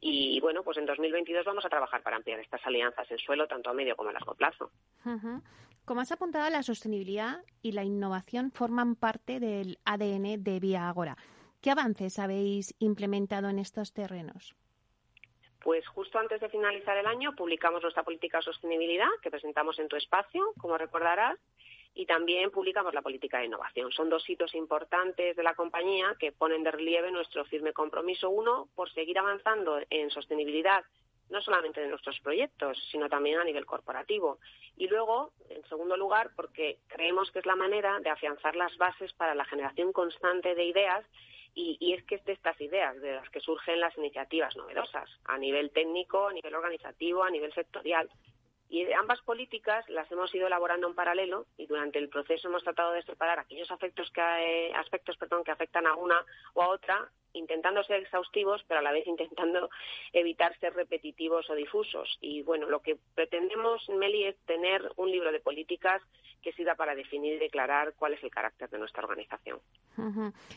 y 0.00 0.38
bueno, 0.38 0.62
pues 0.62 0.78
en 0.78 0.86
2022 0.86 1.44
vamos 1.44 1.64
a 1.64 1.68
trabajar 1.68 2.04
para 2.04 2.18
ampliar 2.18 2.38
estas 2.38 2.64
alianzas 2.64 3.10
en 3.10 3.18
suelo 3.18 3.48
tanto 3.48 3.68
a 3.70 3.74
medio 3.74 3.96
como 3.96 4.10
a 4.10 4.12
largo 4.12 4.36
plazo. 4.36 4.70
Como 5.84 6.00
has 6.00 6.12
apuntado, 6.12 6.48
la 6.50 6.62
sostenibilidad 6.62 7.42
y 7.62 7.72
la 7.72 7.82
innovación 7.82 8.52
forman 8.52 8.94
parte 8.94 9.40
del 9.40 9.80
ADN 9.84 10.44
de 10.44 10.60
Vía 10.60 10.88
Agora. 10.88 11.16
¿Qué 11.62 11.72
avances 11.72 12.20
habéis 12.20 12.76
implementado 12.78 13.48
en 13.48 13.58
estos 13.58 13.92
terrenos? 13.92 14.54
Pues 15.62 15.86
justo 15.88 16.18
antes 16.18 16.40
de 16.40 16.48
finalizar 16.48 16.96
el 16.96 17.06
año 17.06 17.34
publicamos 17.34 17.82
nuestra 17.82 18.02
política 18.02 18.38
de 18.38 18.44
sostenibilidad 18.44 19.08
que 19.22 19.30
presentamos 19.30 19.78
en 19.78 19.88
tu 19.88 19.96
espacio, 19.96 20.52
como 20.58 20.78
recordarás, 20.78 21.38
y 21.94 22.06
también 22.06 22.50
publicamos 22.50 22.94
la 22.94 23.02
política 23.02 23.38
de 23.38 23.46
innovación. 23.46 23.90
Son 23.92 24.08
dos 24.08 24.28
hitos 24.28 24.54
importantes 24.54 25.36
de 25.36 25.42
la 25.42 25.54
compañía 25.54 26.16
que 26.18 26.32
ponen 26.32 26.62
de 26.62 26.70
relieve 26.70 27.10
nuestro 27.10 27.44
firme 27.44 27.72
compromiso, 27.72 28.30
uno, 28.30 28.68
por 28.74 28.90
seguir 28.92 29.18
avanzando 29.18 29.80
en 29.90 30.10
sostenibilidad 30.10 30.84
no 31.30 31.40
solamente 31.40 31.80
de 31.80 31.88
nuestros 31.88 32.18
proyectos, 32.20 32.76
sino 32.90 33.08
también 33.08 33.38
a 33.38 33.44
nivel 33.44 33.64
corporativo. 33.64 34.38
Y 34.76 34.88
luego, 34.88 35.32
en 35.48 35.64
segundo 35.68 35.96
lugar, 35.96 36.30
porque 36.34 36.78
creemos 36.88 37.30
que 37.30 37.38
es 37.38 37.46
la 37.46 37.54
manera 37.54 38.00
de 38.00 38.10
afianzar 38.10 38.56
las 38.56 38.76
bases 38.78 39.12
para 39.12 39.34
la 39.34 39.44
generación 39.44 39.92
constante 39.92 40.54
de 40.54 40.64
ideas 40.64 41.06
y, 41.54 41.92
es 41.92 42.04
que 42.04 42.16
es 42.16 42.24
de 42.24 42.32
estas 42.32 42.60
ideas 42.60 43.00
de 43.00 43.12
las 43.12 43.28
que 43.30 43.40
surgen 43.40 43.80
las 43.80 43.96
iniciativas 43.98 44.56
novedosas, 44.56 45.08
a 45.24 45.38
nivel 45.38 45.70
técnico, 45.70 46.28
a 46.28 46.32
nivel 46.32 46.54
organizativo, 46.54 47.22
a 47.22 47.30
nivel 47.30 47.52
sectorial. 47.52 48.08
Y 48.70 48.90
ambas 48.92 49.20
políticas 49.22 49.86
las 49.88 50.10
hemos 50.12 50.32
ido 50.32 50.46
elaborando 50.46 50.86
en 50.86 50.94
paralelo 50.94 51.46
y 51.58 51.66
durante 51.66 51.98
el 51.98 52.08
proceso 52.08 52.46
hemos 52.46 52.62
tratado 52.62 52.92
de 52.92 53.02
separar 53.02 53.40
aquellos 53.40 53.68
aspectos 53.68 54.08
que, 54.12 54.20
eh, 54.20 54.72
aspectos 54.76 55.16
perdón, 55.16 55.42
que 55.42 55.50
afectan 55.50 55.88
a 55.88 55.96
una 55.96 56.24
o 56.54 56.62
a 56.62 56.68
otra, 56.68 57.10
intentando 57.32 57.82
ser 57.82 58.00
exhaustivos, 58.00 58.64
pero 58.68 58.78
a 58.78 58.82
la 58.82 58.92
vez 58.92 59.08
intentando 59.08 59.70
evitar 60.12 60.56
ser 60.60 60.72
repetitivos 60.74 61.50
o 61.50 61.54
difusos. 61.56 62.16
Y 62.20 62.42
bueno, 62.42 62.68
lo 62.68 62.80
que 62.80 62.96
pretendemos, 63.16 63.88
Meli, 63.88 64.24
es 64.24 64.36
tener 64.46 64.88
un 64.96 65.10
libro 65.10 65.32
de 65.32 65.40
políticas 65.40 66.00
que 66.40 66.52
sirva 66.52 66.76
para 66.76 66.94
definir 66.94 67.34
y 67.34 67.38
declarar 67.38 67.94
cuál 67.98 68.14
es 68.14 68.22
el 68.22 68.30
carácter 68.30 68.70
de 68.70 68.78
nuestra 68.78 69.02
organización. 69.02 69.58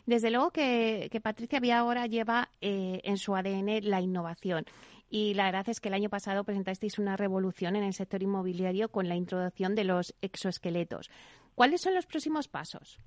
Desde 0.06 0.30
luego 0.30 0.52
que, 0.52 1.10
Patricia 1.21 1.60
Vía 1.60 1.80
ahora 1.80 2.06
lleva 2.06 2.49
eh, 2.62 3.02
en 3.04 3.17
su 3.17 3.36
ADN 3.36 3.89
la 3.89 3.99
innovación. 3.99 4.65
Y 5.10 5.34
la 5.36 5.46
verdad 5.46 5.70
es 5.70 5.80
que 5.80 5.89
el 5.89 5.94
año 5.94 6.10
pasado 6.10 6.44
presentasteis 6.44 6.98
una 6.98 7.18
revolución 7.18 7.76
en 7.76 7.84
el 7.84 7.94
sector 7.94 8.24
inmobiliario 8.24 8.89
con 8.89 9.08
la 9.08 9.16
introducción 9.16 9.76
de 9.76 9.84
los 9.84 10.16
exoesqueletos. 10.22 11.10
¿Cuáles 11.56 11.82
son 11.82 11.94
los 11.94 12.06
próximos 12.06 12.48
pasos? 12.48 13.00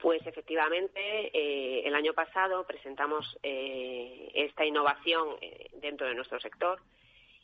Pues 0.00 0.24
efectivamente, 0.26 1.00
eh, 1.32 1.82
el 1.84 1.94
año 1.94 2.14
pasado 2.14 2.64
presentamos 2.64 3.36
eh, 3.42 4.30
esta 4.34 4.64
innovación 4.64 5.36
eh, 5.40 5.70
dentro 5.80 6.06
de 6.06 6.14
nuestro 6.14 6.38
sector 6.38 6.80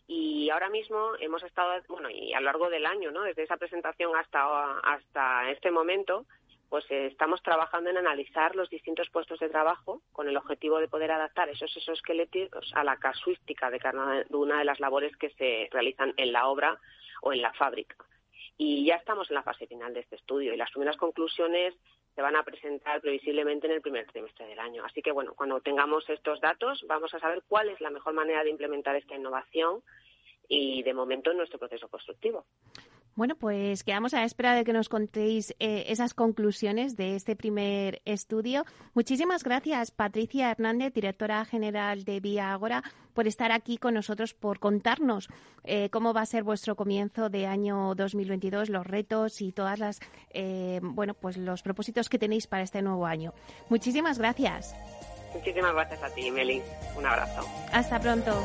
y 0.06 0.50
ahora 0.50 0.68
mismo 0.68 1.12
hemos 1.18 1.42
estado, 1.42 1.72
bueno, 1.88 2.10
y 2.10 2.32
a 2.32 2.40
lo 2.40 2.46
largo 2.46 2.68
del 2.68 2.86
año, 2.86 3.10
¿no? 3.10 3.22
Desde 3.22 3.42
esa 3.42 3.56
presentación 3.56 4.14
hasta, 4.14 4.78
hasta 4.80 5.50
este 5.50 5.70
momento, 5.70 6.26
pues 6.68 6.84
eh, 6.90 7.06
estamos 7.06 7.42
trabajando 7.42 7.90
en 7.90 7.96
analizar 7.96 8.56
los 8.56 8.68
distintos 8.70 9.08
puestos 9.10 9.38
de 9.38 9.48
trabajo 9.48 10.02
con 10.12 10.28
el 10.28 10.36
objetivo 10.36 10.78
de 10.78 10.88
poder 10.88 11.12
adaptar 11.12 11.48
esos 11.48 11.76
exoesqueletos 11.76 12.72
a 12.74 12.84
la 12.84 12.96
casuística 12.96 13.70
de 13.70 13.78
cada 13.78 14.24
una 14.30 14.58
de 14.58 14.64
las 14.64 14.80
labores 14.80 15.16
que 15.16 15.30
se 15.30 15.68
realizan 15.70 16.14
en 16.16 16.32
la 16.32 16.48
obra 16.48 16.78
o 17.22 17.32
en 17.32 17.42
la 17.42 17.52
fábrica. 17.52 17.96
Y 18.56 18.84
ya 18.84 18.96
estamos 18.96 19.30
en 19.30 19.34
la 19.34 19.42
fase 19.42 19.66
final 19.66 19.94
de 19.94 20.00
este 20.00 20.16
estudio 20.16 20.54
y 20.54 20.56
las 20.56 20.70
primeras 20.70 20.96
conclusiones 20.96 21.74
se 22.14 22.22
van 22.22 22.36
a 22.36 22.44
presentar 22.44 23.00
previsiblemente 23.00 23.66
en 23.66 23.72
el 23.72 23.80
primer 23.80 24.06
trimestre 24.06 24.46
del 24.46 24.58
año. 24.58 24.84
Así 24.84 25.02
que, 25.02 25.10
bueno, 25.10 25.34
cuando 25.34 25.60
tengamos 25.60 26.08
estos 26.08 26.40
datos 26.40 26.84
vamos 26.88 27.12
a 27.14 27.18
saber 27.18 27.42
cuál 27.48 27.68
es 27.70 27.80
la 27.80 27.90
mejor 27.90 28.14
manera 28.14 28.44
de 28.44 28.50
implementar 28.50 28.94
esta 28.94 29.16
innovación 29.16 29.82
y, 30.48 30.82
de 30.82 30.94
momento, 30.94 31.32
en 31.32 31.38
nuestro 31.38 31.58
proceso 31.58 31.88
constructivo. 31.88 32.44
Bueno, 33.16 33.36
pues 33.36 33.84
quedamos 33.84 34.12
a 34.12 34.18
la 34.18 34.24
espera 34.24 34.54
de 34.54 34.64
que 34.64 34.72
nos 34.72 34.88
contéis 34.88 35.54
eh, 35.60 35.84
esas 35.88 36.14
conclusiones 36.14 36.96
de 36.96 37.14
este 37.14 37.36
primer 37.36 38.02
estudio. 38.04 38.64
Muchísimas 38.92 39.44
gracias, 39.44 39.92
Patricia 39.92 40.50
Hernández, 40.50 40.92
directora 40.92 41.44
general 41.44 42.04
de 42.04 42.18
Vía 42.18 42.52
Agora, 42.52 42.82
por 43.12 43.28
estar 43.28 43.52
aquí 43.52 43.78
con 43.78 43.94
nosotros, 43.94 44.34
por 44.34 44.58
contarnos 44.58 45.28
eh, 45.62 45.90
cómo 45.90 46.12
va 46.12 46.22
a 46.22 46.26
ser 46.26 46.42
vuestro 46.42 46.74
comienzo 46.74 47.28
de 47.28 47.46
año 47.46 47.94
2022, 47.94 48.68
los 48.68 48.84
retos 48.84 49.40
y 49.40 49.52
todas 49.52 49.78
las, 49.78 50.00
eh, 50.30 50.80
bueno, 50.82 51.14
pues 51.14 51.36
los 51.36 51.62
propósitos 51.62 52.08
que 52.08 52.18
tenéis 52.18 52.48
para 52.48 52.64
este 52.64 52.82
nuevo 52.82 53.06
año. 53.06 53.32
Muchísimas 53.68 54.18
gracias. 54.18 54.74
Muchísimas 55.32 55.72
gracias 55.72 56.02
a 56.02 56.10
ti, 56.10 56.30
Meli. 56.32 56.62
Un 56.96 57.06
abrazo. 57.06 57.48
Hasta 57.72 58.00
pronto. 58.00 58.44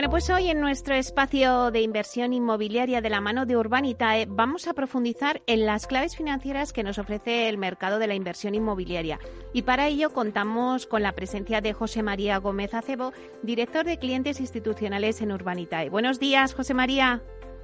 Bueno, 0.00 0.12
pues 0.12 0.30
hoy 0.30 0.48
en 0.48 0.62
nuestro 0.62 0.94
espacio 0.94 1.70
de 1.70 1.82
inversión 1.82 2.32
inmobiliaria 2.32 3.02
de 3.02 3.10
la 3.10 3.20
mano 3.20 3.44
de 3.44 3.58
Urbanitae 3.58 4.24
vamos 4.26 4.66
a 4.66 4.72
profundizar 4.72 5.42
en 5.46 5.66
las 5.66 5.86
claves 5.86 6.16
financieras 6.16 6.72
que 6.72 6.82
nos 6.82 6.96
ofrece 6.96 7.50
el 7.50 7.58
mercado 7.58 7.98
de 7.98 8.06
la 8.06 8.14
inversión 8.14 8.54
inmobiliaria. 8.54 9.18
Y 9.52 9.60
para 9.60 9.88
ello 9.88 10.08
contamos 10.14 10.86
con 10.86 11.02
la 11.02 11.12
presencia 11.12 11.60
de 11.60 11.74
José 11.74 12.02
María 12.02 12.38
Gómez 12.38 12.72
Acebo, 12.72 13.12
director 13.42 13.84
de 13.84 13.98
clientes 13.98 14.40
institucionales 14.40 15.20
en 15.20 15.32
Urbanitae. 15.32 15.90
Buenos 15.90 16.18
días, 16.18 16.54
José 16.54 16.72
María. 16.72 17.22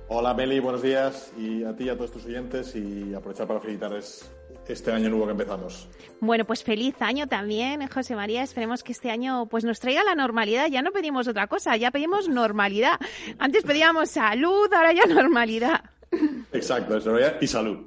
Hola, 0.08 0.34
Meli, 0.34 0.60
buenos 0.60 0.82
días. 0.82 1.32
Y 1.38 1.64
a 1.64 1.74
ti 1.74 1.84
y 1.84 1.88
a 1.88 1.96
todos 1.96 2.12
tus 2.12 2.26
oyentes 2.26 2.76
y 2.76 3.14
aprovechar 3.14 3.46
para 3.46 3.60
felicitarles 3.60 4.30
este 4.68 4.92
año 4.92 5.08
nuevo 5.08 5.26
que 5.26 5.32
empezamos. 5.32 5.88
Bueno, 6.20 6.44
pues 6.44 6.64
feliz 6.64 6.94
año 7.00 7.26
también, 7.26 7.86
José 7.88 8.16
María. 8.16 8.42
Esperemos 8.42 8.82
que 8.82 8.92
este 8.92 9.10
año 9.10 9.46
pues 9.46 9.64
nos 9.64 9.80
traiga 9.80 10.04
la 10.04 10.14
normalidad. 10.14 10.68
Ya 10.68 10.82
no 10.82 10.92
pedimos 10.92 11.28
otra 11.28 11.46
cosa, 11.46 11.76
ya 11.76 11.90
pedimos 11.90 12.28
normalidad. 12.28 12.98
Antes 13.38 13.64
pedíamos 13.64 14.10
salud, 14.10 14.72
ahora 14.72 14.92
ya 14.92 15.06
normalidad. 15.06 15.84
Exacto, 16.52 16.98
y 17.40 17.46
salud. 17.46 17.78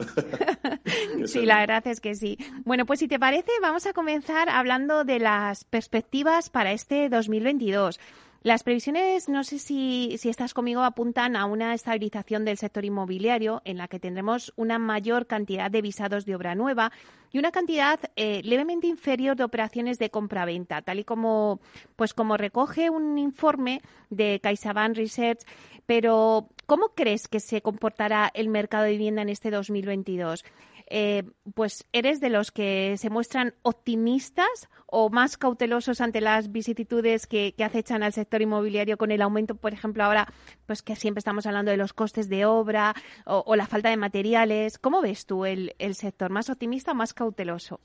sí, 1.26 1.46
la 1.46 1.60
verdad 1.60 1.88
es 1.88 2.00
que 2.00 2.16
sí. 2.16 2.38
Bueno, 2.66 2.86
pues 2.86 3.00
si 3.00 3.08
te 3.08 3.20
parece, 3.20 3.52
vamos 3.62 3.86
a 3.86 3.94
comenzar 3.94 4.50
hablando 4.50 5.04
de 5.04 5.20
las 5.20 5.64
perspectivas 5.64 6.50
para 6.50 6.72
este 6.72 7.10
2022. 7.10 8.00
Las 8.42 8.64
previsiones, 8.64 9.28
no 9.28 9.44
sé 9.44 9.60
si, 9.60 10.18
estás 10.24 10.54
conmigo, 10.54 10.84
apuntan 10.84 11.36
a 11.36 11.44
una 11.44 11.74
estabilización 11.74 12.46
del 12.46 12.58
sector 12.58 12.86
inmobiliario 12.86 13.62
en 13.66 13.78
la 13.78 13.90
que 13.90 14.00
tendremos 14.00 14.54
una 14.56 14.80
mayor 14.80 15.28
cantidad 15.28 15.70
de 15.70 15.82
visados 15.82 16.26
de 16.26 16.36
obra 16.36 16.56
nueva 16.56 16.94
y 17.34 17.40
una 17.40 17.52
cantidad 17.52 18.00
eh, 18.16 18.42
levemente 18.46 18.88
inferior 18.88 19.36
de 19.36 19.44
operaciones 19.44 20.00
de 20.00 20.10
compra-venta, 20.10 20.82
tal 20.82 21.00
y 21.00 21.04
como, 21.04 21.60
pues 21.98 22.14
como 22.14 22.38
recoge 22.38 22.90
un 22.90 23.18
informe 23.18 23.82
de 24.10 24.40
CaixaBank 24.42 24.96
Research. 24.96 25.42
Pero, 25.86 26.48
¿cómo 26.66 26.94
crees 26.96 27.28
que 27.28 27.42
se 27.42 27.62
comportará 27.62 28.32
el 28.34 28.48
mercado 28.48 28.86
de 28.86 28.92
vivienda 28.92 29.22
en 29.22 29.30
este 29.30 29.52
2022? 29.52 30.46
Eh, 30.92 31.24
pues 31.54 31.86
eres 31.94 32.20
de 32.20 32.30
los 32.30 32.52
que 32.52 32.96
se 32.98 33.12
muestran 33.12 33.54
optimistas 33.62 34.70
o 34.88 35.10
más 35.10 35.38
cautelosos 35.38 36.02
ante 36.02 36.20
las 36.20 36.52
vicisitudes 36.52 37.28
que, 37.28 37.54
acechan 37.60 38.02
al 38.02 38.14
sector 38.14 38.42
inmobiliario 38.42 38.98
con 38.98 39.12
el 39.12 39.22
aumento, 39.22 39.54
por 39.54 39.72
ejemplo, 39.72 40.04
ahora, 40.04 40.28
pues 40.66 40.82
que 40.82 40.96
siempre 40.96 41.20
estamos 41.20 41.46
hablando 41.46 41.70
de 41.70 41.78
los 41.78 41.94
costes 41.94 42.28
de 42.28 42.46
obra 42.46 42.96
o, 43.26 43.56
la 43.56 43.68
falta 43.68 43.90
de 43.90 43.98
materiales. 43.98 44.80
¿Cómo 44.80 45.02
ves 45.02 45.28
tú 45.28 45.46
el, 45.46 45.74
sector? 45.94 46.32
¿Más 46.32 46.50
optimista 46.50 46.94
o 46.94 46.96
más 46.96 47.14
cauteloso? 47.14 47.80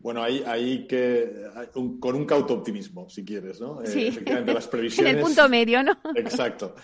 Bueno, 0.00 0.22
ahí, 0.22 0.42
ahí 0.46 0.86
que 0.88 1.30
con 2.00 2.16
un 2.16 2.24
cauto 2.24 2.54
optimismo, 2.54 3.08
si 3.10 3.24
quieres, 3.24 3.60
¿no? 3.60 3.82
Eh, 3.82 3.86
sí. 3.86 4.06
efectivamente, 4.06 4.54
las 4.54 4.66
previsiones. 4.66 5.12
en 5.12 5.18
el 5.18 5.24
punto 5.24 5.48
medio, 5.48 5.82
¿no? 5.82 5.98
Exacto. 6.16 6.74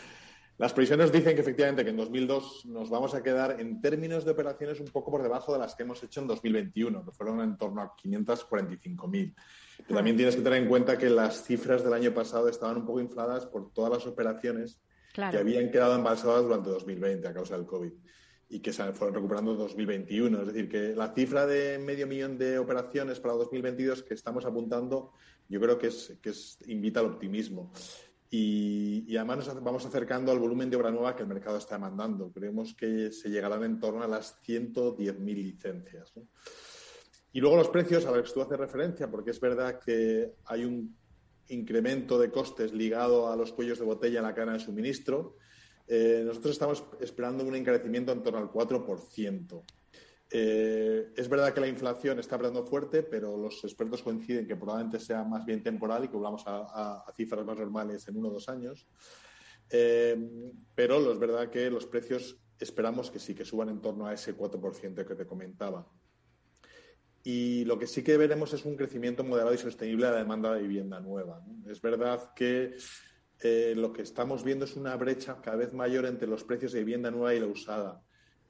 Las 0.59 0.73
previsiones 0.73 1.13
dicen 1.13 1.35
que 1.35 1.43
efectivamente 1.43 1.85
que 1.85 1.91
en 1.91 1.99
2002 1.99 2.65
nos 2.67 2.89
vamos 2.89 3.15
a 3.15 3.23
quedar 3.23 3.61
en 3.61 3.81
términos 3.83 4.25
de 4.25 4.31
operaciones 4.31 4.81
un 4.81 4.87
poco 4.87 5.11
por 5.11 5.23
debajo 5.23 5.53
de 5.53 5.59
las 5.59 5.75
que 5.75 5.83
hemos 5.83 6.03
hecho 6.03 6.23
en 6.23 6.29
2021, 6.29 7.05
que 7.05 7.11
fueron 7.13 7.43
en 7.43 7.59
torno 7.59 7.83
a 7.83 7.95
545.000. 7.95 9.35
Pero 9.77 9.95
también 9.95 10.17
tienes 10.17 10.35
que 10.35 10.41
tener 10.41 10.63
en 10.63 10.69
cuenta 10.69 10.97
que 10.97 11.11
las 11.11 11.45
cifras 11.45 11.85
del 11.85 11.93
año 11.93 12.15
pasado 12.15 12.49
estaban 12.49 12.79
un 12.79 12.87
poco 12.87 13.01
infladas 13.01 13.45
por 13.45 13.71
todas 13.75 13.93
las 13.93 14.07
operaciones 14.07 14.81
que 15.13 15.39
habían 15.39 15.71
quedado 15.71 15.95
embalsadas 15.95 16.45
durante 16.45 16.71
2020 16.71 17.29
a 17.29 17.35
causa 17.35 17.57
del 17.57 17.67
COVID 17.67 17.93
y 18.49 18.61
que 18.61 18.73
se 18.73 18.93
fueron 18.93 19.15
recuperando 19.15 19.53
en 19.53 19.59
2021. 19.59 20.41
Es 20.41 20.47
decir, 20.47 20.69
que 20.71 20.95
la 20.95 21.13
cifra 21.13 21.47
de 21.47 21.79
medio 21.79 22.07
millón 22.07 22.39
de 22.39 22.59
operaciones 22.59 23.21
para 23.21 23.35
2022 23.35 24.05
que 24.05 24.15
estamos 24.15 24.47
apuntando, 24.47 25.13
yo 25.49 25.61
creo 25.61 25.79
que, 25.79 25.89
es, 25.89 26.17
que 26.23 26.31
es, 26.31 26.59
invita 26.67 27.01
al 27.01 27.07
optimismo. 27.07 27.73
Y, 28.39 29.17
además 29.17 29.47
nos 29.47 29.63
vamos 29.63 29.87
acercando 29.87 30.31
al 30.31 30.39
volumen 30.39 30.69
de 30.69 30.77
obra 30.77 30.91
nueva 30.91 31.17
que 31.17 31.23
el 31.23 31.29
mercado 31.29 31.57
está 31.57 31.77
demandando. 31.77 32.31
Creemos 32.31 32.75
que 32.75 33.11
se 33.11 33.31
llegarán 33.31 33.65
en 33.65 33.81
torno 33.81 34.03
a 34.03 34.09
las 34.09 34.43
110.000 34.43 35.35
licencias. 35.35 36.13
Y 37.33 37.41
luego 37.41 37.57
los 37.57 37.69
precios 37.69 38.05
a 38.05 38.11
los 38.11 38.29
que 38.29 38.35
tú 38.35 38.43
haces 38.43 38.59
referencia, 38.59 39.11
porque 39.11 39.31
es 39.31 39.41
verdad 39.41 39.81
que 39.81 40.35
hay 40.45 40.65
un 40.65 40.95
incremento 41.49 42.19
de 42.19 42.31
costes 42.31 42.73
ligado 42.75 43.33
a 43.33 43.37
los 43.37 43.53
cuellos 43.53 43.79
de 43.79 43.85
botella 43.85 44.19
en 44.19 44.25
la 44.25 44.35
cadena 44.35 44.55
de 44.55 44.61
suministro. 44.61 45.37
Eh, 45.87 46.23
nosotros 46.27 46.53
estamos 46.53 46.85
esperando 47.01 47.45
un 47.45 47.55
encarecimiento 47.55 48.13
en 48.13 48.23
torno 48.23 48.39
al 48.39 48.51
4%. 48.51 49.63
Eh, 50.31 51.13
es 51.17 51.29
verdad 51.29 51.55
que 51.55 51.61
la 51.61 51.69
inflación 51.69 52.19
está 52.19 52.35
hablando 52.35 52.65
fuerte, 52.65 53.03
pero 53.03 53.37
los 53.37 53.63
expertos 53.65 54.03
coinciden 54.03 54.47
que 54.47 54.57
probablemente 54.57 54.99
sea 54.99 55.23
más 55.25 55.45
bien 55.45 55.63
temporal 55.63 56.05
y 56.05 56.09
que 56.09 56.17
volvamos 56.17 56.43
a, 56.47 57.05
cifras 57.17 57.45
más 57.45 57.57
normales 57.57 58.07
en 58.09 58.17
uno 58.17 58.29
o 58.29 58.33
dos 58.33 58.49
años. 58.49 58.87
Eh, 59.71 60.17
pero 60.75 61.13
es 61.13 61.19
verdad 61.19 61.51
que 61.51 61.71
los 61.71 61.87
precios 61.87 62.39
esperamos 62.59 63.11
que 63.11 63.19
sí, 63.19 63.35
que 63.35 63.45
suban 63.45 63.69
en 63.69 63.81
torno 63.81 64.07
a 64.07 64.15
ese 64.15 64.37
4% 64.37 65.07
que 65.07 65.15
te 65.15 65.27
comentaba. 65.27 65.87
Y 67.23 67.65
lo 67.65 67.79
que 67.79 67.87
sí 67.87 68.03
que 68.03 68.17
veremos 68.17 68.53
es 68.53 68.65
un 68.65 68.77
crecimiento 68.77 69.25
moderado 69.25 69.53
y 69.53 69.59
sostenible 69.59 70.07
de 70.07 70.13
la 70.13 70.19
demanda 70.19 70.55
de 70.55 70.63
vivienda 70.63 71.01
nueva. 71.01 71.45
Es 71.67 71.81
verdad 71.83 72.33
que 72.35 72.77
eh, 73.41 73.75
lo 73.77 73.93
que 73.93 74.03
estamos 74.03 74.45
viendo 74.45 74.65
es 74.65 74.77
una 74.77 74.97
brecha 74.97 75.41
cada 75.43 75.57
vez 75.57 75.73
mayor 75.73 76.07
entre 76.07 76.29
los 76.29 76.45
precios 76.45 76.73
de 76.73 76.81
vivienda 76.81 77.11
nueva 77.11 77.35
y 77.35 77.41
la 77.41 77.47
usada 77.47 78.06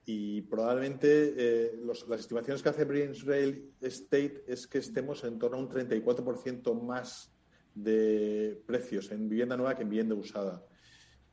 y 0.08 0.42
probablemente 0.42 1.34
eh, 1.36 1.80
las 1.84 2.20
estimaciones 2.20 2.62
que 2.62 2.68
hace 2.68 2.86
Prince 2.86 3.26
Rail 3.26 3.72
Estate 3.80 4.44
es 4.46 4.68
que 4.68 4.78
estemos 4.78 5.24
en 5.24 5.36
torno 5.36 5.56
a 5.56 5.60
un 5.60 5.68
34% 5.68 6.80
más 6.80 7.32
de 7.74 8.62
precios 8.64 9.10
en 9.10 9.28
vivienda 9.28 9.56
nueva 9.56 9.74
que 9.74 9.82
en 9.82 9.90
vivienda 9.90 10.14
usada. 10.14 10.64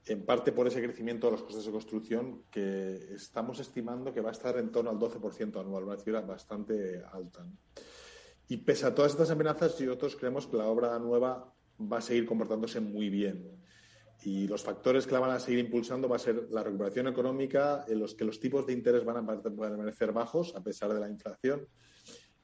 En 0.05 0.26
parte 0.26 0.51
por 0.51 0.67
ese 0.67 0.82
crecimiento 0.82 1.28
de 1.28 1.34
los 1.34 1.43
costes 1.43 1.65
de 1.65 1.71
construcción 1.71 2.45
que 2.49 3.13
estamos 3.13 3.59
estimando 3.59 4.11
que 4.11 4.21
va 4.21 4.30
a 4.30 4.34
estar 4.34 4.57
en 4.57 4.71
torno 4.71 4.89
al 4.89 4.97
12% 4.97 5.61
anual, 5.61 5.84
una 5.84 5.97
cifra 5.97 6.21
bastante 6.21 7.03
alta. 7.11 7.45
Y 8.47 8.57
pese 8.57 8.88
a 8.88 8.95
todas 8.95 9.11
estas 9.11 9.30
amenazas, 9.30 9.80
nosotros 9.80 10.15
creemos 10.15 10.47
que 10.47 10.57
la 10.57 10.65
obra 10.65 10.97
nueva 10.97 11.53
va 11.80 11.97
a 11.99 12.01
seguir 12.01 12.26
comportándose 12.26 12.80
muy 12.80 13.09
bien 13.09 13.62
y 14.26 14.47
los 14.47 14.63
factores 14.63 15.05
que 15.05 15.13
la 15.13 15.19
van 15.19 15.32
a 15.32 15.39
seguir 15.39 15.59
impulsando 15.59 16.07
va 16.07 16.15
a 16.15 16.19
ser 16.19 16.47
la 16.49 16.63
recuperación 16.63 17.07
económica, 17.07 17.86
en 17.88 17.99
los 17.99 18.15
que 18.15 18.24
los 18.24 18.39
tipos 18.39 18.65
de 18.65 18.74
interés 18.74 19.03
van 19.03 19.17
a 19.17 19.41
permanecer 19.41 20.11
bajos 20.13 20.55
a 20.55 20.63
pesar 20.63 20.93
de 20.93 20.99
la 20.99 21.09
inflación, 21.09 21.67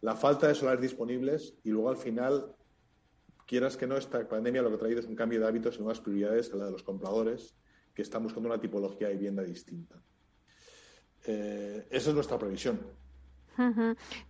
la 0.02 0.16
falta 0.16 0.48
de 0.48 0.56
solares 0.56 0.82
disponibles 0.82 1.56
y 1.64 1.70
luego 1.70 1.90
al 1.90 1.98
final, 1.98 2.56
quieras 3.46 3.78
que 3.78 3.88
no, 3.88 3.98
esta 3.98 4.28
pandemia 4.28 4.62
lo 4.62 4.70
que 4.70 4.76
ha 4.76 4.80
traído 4.80 5.00
es 5.00 5.06
un 5.06 5.16
cambio 5.16 5.40
de 5.40 5.48
hábitos 5.48 5.76
y 5.76 5.80
nuevas 5.80 6.02
prioridades 6.02 6.52
a 6.54 6.58
la 6.58 6.66
de 6.66 6.72
los 6.72 6.84
compradores 6.84 7.56
que 7.94 8.02
están 8.02 8.24
buscando 8.24 8.50
una 8.50 8.60
tipología 8.60 9.08
de 9.08 9.16
vivienda 9.16 9.44
distinta. 9.44 10.02
Eh, 11.26 11.88
esa 11.90 12.10
es 12.10 12.16
nuestra 12.16 12.38
previsión. 12.38 12.80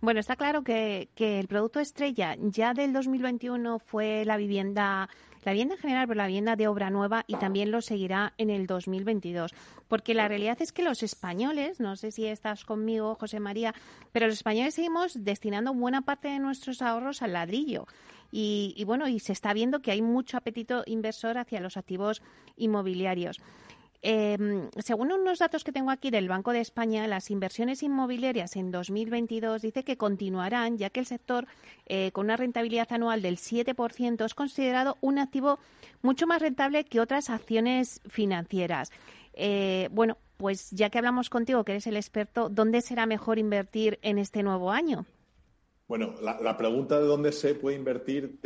Bueno, 0.00 0.18
está 0.18 0.34
claro 0.34 0.64
que, 0.64 1.08
que, 1.14 1.38
el 1.38 1.46
producto 1.46 1.78
estrella 1.78 2.36
ya 2.40 2.74
del 2.74 2.92
2021 2.92 3.78
fue 3.78 4.24
la 4.24 4.36
vivienda 4.36 5.08
la 5.42 5.52
vivienda 5.52 5.74
en 5.74 5.80
general, 5.80 6.06
pero 6.06 6.18
la 6.18 6.26
vivienda 6.26 6.56
de 6.56 6.68
obra 6.68 6.90
nueva 6.90 7.24
y 7.26 7.36
también 7.36 7.70
lo 7.70 7.80
seguirá 7.80 8.34
en 8.38 8.50
el 8.50 8.66
2022. 8.66 9.54
Porque 9.88 10.14
la 10.14 10.28
realidad 10.28 10.60
es 10.60 10.72
que 10.72 10.82
los 10.82 11.02
españoles, 11.02 11.80
no 11.80 11.96
sé 11.96 12.12
si 12.12 12.26
estás 12.26 12.64
conmigo, 12.64 13.16
José 13.18 13.40
María, 13.40 13.74
pero 14.12 14.26
los 14.26 14.36
españoles 14.36 14.74
seguimos 14.74 15.24
destinando 15.24 15.72
buena 15.74 16.02
parte 16.02 16.28
de 16.28 16.38
nuestros 16.38 16.82
ahorros 16.82 17.22
al 17.22 17.32
ladrillo. 17.32 17.86
Y, 18.32 18.74
y 18.76 18.84
bueno, 18.84 19.08
y 19.08 19.18
se 19.18 19.32
está 19.32 19.52
viendo 19.52 19.80
que 19.80 19.90
hay 19.90 20.02
mucho 20.02 20.36
apetito 20.36 20.84
inversor 20.86 21.38
hacia 21.38 21.60
los 21.60 21.76
activos 21.76 22.22
inmobiliarios. 22.56 23.40
Eh, 24.02 24.68
según 24.78 25.12
unos 25.12 25.38
datos 25.38 25.62
que 25.62 25.72
tengo 25.72 25.90
aquí 25.90 26.10
del 26.10 26.28
Banco 26.28 26.52
de 26.52 26.60
España, 26.60 27.06
las 27.06 27.30
inversiones 27.30 27.82
inmobiliarias 27.82 28.56
en 28.56 28.70
2022 28.70 29.60
dice 29.60 29.84
que 29.84 29.98
continuarán, 29.98 30.78
ya 30.78 30.90
que 30.90 31.00
el 31.00 31.06
sector 31.06 31.46
eh, 31.86 32.10
con 32.12 32.26
una 32.26 32.36
rentabilidad 32.36 32.90
anual 32.92 33.20
del 33.20 33.36
7% 33.36 34.24
es 34.24 34.34
considerado 34.34 34.96
un 35.02 35.18
activo 35.18 35.58
mucho 36.02 36.26
más 36.26 36.40
rentable 36.40 36.84
que 36.84 37.00
otras 37.00 37.28
acciones 37.28 38.00
financieras. 38.08 38.90
Eh, 39.34 39.88
bueno, 39.92 40.16
pues 40.38 40.70
ya 40.70 40.88
que 40.88 40.98
hablamos 40.98 41.28
contigo, 41.28 41.64
que 41.64 41.72
eres 41.72 41.86
el 41.86 41.96
experto, 41.96 42.48
¿dónde 42.48 42.80
será 42.80 43.04
mejor 43.04 43.38
invertir 43.38 43.98
en 44.02 44.18
este 44.18 44.42
nuevo 44.42 44.70
año? 44.70 45.04
Bueno, 45.86 46.14
la, 46.22 46.56
pregunta 46.56 46.98
de 47.00 47.06
dónde 47.06 47.32
se 47.32 47.54
puede 47.54 47.76
invertir 47.76 48.40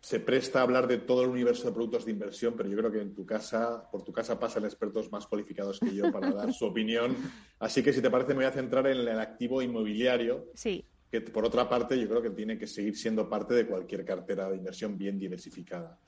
se 0.00 0.18
presta 0.18 0.60
a 0.60 0.62
hablar 0.62 0.86
de 0.88 0.98
todo 0.98 1.22
el 1.22 1.28
universo 1.28 1.66
de 1.66 1.72
productos 1.72 2.06
de 2.06 2.12
inversión, 2.12 2.54
pero 2.56 2.68
yo 2.68 2.76
creo 2.76 2.90
que 2.90 3.00
en 3.00 3.14
tu 3.14 3.26
casa, 3.26 3.88
por 3.90 4.02
tu 4.02 4.12
casa 4.12 4.38
pasan 4.38 4.64
expertos 4.64 5.12
más 5.12 5.26
cualificados 5.26 5.78
que 5.78 5.94
yo 5.94 6.10
para 6.10 6.30
dar 6.32 6.52
su 6.52 6.64
opinión. 6.64 7.16
Así 7.58 7.82
que 7.82 7.92
si 7.92 8.00
te 8.00 8.10
parece 8.10 8.30
me 8.30 8.36
voy 8.36 8.46
a 8.46 8.52
centrar 8.52 8.86
en 8.86 8.98
el 8.98 9.20
activo 9.20 9.60
inmobiliario. 9.60 10.50
Sí. 10.54 10.84
Que 11.10 11.20
por 11.20 11.44
otra 11.44 11.68
parte 11.68 12.00
yo 12.00 12.08
creo 12.08 12.22
que 12.22 12.30
tiene 12.30 12.56
que 12.56 12.66
seguir 12.66 12.96
siendo 12.96 13.28
parte 13.28 13.52
de 13.52 13.66
cualquier 13.66 14.04
cartera 14.04 14.48
de 14.48 14.56
inversión 14.56 14.96
bien 14.96 15.18
diversificada. 15.18 15.98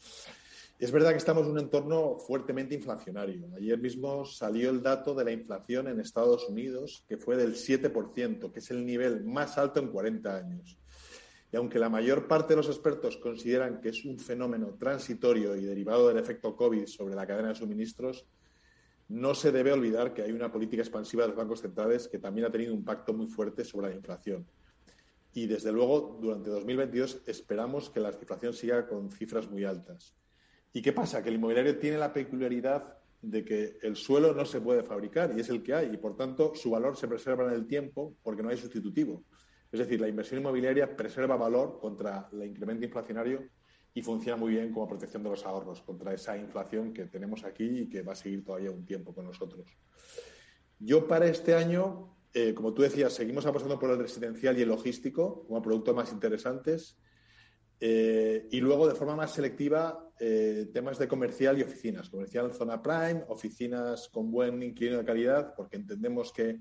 Es 0.78 0.90
verdad 0.90 1.10
que 1.10 1.18
estamos 1.18 1.44
en 1.46 1.52
un 1.52 1.58
entorno 1.58 2.16
fuertemente 2.18 2.74
inflacionario. 2.74 3.48
Ayer 3.56 3.78
mismo 3.78 4.24
salió 4.24 4.70
el 4.70 4.82
dato 4.82 5.14
de 5.14 5.24
la 5.24 5.32
inflación 5.32 5.86
en 5.86 6.00
Estados 6.00 6.48
Unidos, 6.48 7.04
que 7.08 7.18
fue 7.18 7.36
del 7.36 7.54
7%, 7.54 8.50
que 8.50 8.58
es 8.58 8.70
el 8.70 8.84
nivel 8.84 9.22
más 9.22 9.58
alto 9.58 9.80
en 9.80 9.88
40 9.88 10.36
años. 10.36 10.78
Y 11.52 11.56
aunque 11.56 11.78
la 11.78 11.90
mayor 11.90 12.26
parte 12.26 12.54
de 12.54 12.56
los 12.56 12.68
expertos 12.68 13.18
consideran 13.18 13.80
que 13.82 13.90
es 13.90 14.06
un 14.06 14.18
fenómeno 14.18 14.74
transitorio 14.78 15.54
y 15.54 15.64
derivado 15.64 16.08
del 16.08 16.16
efecto 16.16 16.56
COVID 16.56 16.86
sobre 16.86 17.14
la 17.14 17.26
cadena 17.26 17.48
de 17.48 17.54
suministros, 17.54 18.26
no 19.08 19.34
se 19.34 19.52
debe 19.52 19.70
olvidar 19.70 20.14
que 20.14 20.22
hay 20.22 20.32
una 20.32 20.50
política 20.50 20.82
expansiva 20.82 21.24
de 21.24 21.28
los 21.28 21.36
bancos 21.36 21.60
centrales 21.60 22.08
que 22.08 22.18
también 22.18 22.46
ha 22.46 22.50
tenido 22.50 22.72
un 22.72 22.78
impacto 22.78 23.12
muy 23.12 23.26
fuerte 23.26 23.64
sobre 23.64 23.90
la 23.90 23.94
inflación. 23.94 24.46
Y 25.34 25.46
desde 25.46 25.72
luego, 25.72 26.18
durante 26.22 26.48
2022 26.48 27.22
esperamos 27.26 27.90
que 27.90 28.00
la 28.00 28.10
inflación 28.10 28.54
siga 28.54 28.86
con 28.86 29.10
cifras 29.10 29.50
muy 29.50 29.64
altas. 29.64 30.14
¿Y 30.72 30.80
qué 30.80 30.94
pasa? 30.94 31.22
Que 31.22 31.28
el 31.28 31.34
inmobiliario 31.34 31.78
tiene 31.78 31.98
la 31.98 32.14
peculiaridad 32.14 32.96
de 33.20 33.44
que 33.44 33.78
el 33.82 33.96
suelo 33.96 34.32
no 34.32 34.46
se 34.46 34.62
puede 34.62 34.82
fabricar 34.82 35.34
y 35.36 35.40
es 35.40 35.50
el 35.50 35.62
que 35.62 35.74
hay 35.74 35.90
y 35.92 35.96
por 35.98 36.16
tanto 36.16 36.54
su 36.54 36.70
valor 36.70 36.96
se 36.96 37.08
preserva 37.08 37.46
en 37.46 37.52
el 37.52 37.66
tiempo 37.66 38.16
porque 38.22 38.42
no 38.42 38.48
hay 38.48 38.56
sustitutivo. 38.56 39.22
Es 39.72 39.78
decir, 39.78 39.98
la 40.00 40.08
inversión 40.08 40.40
inmobiliaria 40.40 40.94
preserva 40.94 41.34
valor 41.34 41.78
contra 41.80 42.28
el 42.30 42.44
incremento 42.44 42.84
inflacionario 42.84 43.48
y 43.94 44.02
funciona 44.02 44.36
muy 44.36 44.52
bien 44.52 44.70
como 44.70 44.86
protección 44.86 45.22
de 45.22 45.30
los 45.30 45.46
ahorros 45.46 45.80
contra 45.80 46.12
esa 46.12 46.36
inflación 46.36 46.92
que 46.92 47.06
tenemos 47.06 47.42
aquí 47.44 47.64
y 47.64 47.88
que 47.88 48.02
va 48.02 48.12
a 48.12 48.16
seguir 48.16 48.44
todavía 48.44 48.70
un 48.70 48.84
tiempo 48.84 49.14
con 49.14 49.24
nosotros. 49.24 49.66
Yo 50.78 51.06
para 51.06 51.26
este 51.26 51.54
año, 51.54 52.16
eh, 52.34 52.52
como 52.52 52.74
tú 52.74 52.82
decías, 52.82 53.14
seguimos 53.14 53.46
apostando 53.46 53.78
por 53.78 53.90
el 53.90 53.98
residencial 53.98 54.58
y 54.58 54.62
el 54.62 54.68
logístico 54.68 55.46
como 55.46 55.62
productos 55.62 55.94
más 55.94 56.12
interesantes. 56.12 56.98
Eh, 57.80 58.48
y 58.50 58.60
luego, 58.60 58.86
de 58.86 58.94
forma 58.94 59.16
más 59.16 59.32
selectiva, 59.32 60.10
eh, 60.18 60.68
temas 60.72 60.98
de 60.98 61.08
comercial 61.08 61.58
y 61.58 61.62
oficinas. 61.62 62.10
Comercial 62.10 62.52
zona 62.52 62.80
prime, 62.80 63.24
oficinas 63.28 64.08
con 64.08 64.30
buen 64.30 64.62
inquilino 64.62 64.98
de 64.98 65.04
calidad, 65.04 65.54
porque 65.56 65.76
entendemos 65.76 66.32
que 66.32 66.60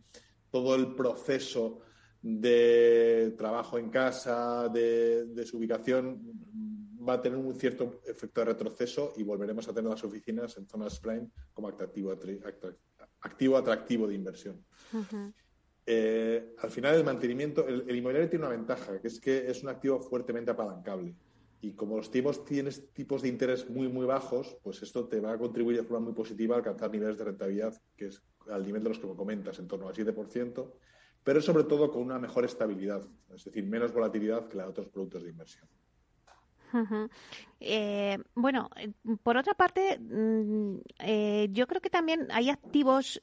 todo 0.50 0.76
el 0.76 0.96
proceso 0.96 1.82
de 2.22 3.34
trabajo 3.38 3.78
en 3.78 3.90
casa, 3.90 4.70
de, 4.70 5.26
de 5.26 5.46
su 5.46 5.58
ubicación, 5.58 6.22
va 7.08 7.14
a 7.14 7.22
tener 7.22 7.38
un 7.38 7.54
cierto 7.56 8.02
efecto 8.06 8.42
de 8.42 8.46
retroceso 8.46 9.14
y 9.18 9.24
volveremos 9.24 9.68
a 9.68 9.74
tener 9.74 9.90
las 9.90 10.04
oficinas 10.04 10.56
en 10.58 10.68
zonas 10.68 11.00
prime 11.00 11.28
como 11.54 11.68
atractivo, 11.68 12.12
activo 13.22 13.58
atractivo 13.58 14.08
de 14.08 14.16
inversión. 14.16 14.64
Eh, 15.86 16.56
al 16.60 16.70
final, 16.70 16.96
el 16.96 17.04
mantenimiento, 17.04 17.68
el, 17.68 17.96
inmobiliario 17.96 18.30
tiene 18.30 18.46
una 18.46 18.56
ventaja, 18.56 19.02
que 19.02 19.08
es 19.08 19.20
que 19.20 19.50
es 19.50 19.64
un 19.64 19.70
activo 19.70 20.00
fuertemente 20.00 20.52
apalancable. 20.52 21.16
Y 21.60 21.74
como 21.74 21.98
los 21.98 22.10
tipos 22.10 22.44
tienes 22.44 22.92
tipos 22.94 23.22
de 23.22 23.30
interés 23.30 23.70
muy, 23.70 23.88
muy 23.88 24.06
bajos, 24.06 24.58
pues 24.64 24.82
esto 24.82 25.08
te 25.08 25.20
va 25.20 25.34
a 25.34 25.38
contribuir 25.38 25.78
de 25.78 25.84
forma 25.84 26.06
muy 26.06 26.14
positiva 26.14 26.56
a 26.56 26.58
alcanzar 26.60 26.92
niveles 26.92 27.18
de 27.18 27.24
rentabilidad 27.24 27.80
que 27.96 28.08
es 28.08 28.22
al 28.50 28.66
nivel 28.66 28.84
de 28.84 28.90
los 28.90 29.00
que 29.00 29.06
me 29.06 29.16
comentas, 29.16 29.60
en 29.60 29.68
torno 29.68 29.88
al 29.88 29.94
7%, 29.94 30.72
pero 31.24 31.42
sobre 31.42 31.64
todo 31.64 31.92
con 31.92 32.02
una 32.02 32.20
mejor 32.20 32.46
estabilidad, 32.46 33.02
es 33.34 33.46
decir, 33.46 33.66
menos 33.66 33.94
volatilidad 33.94 34.48
que 34.48 34.58
la 34.58 34.64
de 34.64 34.70
otros 34.70 34.88
productos 34.90 35.24
de 35.24 35.30
inversión. 35.30 35.68
Eh, 37.60 38.18
bueno, 38.34 38.70
eh, 38.78 38.92
por 39.22 39.38
otra 39.38 39.54
parte, 39.54 40.00
mm, 40.00 40.78
eh, 41.00 41.48
yo 41.52 41.68
creo 41.68 41.82
que 41.82 41.90
también 41.90 42.28
hay 42.32 42.50
activos 42.50 43.22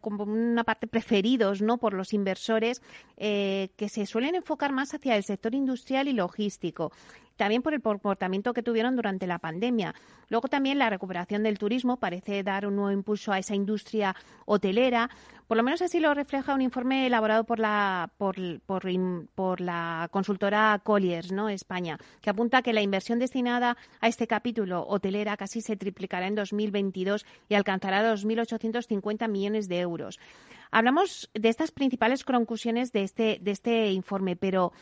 como 0.00 0.24
una 0.24 0.64
parte 0.64 0.86
preferidos 0.86 1.62
¿no? 1.62 1.78
por 1.78 1.94
los 1.94 2.12
inversores 2.12 2.82
que 3.16 3.88
se 3.88 4.06
suelen 4.06 4.34
enfocar 4.34 4.72
más 4.72 4.94
hacia 4.94 5.16
el 5.16 5.24
sector 5.24 5.54
industrial 5.54 6.08
y 6.08 6.12
logístico 6.12 6.92
también 7.40 7.62
por 7.62 7.72
el 7.72 7.80
comportamiento 7.80 8.52
que 8.52 8.62
tuvieron 8.62 8.96
durante 8.96 9.26
la 9.26 9.38
pandemia. 9.38 9.94
Luego 10.28 10.48
también 10.48 10.78
la 10.78 10.90
recuperación 10.90 11.42
del 11.42 11.58
turismo 11.58 11.96
parece 11.96 12.42
dar 12.42 12.66
un 12.66 12.76
nuevo 12.76 12.90
impulso 12.90 13.32
a 13.32 13.38
esa 13.38 13.54
industria 13.54 14.14
hotelera. 14.44 15.08
Por 15.50 15.56
lo 15.56 15.64
menos 15.64 15.82
así 15.82 15.98
lo 15.98 16.14
refleja 16.14 16.54
un 16.54 16.62
informe 16.62 17.08
elaborado 17.08 17.42
por 17.42 17.58
la, 17.58 18.08
por, 18.18 18.36
por, 18.60 19.60
la 19.60 20.08
consultora 20.12 20.80
Colliers, 20.84 21.32
¿no? 21.32 21.48
España, 21.48 21.98
que 22.20 22.30
apunta 22.30 22.62
que 22.62 22.72
la 22.72 22.82
inversión 22.82 23.18
destinada 23.18 23.76
a 24.00 24.06
este 24.06 24.28
capítulo 24.28 24.86
hotelera 24.86 25.36
casi 25.36 25.60
se 25.60 25.76
triplicará 25.76 26.28
en 26.28 26.36
2022 26.36 27.26
y 27.48 27.54
alcanzará 27.54 28.08
los 28.08 28.24
1.850 28.24 29.28
millones 29.28 29.66
de 29.66 29.80
euros. 29.80 30.20
Hablamos 30.70 31.30
de 31.34 31.48
estas 31.48 31.70
principales 31.70 32.24
conclusiones 32.24 32.92
de 32.92 33.02
este, 33.02 33.38
de 33.40 33.50
este 33.50 33.92
informe, 33.92 34.36
pero 34.36 34.72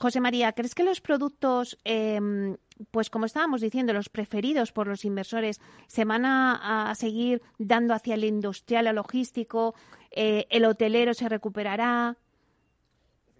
José 0.00 0.20
María, 0.20 0.52
¿crees 0.52 0.74
que 0.74 0.84
los 0.84 1.00
productos, 1.00 1.76
em, 1.82 2.56
pues 2.92 3.10
como 3.10 3.26
estábamos 3.26 3.60
diciendo, 3.60 3.92
los 3.92 4.08
preferidos 4.08 4.70
por 4.70 4.86
los 4.86 5.04
inversores, 5.04 5.60
se 5.88 6.04
van 6.04 6.24
a, 6.24 6.92
seguir 6.94 7.42
dando 7.58 7.94
hacia 7.94 8.14
el 8.14 8.24
industrial, 8.24 8.86
el 8.86 8.96
logístico? 8.96 9.74
Eh, 10.12 10.46
¿El 10.50 10.64
hotelero 10.64 11.14
se 11.14 11.28
recuperará? 11.28 12.16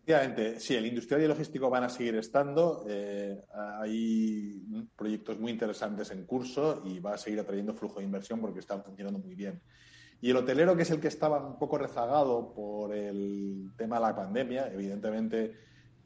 Efectivamente, 0.08 0.58
sí, 0.58 0.74
el 0.74 0.86
industrial 0.86 1.20
y 1.20 1.24
el 1.24 1.30
logístico 1.30 1.70
van 1.70 1.84
a 1.84 1.88
seguir 1.88 2.16
estando. 2.16 2.84
Eh, 2.88 3.40
hay 3.80 4.60
proyectos 4.96 5.38
muy 5.38 5.52
interesantes 5.52 6.10
en 6.10 6.24
curso 6.24 6.82
y 6.84 6.98
va 6.98 7.14
a 7.14 7.18
seguir 7.18 7.38
atrayendo 7.38 7.74
flujo 7.74 8.00
de 8.00 8.06
inversión 8.06 8.40
porque 8.40 8.60
están 8.60 8.82
funcionando 8.82 9.20
muy 9.20 9.34
bien. 9.34 9.60
Y 10.20 10.30
el 10.30 10.36
hotelero, 10.36 10.76
que 10.76 10.82
es 10.82 10.90
el 10.90 11.00
que 11.00 11.08
estaba 11.08 11.44
un 11.44 11.58
poco 11.58 11.78
rezagado 11.78 12.52
por 12.52 12.94
el 12.94 13.70
tema 13.76 13.96
de 13.96 14.02
la 14.02 14.16
pandemia, 14.16 14.72
evidentemente 14.72 15.54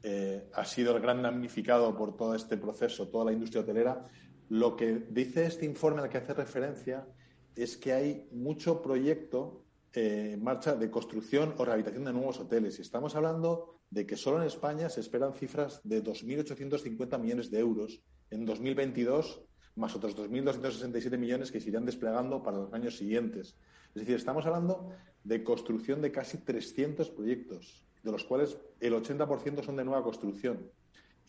eh, 0.03 0.49
ha 0.53 0.65
sido 0.65 0.95
el 0.95 1.01
gran 1.01 1.21
damnificado 1.23 1.95
por 1.95 2.15
todo 2.15 2.35
este 2.35 2.57
proceso, 2.57 3.07
toda 3.07 3.25
la 3.25 3.33
industria 3.33 3.61
hotelera. 3.61 4.05
Lo 4.49 4.75
que 4.75 5.07
dice 5.09 5.45
este 5.45 5.65
informe 5.65 6.01
al 6.01 6.09
que 6.09 6.17
hace 6.17 6.33
referencia 6.33 7.07
es 7.55 7.77
que 7.77 7.93
hay 7.93 8.27
mucho 8.31 8.81
proyecto 8.81 9.63
eh, 9.93 10.31
en 10.33 10.43
marcha 10.43 10.75
de 10.75 10.91
construcción 10.91 11.55
o 11.57 11.65
rehabilitación 11.65 12.05
de 12.05 12.13
nuevos 12.13 12.39
hoteles. 12.39 12.77
Y 12.77 12.81
estamos 12.81 13.15
hablando 13.15 13.79
de 13.89 14.05
que 14.05 14.17
solo 14.17 14.41
en 14.41 14.47
España 14.47 14.89
se 14.89 14.99
esperan 14.99 15.33
cifras 15.33 15.79
de 15.83 16.03
2.850 16.03 17.19
millones 17.19 17.51
de 17.51 17.59
euros 17.59 18.01
en 18.31 18.45
2022, 18.45 19.43
más 19.75 19.95
otros 19.95 20.17
2.267 20.17 21.17
millones 21.17 21.51
que 21.51 21.59
se 21.59 21.69
irán 21.69 21.85
desplegando 21.85 22.41
para 22.41 22.57
los 22.57 22.73
años 22.73 22.97
siguientes. 22.97 23.55
Es 23.95 24.01
decir, 24.01 24.15
estamos 24.15 24.45
hablando 24.45 24.89
de 25.23 25.43
construcción 25.43 26.01
de 26.01 26.11
casi 26.11 26.39
300 26.39 27.09
proyectos 27.11 27.85
de 28.01 28.11
los 28.11 28.25
cuales 28.25 28.57
el 28.79 28.93
80% 28.93 29.63
son 29.63 29.75
de 29.77 29.85
nueva 29.85 30.03
construcción 30.03 30.69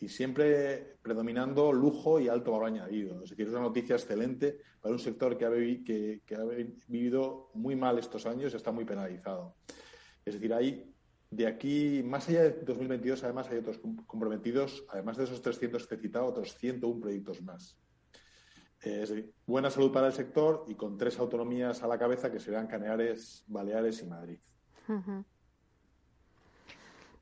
y 0.01 0.09
siempre 0.09 0.97
predominando 1.03 1.73
lujo 1.73 2.19
y 2.19 2.29
alto 2.29 2.53
valor 2.53 2.67
añadido. 2.67 3.23
Es 3.23 3.31
decir, 3.31 3.47
es 3.47 3.53
una 3.53 3.63
noticia 3.63 3.95
excelente 3.95 4.61
para 4.81 4.93
un 4.93 4.99
sector 4.99 5.39
que 5.39 5.45
ha, 5.47 5.51
que, 5.51 6.35
ha 6.35 6.45
vivido 6.89 7.51
muy 7.55 7.77
mal 7.77 7.99
estos 7.99 8.27
años 8.27 8.53
y 8.53 8.57
está 8.57 8.73
muy 8.73 8.85
penalizado. 8.85 9.55
Es 10.25 10.35
decir, 10.35 10.53
hay 10.53 10.95
de 11.31 11.47
aquí, 11.47 12.03
más 12.05 12.29
allá 12.29 12.45
de 12.45 12.51
2022, 12.65 13.25
además 13.25 13.49
hay 13.51 13.59
otros 13.59 13.81
comprometidos, 14.07 14.85
además 14.89 15.17
de 15.17 15.25
esos 15.25 15.43
300 15.43 15.87
que 15.87 15.95
he 15.95 15.99
citado, 15.99 16.27
otros 16.27 16.57
101 16.57 17.01
proyectos 17.01 17.43
más. 17.43 17.77
Es 18.87 19.09
decir, 19.09 19.33
buena 19.47 19.71
salud 19.71 19.93
para 19.93 20.09
el 20.09 20.13
sector 20.13 20.65
y 20.69 20.75
con 20.75 20.97
tres 20.99 21.19
autonomías 21.19 21.83
a 21.83 21.87
la 21.87 21.99
cabeza 21.99 22.31
que 22.31 22.39
serán 22.39 22.67
Canarias, 22.67 23.45
Baleares 23.47 24.03
y 24.03 24.07
Madrid. 24.07 24.39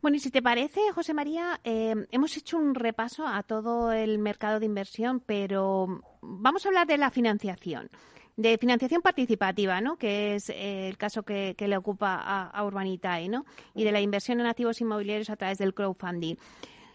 Bueno, 0.00 0.16
y 0.16 0.20
si 0.20 0.30
te 0.30 0.42
parece, 0.42 0.80
José 0.92 1.14
María, 1.14 1.60
eh, 1.62 1.94
hemos 2.10 2.36
hecho 2.36 2.58
un 2.58 2.74
repaso 2.74 3.26
a 3.26 3.42
todo 3.44 3.92
el 3.92 4.18
mercado 4.18 4.58
de 4.58 4.66
inversión, 4.66 5.20
pero 5.20 6.02
vamos 6.20 6.64
a 6.64 6.68
hablar 6.68 6.88
de 6.88 6.98
la 6.98 7.10
financiación, 7.10 7.88
de 8.36 8.58
financiación 8.58 9.00
participativa, 9.00 9.80
¿no? 9.80 9.96
Que 9.96 10.34
es 10.34 10.50
eh, 10.50 10.88
el 10.88 10.98
caso 10.98 11.22
que, 11.22 11.54
le 11.56 11.76
ocupa 11.76 12.16
a, 12.16 12.50
a 12.50 12.64
Urbanitae, 12.64 13.28
¿no? 13.28 13.46
Y 13.74 13.84
de 13.84 13.92
la 13.92 14.00
inversión 14.00 14.40
en 14.40 14.46
activos 14.46 14.80
inmobiliarios 14.80 15.30
a 15.30 15.36
través 15.36 15.58
del 15.58 15.72
crowdfunding. 15.72 16.34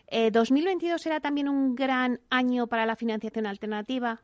Eh, 0.09 0.31
¿2022 0.31 0.99
será 0.99 1.19
también 1.19 1.49
un 1.49 1.75
gran 1.75 2.21
año 2.29 2.67
para 2.67 2.85
la 2.85 2.95
financiación 2.95 3.45
alternativa? 3.45 4.21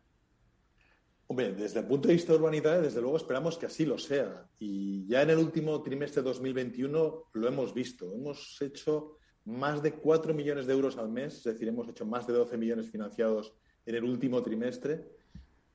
Desde 1.35 1.79
el 1.79 1.87
punto 1.87 2.07
de 2.07 2.13
vista 2.13 2.33
de 2.33 2.39
urbanidad, 2.39 2.81
desde 2.81 3.01
luego 3.01 3.17
esperamos 3.17 3.57
que 3.57 3.65
así 3.65 3.85
lo 3.85 3.97
sea. 3.97 4.47
Y 4.59 5.07
ya 5.07 5.23
en 5.23 5.31
el 5.31 5.39
último 5.39 5.81
trimestre 5.81 6.21
de 6.21 6.29
2021 6.29 7.23
lo 7.33 7.47
hemos 7.47 7.73
visto. 7.73 8.13
Hemos 8.13 8.61
hecho 8.61 9.17
más 9.45 9.81
de 9.81 9.93
4 9.93 10.33
millones 10.33 10.67
de 10.67 10.73
euros 10.73 10.97
al 10.97 11.09
mes, 11.09 11.37
es 11.37 11.43
decir, 11.43 11.67
hemos 11.67 11.89
hecho 11.89 12.05
más 12.05 12.27
de 12.27 12.33
12 12.33 12.57
millones 12.57 12.89
financiados 12.89 13.53
en 13.85 13.95
el 13.95 14.03
último 14.03 14.43
trimestre. 14.43 15.09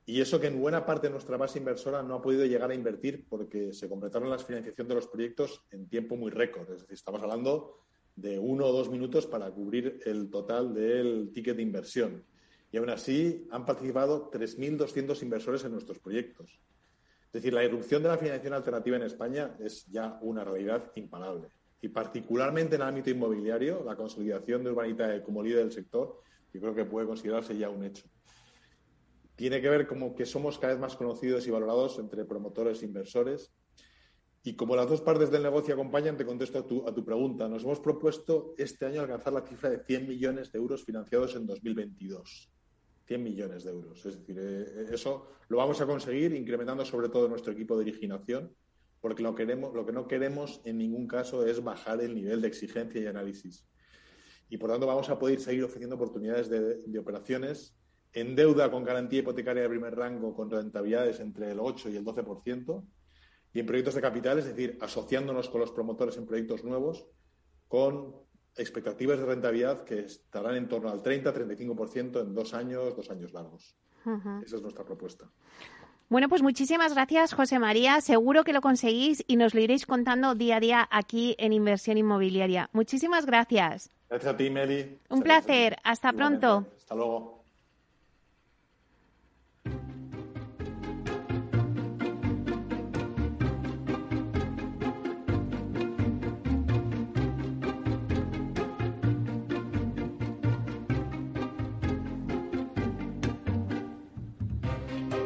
Y 0.06 0.20
eso 0.20 0.40
que 0.40 0.46
en 0.46 0.61
buena 0.61 0.86
parte 0.86 1.09
de 1.09 1.12
nuestra 1.12 1.36
base 1.36 1.59
inversora 1.59 2.02
no 2.02 2.14
ha 2.14 2.22
podido 2.22 2.46
llegar 2.46 2.70
a 2.70 2.74
invertir 2.74 3.26
porque 3.28 3.72
se 3.72 3.88
completaron 3.88 4.30
la 4.30 4.38
financiación 4.38 4.88
de 4.88 4.94
los 4.94 5.09
proyectos 5.09 5.64
en 5.70 5.88
tiempo 5.88 6.16
muy 6.16 6.30
récord. 6.30 6.70
Es 6.70 6.80
decir, 6.80 6.94
estamos 6.94 7.20
hablando 7.20 7.80
de 8.16 8.38
uno 8.38 8.66
o 8.66 8.72
dos 8.72 8.88
minutos 8.88 9.26
para 9.26 9.50
cubrir 9.50 10.00
el 10.06 10.30
total 10.30 10.72
del 10.72 11.30
ticket 11.32 11.56
de 11.56 11.62
inversión. 11.62 12.24
Y 12.70 12.76
aún 12.76 12.90
así 12.90 13.46
han 13.50 13.64
participado 13.64 14.30
3.200 14.30 15.22
inversores 15.22 15.64
en 15.64 15.72
nuestros 15.72 15.98
proyectos. 15.98 16.60
Es 17.26 17.32
decir, 17.32 17.52
la 17.52 17.64
irrupción 17.64 18.02
de 18.02 18.08
la 18.08 18.18
financiación 18.18 18.54
alternativa 18.54 18.96
en 18.96 19.02
España 19.02 19.56
es 19.60 19.86
ya 19.86 20.18
una 20.22 20.44
realidad 20.44 20.90
imparable. 20.94 21.48
Y 21.80 21.88
particularmente 21.88 22.76
en 22.76 22.82
el 22.82 22.88
ámbito 22.88 23.10
inmobiliario, 23.10 23.82
la 23.84 23.96
consolidación 23.96 24.64
de 24.64 24.70
Urbanita 24.70 25.22
como 25.22 25.42
líder 25.42 25.60
del 25.60 25.72
sector, 25.72 26.20
yo 26.52 26.60
creo 26.60 26.74
que 26.74 26.84
puede 26.84 27.06
considerarse 27.06 27.56
ya 27.56 27.70
un 27.70 27.84
hecho. 27.84 28.06
Tiene 29.36 29.60
que 29.60 29.68
ver 29.68 29.86
como 29.86 30.14
que 30.14 30.26
somos 30.26 30.58
cada 30.58 30.72
vez 30.72 30.80
más 30.80 30.96
conocidos 30.96 31.46
y 31.46 31.50
valorados 31.50 31.98
entre 31.98 32.24
promotores 32.24 32.82
e 32.82 32.86
inversores 32.86 33.52
y 34.42 34.54
como 34.54 34.74
las 34.74 34.88
dos 34.88 35.00
partes 35.00 35.30
del 35.30 35.42
negocio 35.42 35.74
acompañan, 35.74 36.16
te 36.16 36.24
contesto 36.24 36.58
a 36.58 36.66
tu, 36.66 36.88
a 36.88 36.94
tu 36.94 37.04
pregunta. 37.04 37.48
Nos 37.48 37.64
hemos 37.64 37.80
propuesto 37.80 38.54
este 38.56 38.86
año 38.86 39.02
alcanzar 39.02 39.32
la 39.32 39.42
cifra 39.42 39.68
de 39.68 39.84
100 39.84 40.08
millones 40.08 40.50
de 40.50 40.58
euros 40.58 40.84
financiados 40.84 41.36
en 41.36 41.46
2022. 41.46 42.50
100 43.09 43.22
millones 43.22 43.64
de 43.64 43.70
euros. 43.70 44.04
Es 44.04 44.18
decir, 44.18 44.36
eh, 44.38 44.86
eso 44.92 45.26
lo 45.48 45.56
vamos 45.56 45.80
a 45.80 45.86
conseguir 45.86 46.34
incrementando 46.34 46.84
sobre 46.84 47.09
todo 47.09 47.26
nuestro 47.26 47.52
equipo 47.52 47.74
de 47.74 47.82
originación, 47.82 48.54
porque 49.00 49.22
lo, 49.22 49.34
queremos, 49.34 49.74
lo 49.74 49.86
que 49.86 49.92
no 49.92 50.06
queremos 50.06 50.61
en 50.64 50.76
ningún 50.76 51.09
caso 51.09 51.46
es 51.46 51.64
bajar 51.64 52.02
el 52.02 52.14
nivel 52.14 52.42
de 52.42 52.48
exigencia 52.48 53.00
y 53.00 53.06
análisis. 53.06 53.66
Y 54.50 54.59
por 54.59 54.70
tanto 54.70 54.86
vamos 54.86 55.09
a 55.09 55.18
poder 55.18 55.40
seguir 55.40 55.64
ofreciendo 55.64 55.96
oportunidades 55.96 56.50
de, 56.50 56.98
operaciones 56.98 57.74
en 58.12 58.36
deuda 58.36 58.70
con 58.70 58.84
garantía 58.84 59.20
hipotecaria 59.20 59.62
de 59.62 59.68
primer 59.68 59.94
rango 59.94 60.34
con 60.34 60.50
rentabilidades 60.50 61.20
entre 61.20 61.52
el 61.52 61.61
8 61.61 61.90
y 61.90 61.96
el 61.96 62.04
12%, 62.04 62.84
y 63.54 63.61
en 63.61 63.66
proyectos 63.66 63.94
de 63.94 64.00
capital, 64.02 64.38
es 64.38 64.44
decir, 64.44 64.76
asociándonos 64.82 65.48
con 65.48 65.62
los 65.62 65.70
promotores 65.72 66.16
en 66.18 66.26
proyectos 66.26 66.62
nuevos 66.62 67.06
con 67.68 68.28
expectativas 68.59 69.18
de 69.18 69.26
rentabilidad 69.26 69.84
que 69.84 70.00
estarán 70.00 70.56
en 70.56 70.68
torno 70.68 70.90
al 70.90 71.02
30-35% 71.02 72.20
en 72.20 72.34
dos 72.34 72.54
años, 72.54 72.96
dos 72.96 73.11
años 73.11 73.32
largos. 73.32 73.74
Esa 74.44 74.56
es 74.56 74.62
nuestra 74.62 74.84
propuesta. 74.84 75.30
Bueno, 76.09 76.28
pues 76.30 76.42
muchísimas 76.42 76.94
gracias, 76.94 77.34
José 77.34 77.59
María. 77.59 78.00
Seguro 78.00 78.42
que 78.42 78.54
lo 78.54 78.62
conseguís 78.62 79.22
y 79.26 79.36
nos 79.36 79.54
lo 79.54 79.61
iréis 79.61 79.84
contando 79.84 80.34
día 80.34 80.56
a 80.56 80.61
día 80.61 80.88
aquí 80.90 81.36
en 81.38 81.52
Inversión 81.52 81.98
Inmobiliaria. 81.98 82.70
Muchísimas 82.72 83.26
gracias. 83.26 83.90
Gracias 84.09 84.34
a 84.34 84.36
ti, 84.36 84.48
Meli. 84.48 84.98
Un 85.11 85.22
placer. 85.22 85.76
Hasta 85.84 86.14
pronto. 86.14 86.66
Hasta 86.78 86.94
luego. 86.94 87.38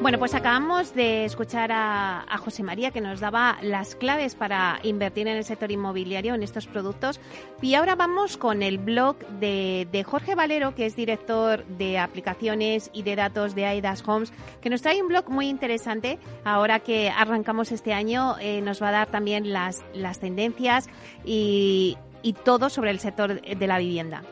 Bueno, 0.02 0.18
pues 0.18 0.34
acabamos 0.34 0.96
de 0.96 1.24
escuchar 1.24 1.70
a, 1.72 2.26
José 2.38 2.64
María 2.64 2.90
que 2.90 3.00
nos 3.00 3.20
daba 3.20 3.58
las 3.62 3.94
claves 3.94 4.34
para 4.34 4.80
invertir 4.82 5.28
en 5.28 5.36
el 5.36 5.44
sector 5.44 5.70
inmobiliario 5.70 6.34
en 6.34 6.42
estos 6.42 6.66
productos. 6.66 7.20
Y 7.60 7.74
ahora 7.74 7.94
vamos 7.94 8.36
con 8.36 8.64
el 8.64 8.78
blog 8.78 9.16
de, 9.38 10.04
Jorge 10.04 10.34
Valero, 10.34 10.74
que 10.74 10.86
es 10.86 10.96
director 10.96 11.64
de 11.66 12.00
aplicaciones 12.00 12.90
y 12.92 13.04
de 13.04 13.14
datos 13.14 13.54
de 13.54 13.64
AIDAS 13.64 14.02
Homes, 14.04 14.32
que 14.60 14.70
nos 14.70 14.82
trae 14.82 15.00
un 15.00 15.06
blog 15.06 15.30
muy 15.30 15.48
interesante. 15.48 16.18
Ahora 16.42 16.80
que 16.80 17.08
arrancamos 17.08 17.70
este 17.70 17.92
año, 17.92 18.34
eh, 18.40 18.60
nos 18.60 18.82
va 18.82 18.88
a 18.88 18.92
dar 18.92 19.08
también 19.08 19.52
las, 19.52 19.84
las 19.94 20.18
tendencias 20.18 20.88
y 21.24 21.96
todo 22.44 22.70
sobre 22.70 22.90
el 22.90 22.98
sector 22.98 23.40
de 23.40 23.66
la 23.68 23.78
vivienda. 23.78 24.24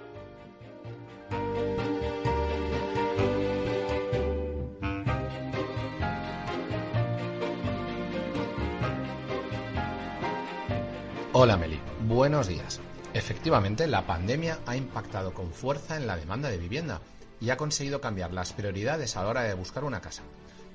Hola 11.43 11.57
Meli, 11.57 11.81
buenos 12.03 12.49
días. 12.49 12.81
Efectivamente, 13.15 13.87
la 13.87 14.07
pandemia 14.07 14.59
ha 14.67 14.77
impactado 14.77 15.33
con 15.33 15.55
fuerza 15.55 15.97
en 15.97 16.07
la 16.07 16.19
demanda 16.19 16.51
de 16.51 16.59
vivienda 16.59 17.01
y 17.41 17.49
ha 17.49 17.57
conseguido 17.57 17.99
cambiar 17.99 18.35
las 18.35 18.53
prioridades 18.53 19.17
a 19.17 19.23
la 19.23 19.31
hora 19.31 19.43
de 19.45 19.55
buscar 19.55 19.85
una 19.85 20.03
casa. 20.03 20.23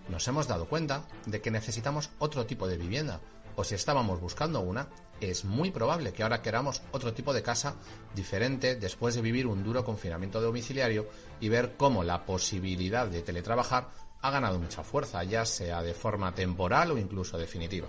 Nos 0.10 0.28
hemos 0.28 0.48
dado 0.48 0.66
cuenta 0.66 1.06
de 1.28 1.40
que 1.40 1.52
necesitamos 1.52 2.10
otro 2.18 2.48
tipo 2.48 2.68
de 2.68 2.78
vivienda, 2.78 3.20
o 3.56 3.64
si 3.64 3.76
estábamos 3.76 4.20
buscando 4.20 4.60
una, 4.60 4.88
es 5.22 5.46
muy 5.46 5.70
probable 5.70 6.14
que 6.14 6.24
ahora 6.24 6.42
queramos 6.42 6.82
otro 6.92 7.14
tipo 7.14 7.32
de 7.32 7.44
casa 7.44 7.76
diferente 8.16 8.76
después 8.76 9.14
de 9.14 9.22
vivir 9.22 9.46
un 9.46 9.64
duro 9.64 9.86
confinamiento 9.86 10.42
domiciliario 10.42 11.08
y 11.40 11.48
ver 11.48 11.76
cómo 11.78 12.04
la 12.04 12.26
posibilidad 12.26 13.06
de 13.06 13.22
teletrabajar 13.22 13.90
ha 14.20 14.32
ganado 14.32 14.58
mucha 14.58 14.84
fuerza, 14.84 15.24
ya 15.24 15.46
sea 15.46 15.84
de 15.84 15.94
forma 15.94 16.34
temporal 16.34 16.90
o 16.90 16.98
incluso 16.98 17.38
definitiva. 17.38 17.88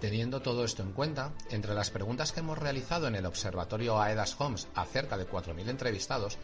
Teniendo 0.00 0.40
todo 0.40 0.64
esto 0.64 0.82
en 0.82 0.92
cuenta, 0.92 1.34
entre 1.50 1.74
las 1.74 1.90
preguntas 1.90 2.32
que 2.32 2.40
hemos 2.40 2.56
realizado 2.56 3.06
en 3.06 3.14
el 3.14 3.26
observatorio 3.26 4.00
AEDAS 4.00 4.34
Homes 4.40 4.66
a 4.74 4.86
cerca 4.86 5.18
de 5.18 5.28
4.000 5.28 5.68
entrevistados, 5.68 6.38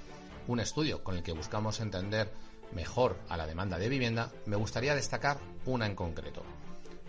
un 0.46 0.60
estudio 0.60 1.02
con 1.02 1.16
el 1.16 1.22
que 1.22 1.32
buscamos 1.32 1.80
entender 1.80 2.30
mejor 2.72 3.18
a 3.30 3.38
la 3.38 3.46
demanda 3.46 3.78
de 3.78 3.88
vivienda, 3.88 4.30
me 4.44 4.56
gustaría 4.56 4.94
destacar 4.94 5.38
una 5.64 5.86
en 5.86 5.94
concreto. 5.94 6.42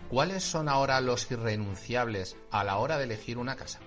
¿Cuáles 0.08 0.42
son 0.42 0.70
ahora 0.70 1.02
los 1.02 1.30
irrenunciables 1.30 2.34
a 2.50 2.64
la 2.64 2.78
hora 2.78 2.96
de 2.96 3.04
elegir 3.04 3.36
una 3.36 3.56
casa? 3.56 3.80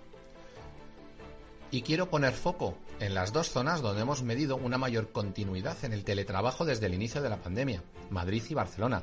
Y 1.71 1.81
quiero 1.81 2.11
poner 2.11 2.33
foco 2.33 2.77
en 2.99 3.15
las 3.15 3.33
dos 3.33 3.49
zonas 3.49 3.81
donde 3.81 4.03
hemos 4.03 4.21
medido 4.21 4.55
una 4.55 4.77
mayor 4.77 5.11
continuidad 5.11 5.83
en 5.83 5.93
el 5.93 6.03
teletrabajo 6.03 6.63
desde 6.63 6.85
el 6.85 6.93
inicio 6.93 7.23
de 7.23 7.29
la 7.29 7.41
pandemia, 7.41 7.81
Madrid 8.11 8.43
y 8.49 8.53
Barcelona, 8.53 9.01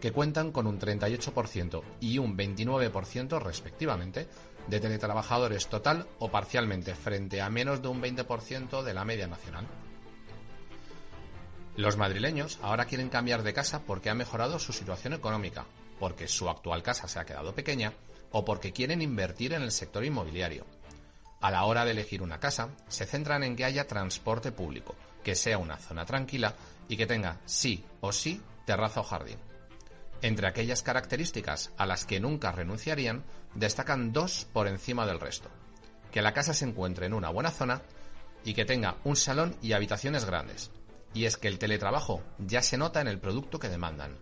que 0.00 0.12
cuentan 0.12 0.52
con 0.52 0.66
un 0.66 0.78
38% 0.78 1.82
y 2.00 2.18
un 2.18 2.36
29% 2.36 3.40
respectivamente 3.40 4.28
de 4.66 4.80
teletrabajadores 4.80 5.68
total 5.68 6.06
o 6.18 6.30
parcialmente 6.30 6.94
frente 6.94 7.40
a 7.40 7.50
menos 7.50 7.82
de 7.82 7.88
un 7.88 8.02
20% 8.02 8.82
de 8.82 8.94
la 8.94 9.04
media 9.04 9.26
nacional. 9.26 9.66
Los 11.76 11.96
madrileños 11.96 12.58
ahora 12.62 12.86
quieren 12.86 13.08
cambiar 13.08 13.42
de 13.42 13.54
casa 13.54 13.82
porque 13.86 14.10
ha 14.10 14.14
mejorado 14.14 14.58
su 14.58 14.72
situación 14.72 15.12
económica, 15.12 15.66
porque 15.98 16.28
su 16.28 16.48
actual 16.48 16.82
casa 16.82 17.08
se 17.08 17.18
ha 17.18 17.24
quedado 17.24 17.54
pequeña 17.54 17.92
o 18.32 18.44
porque 18.44 18.72
quieren 18.72 19.02
invertir 19.02 19.52
en 19.52 19.62
el 19.62 19.70
sector 19.70 20.04
inmobiliario. 20.04 20.66
A 21.40 21.50
la 21.50 21.64
hora 21.64 21.84
de 21.84 21.92
elegir 21.92 22.22
una 22.22 22.38
casa, 22.38 22.68
se 22.88 23.06
centran 23.06 23.42
en 23.44 23.56
que 23.56 23.64
haya 23.64 23.86
transporte 23.86 24.52
público, 24.52 24.94
que 25.24 25.34
sea 25.34 25.58
una 25.58 25.78
zona 25.78 26.04
tranquila 26.04 26.54
y 26.86 26.96
que 26.96 27.06
tenga 27.06 27.40
sí 27.46 27.82
o 28.00 28.12
sí 28.12 28.42
terraza 28.66 29.00
o 29.00 29.04
jardín. 29.04 29.49
Entre 30.22 30.46
aquellas 30.46 30.82
características 30.82 31.72
a 31.78 31.86
las 31.86 32.04
que 32.04 32.20
nunca 32.20 32.52
renunciarían, 32.52 33.24
destacan 33.54 34.12
dos 34.12 34.46
por 34.52 34.68
encima 34.68 35.06
del 35.06 35.20
resto. 35.20 35.48
Que 36.12 36.22
la 36.22 36.34
casa 36.34 36.52
se 36.52 36.66
encuentre 36.66 37.06
en 37.06 37.14
una 37.14 37.30
buena 37.30 37.50
zona 37.50 37.82
y 38.44 38.54
que 38.54 38.64
tenga 38.64 38.96
un 39.04 39.16
salón 39.16 39.56
y 39.62 39.72
habitaciones 39.72 40.24
grandes. 40.24 40.70
Y 41.14 41.24
es 41.24 41.36
que 41.36 41.48
el 41.48 41.58
teletrabajo 41.58 42.22
ya 42.38 42.62
se 42.62 42.76
nota 42.76 43.00
en 43.00 43.08
el 43.08 43.18
producto 43.18 43.58
que 43.58 43.68
demandan. 43.68 44.18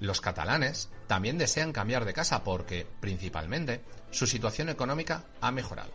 Los 0.00 0.20
catalanes 0.20 0.90
también 1.06 1.38
desean 1.38 1.72
cambiar 1.72 2.04
de 2.04 2.12
casa 2.12 2.44
porque, 2.44 2.86
principalmente, 3.00 3.82
su 4.10 4.26
situación 4.26 4.68
económica 4.68 5.24
ha 5.40 5.50
mejorado. 5.50 5.90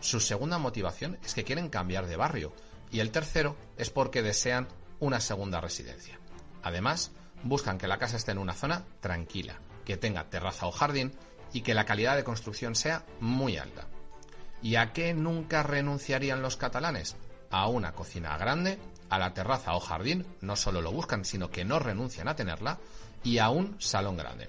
Su 0.00 0.18
segunda 0.18 0.58
motivación 0.58 1.18
es 1.24 1.34
que 1.34 1.44
quieren 1.44 1.68
cambiar 1.68 2.06
de 2.06 2.16
barrio 2.16 2.52
y 2.90 3.00
el 3.00 3.10
tercero 3.10 3.56
es 3.76 3.90
porque 3.90 4.22
desean 4.22 4.68
una 4.98 5.20
segunda 5.20 5.60
residencia. 5.60 6.18
Además, 6.62 7.12
buscan 7.44 7.78
que 7.78 7.86
la 7.86 7.98
casa 7.98 8.16
esté 8.16 8.32
en 8.32 8.38
una 8.38 8.54
zona 8.54 8.84
tranquila, 9.00 9.60
que 9.84 9.96
tenga 9.96 10.28
terraza 10.28 10.66
o 10.66 10.72
jardín 10.72 11.12
y 11.52 11.60
que 11.60 11.74
la 11.74 11.84
calidad 11.84 12.16
de 12.16 12.24
construcción 12.24 12.74
sea 12.74 13.04
muy 13.20 13.56
alta. 13.56 13.86
¿Y 14.62 14.76
a 14.76 14.92
qué 14.92 15.14
nunca 15.14 15.62
renunciarían 15.62 16.42
los 16.42 16.56
catalanes? 16.56 17.16
A 17.50 17.68
una 17.68 17.92
cocina 17.92 18.36
grande, 18.38 18.78
a 19.10 19.18
la 19.18 19.34
terraza 19.34 19.74
o 19.74 19.80
jardín, 19.80 20.26
no 20.40 20.56
solo 20.56 20.80
lo 20.80 20.90
buscan, 20.90 21.24
sino 21.24 21.50
que 21.50 21.64
no 21.64 21.78
renuncian 21.78 22.28
a 22.28 22.34
tenerla, 22.34 22.78
y 23.22 23.38
a 23.38 23.50
un 23.50 23.80
salón 23.80 24.16
grande. 24.16 24.48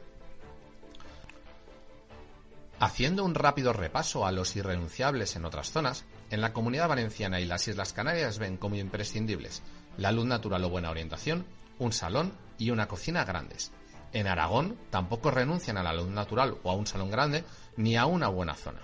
Haciendo 2.80 3.24
un 3.24 3.36
rápido 3.36 3.72
repaso 3.72 4.26
a 4.26 4.32
los 4.32 4.56
irrenunciables 4.56 5.36
en 5.36 5.46
otras 5.46 5.72
zonas, 5.72 6.06
en 6.30 6.42
la 6.42 6.52
comunidad 6.52 6.90
valenciana 6.90 7.40
y 7.40 7.46
las 7.46 7.68
Islas 7.68 7.94
Canarias 7.94 8.40
ven 8.40 8.58
como 8.58 8.76
imprescindibles 8.76 9.62
la 9.98 10.12
luz 10.12 10.26
natural 10.26 10.64
o 10.66 10.70
buena 10.70 10.92
orientación, 10.92 11.46
un 11.80 11.92
salón 11.92 12.34
y 12.58 12.72
una 12.72 12.88
cocina 12.88 13.26
grandes. 13.26 13.72
En 14.14 14.28
Aragón 14.28 14.78
tampoco 14.90 15.32
renuncian 15.32 15.78
a 15.78 15.84
la 15.84 15.94
luz 15.94 16.08
natural 16.08 16.58
o 16.64 16.72
a 16.72 16.76
un 16.76 16.88
salón 16.88 17.12
grande 17.12 17.44
ni 17.76 17.98
a 17.98 18.06
una 18.06 18.30
buena 18.30 18.56
zona. 18.56 18.80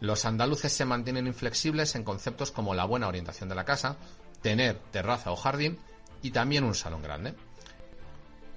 Los 0.00 0.24
andaluces 0.24 0.72
se 0.72 0.84
mantienen 0.84 1.26
inflexibles 1.26 1.94
en 1.94 2.04
conceptos 2.04 2.52
como 2.52 2.74
la 2.74 2.84
buena 2.84 3.08
orientación 3.08 3.48
de 3.48 3.54
la 3.54 3.64
casa, 3.64 3.96
tener 4.42 4.78
terraza 4.90 5.30
o 5.32 5.36
jardín 5.36 5.78
y 6.22 6.30
también 6.30 6.64
un 6.64 6.74
salón 6.74 7.02
grande. 7.02 7.34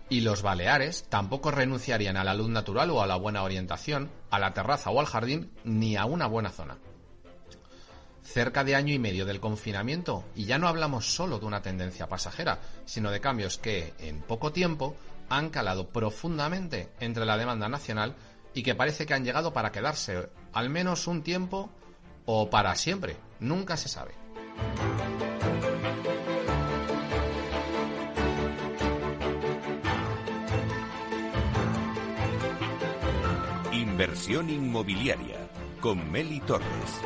Y 0.09 0.21
los 0.21 0.41
Baleares 0.41 1.05
tampoco 1.09 1.51
renunciarían 1.51 2.17
a 2.17 2.23
la 2.23 2.33
luz 2.33 2.49
natural 2.49 2.91
o 2.91 3.01
a 3.01 3.07
la 3.07 3.15
buena 3.15 3.43
orientación, 3.43 4.11
a 4.29 4.39
la 4.39 4.53
terraza 4.53 4.91
o 4.91 4.99
al 4.99 5.05
jardín, 5.05 5.51
ni 5.63 5.97
a 5.97 6.05
una 6.05 6.27
buena 6.27 6.49
zona. 6.49 6.77
Cerca 8.23 8.63
de 8.63 8.75
año 8.75 8.93
y 8.93 8.99
medio 8.99 9.25
del 9.25 9.39
confinamiento, 9.39 10.23
y 10.35 10.45
ya 10.45 10.57
no 10.57 10.67
hablamos 10.67 11.13
solo 11.13 11.39
de 11.39 11.45
una 11.45 11.61
tendencia 11.61 12.07
pasajera, 12.07 12.59
sino 12.85 13.11
de 13.11 13.19
cambios 13.19 13.57
que, 13.57 13.93
en 13.99 14.21
poco 14.21 14.51
tiempo, 14.51 14.95
han 15.29 15.49
calado 15.49 15.89
profundamente 15.89 16.89
entre 16.99 17.25
la 17.25 17.37
demanda 17.37 17.67
nacional 17.67 18.15
y 18.53 18.63
que 18.63 18.75
parece 18.75 19.05
que 19.05 19.13
han 19.13 19.25
llegado 19.25 19.53
para 19.53 19.71
quedarse 19.71 20.29
al 20.53 20.69
menos 20.69 21.07
un 21.07 21.23
tiempo 21.23 21.69
o 22.25 22.49
para 22.49 22.75
siempre, 22.75 23.17
nunca 23.39 23.77
se 23.77 23.89
sabe. 23.89 24.13
Inversión 33.73 34.49
inmobiliaria 34.49 35.37
con 35.81 36.11
Meli 36.11 36.39
Torres. 36.41 37.01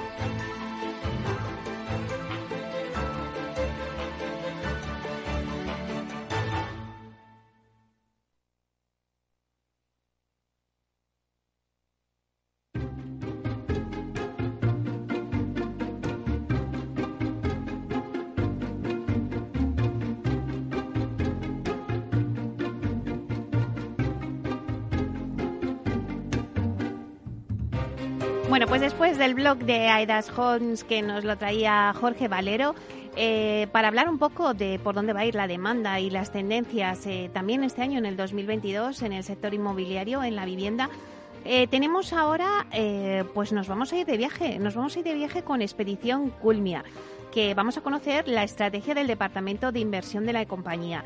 Después 29.17 29.35
del 29.35 29.35
blog 29.35 29.57
de 29.65 29.87
Aidas 29.87 30.31
Homes 30.37 30.83
que 30.83 31.01
nos 31.01 31.23
lo 31.23 31.37
traía 31.37 31.91
Jorge 31.99 32.27
Valero, 32.27 32.75
eh, 33.15 33.67
para 33.71 33.87
hablar 33.87 34.09
un 34.09 34.19
poco 34.19 34.53
de 34.53 34.79
por 34.79 34.93
dónde 34.93 35.13
va 35.13 35.21
a 35.21 35.25
ir 35.25 35.33
la 35.33 35.47
demanda 35.47 35.99
y 35.99 36.11
las 36.11 36.31
tendencias 36.31 37.07
eh, 37.07 37.31
también 37.33 37.63
este 37.63 37.81
año, 37.81 37.97
en 37.97 38.05
el 38.05 38.15
2022, 38.15 39.01
en 39.01 39.13
el 39.13 39.23
sector 39.23 39.55
inmobiliario, 39.55 40.23
en 40.23 40.35
la 40.35 40.45
vivienda, 40.45 40.89
eh, 41.45 41.65
tenemos 41.67 42.13
ahora, 42.13 42.67
pues 43.33 43.51
nos 43.53 43.67
vamos 43.67 43.91
a 43.91 43.97
ir 43.97 44.05
de 44.05 44.17
viaje, 44.17 44.59
nos 44.59 44.75
vamos 44.75 44.95
a 44.95 44.99
ir 44.99 45.05
de 45.05 45.15
viaje 45.15 45.41
con 45.41 45.63
Expedición 45.63 46.29
Culmia, 46.29 46.83
que 47.31 47.55
vamos 47.55 47.77
a 47.77 47.81
conocer 47.81 48.27
la 48.27 48.43
estrategia 48.43 48.93
del 48.93 49.07
Departamento 49.07 49.71
de 49.71 49.79
Inversión 49.79 50.25
de 50.27 50.33
la 50.33 50.45
compañía. 50.45 51.03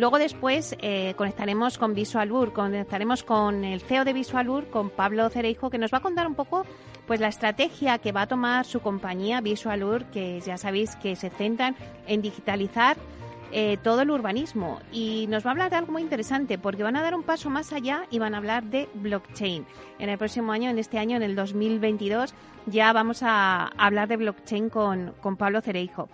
Luego 0.00 0.18
después 0.18 0.74
eh, 0.80 1.12
conectaremos 1.14 1.76
con 1.76 1.92
Visualur, 1.92 2.54
conectaremos 2.54 3.22
con 3.22 3.64
el 3.64 3.82
CEO 3.82 4.06
de 4.06 4.14
Visualur, 4.14 4.68
con 4.68 4.88
Pablo 4.88 5.28
Cereijo, 5.28 5.68
que 5.68 5.76
nos 5.76 5.92
va 5.92 5.98
a 5.98 6.00
contar 6.00 6.26
un 6.26 6.34
poco 6.34 6.64
pues 7.10 7.18
la 7.18 7.26
estrategia 7.26 7.98
que 7.98 8.12
va 8.12 8.22
a 8.22 8.26
tomar 8.28 8.64
su 8.64 8.78
compañía 8.78 9.40
Visualur, 9.40 10.04
que 10.12 10.40
ya 10.42 10.56
sabéis 10.56 10.94
que 10.94 11.16
se 11.16 11.28
centran 11.28 11.74
en 12.06 12.22
digitalizar 12.22 12.96
eh, 13.50 13.78
todo 13.82 14.02
el 14.02 14.12
urbanismo. 14.12 14.78
Y 14.92 15.26
nos 15.26 15.44
va 15.44 15.48
a 15.48 15.52
hablar 15.54 15.70
de 15.70 15.76
algo 15.78 15.90
muy 15.90 16.02
interesante, 16.02 16.56
porque 16.56 16.84
van 16.84 16.94
a 16.94 17.02
dar 17.02 17.16
un 17.16 17.24
paso 17.24 17.50
más 17.50 17.72
allá 17.72 18.06
y 18.12 18.20
van 18.20 18.34
a 18.34 18.36
hablar 18.36 18.62
de 18.62 18.88
blockchain. 18.94 19.66
En 19.98 20.08
el 20.08 20.18
próximo 20.18 20.52
año, 20.52 20.70
en 20.70 20.78
este 20.78 21.00
año, 21.00 21.16
en 21.16 21.24
el 21.24 21.34
2022, 21.34 22.32
ya 22.66 22.92
vamos 22.92 23.24
a 23.24 23.66
hablar 23.76 24.06
de 24.06 24.16
blockchain 24.16 24.70
con, 24.70 25.12
con 25.20 25.36
Pablo 25.36 25.62
Cereijo. 25.62 26.08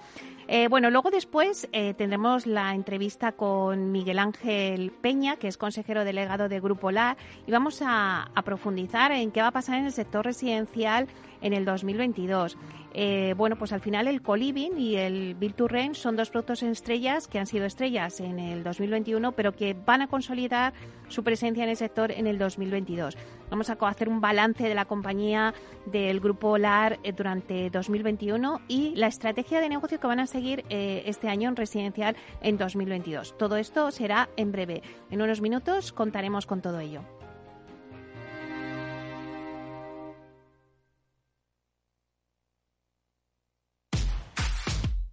Eh, 0.49 0.68
bueno, 0.68 0.90
luego 0.90 1.11
después 1.11 1.68
eh, 1.72 1.94
tendremos 1.94 2.47
la 2.47 2.74
entrevista 2.74 3.32
con 3.32 3.90
Miguel 3.90 4.20
Ángel 4.20 4.92
Peña, 4.92 5.36
que 5.36 5.49
es 5.49 5.57
consejero 5.57 6.05
delegado 6.05 6.49
de 6.49 6.61
Grupo 6.61 6.92
LAR, 6.92 7.16
y 7.47 7.51
vamos 7.51 7.82
a, 7.82 8.30
a 8.32 8.42
profundizar 8.42 9.11
en 9.11 9.32
qué 9.32 9.40
va 9.40 9.49
a 9.49 9.53
pasar 9.53 9.78
en 9.78 9.86
el 9.86 9.92
sector 9.92 10.24
residencial 10.24 11.09
en 11.40 11.53
el 11.53 11.64
2022. 11.64 12.57
Eh, 12.99 13.34
bueno, 13.36 13.57
pues 13.57 13.72
al 13.72 13.80
final 13.80 14.09
el 14.09 14.22
Coliving 14.22 14.78
y 14.78 14.97
el 14.97 15.34
Build 15.34 15.55
to 15.55 15.68
Rent 15.68 15.97
son 15.97 16.16
dos 16.16 16.30
productos 16.30 16.62
estrellas 16.62 17.28
que 17.28 17.38
han 17.38 17.47
sido 17.47 17.66
estrellas 17.66 18.20
en 18.20 18.38
el 18.38 18.64
2021, 18.64 19.32
pero 19.32 19.55
que 19.55 19.74
van 19.74 20.01
a 20.01 20.07
consolidar 20.07 20.72
su 21.09 21.22
presencia 21.22 21.62
en 21.62 21.68
el 21.68 21.76
sector 21.76 22.11
en 22.11 22.26
el 22.26 22.38
2022. 22.38 23.18
Vamos 23.51 23.70
a 23.70 23.74
hacer 23.74 24.09
un 24.09 24.20
balance 24.20 24.68
de 24.68 24.74
la 24.74 24.84
compañía 24.84 25.55
del 25.86 26.20
grupo 26.20 26.59
LAR 26.59 26.99
eh, 27.03 27.12
durante 27.12 27.70
2021 27.70 28.61
y 28.68 28.94
la 28.97 29.07
estrategia 29.07 29.61
de 29.61 29.68
negocio 29.68 30.01
que 30.01 30.07
van 30.07 30.20
a 30.20 30.26
seguir 30.26 30.64
eh, 30.68 31.05
este 31.07 31.28
año 31.28 31.49
en 31.49 31.57
residencial 31.57 32.16
en 32.40 32.59
2022. 32.59 33.36
Todo 33.38 33.57
esto 33.57 33.90
será 33.90 34.28
en 34.36 34.53
breve. 34.53 34.82
En 35.11 35.22
unos 35.22 35.40
minutos 35.40 35.92
contaremos 35.92 36.47
con 36.47 36.61
todo 36.61 36.80
ello. 36.80 37.03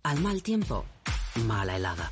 Al 0.04 0.20
mal 0.20 0.44
tiempo, 0.44 0.86
mala 1.48 1.78
helada. 1.78 2.12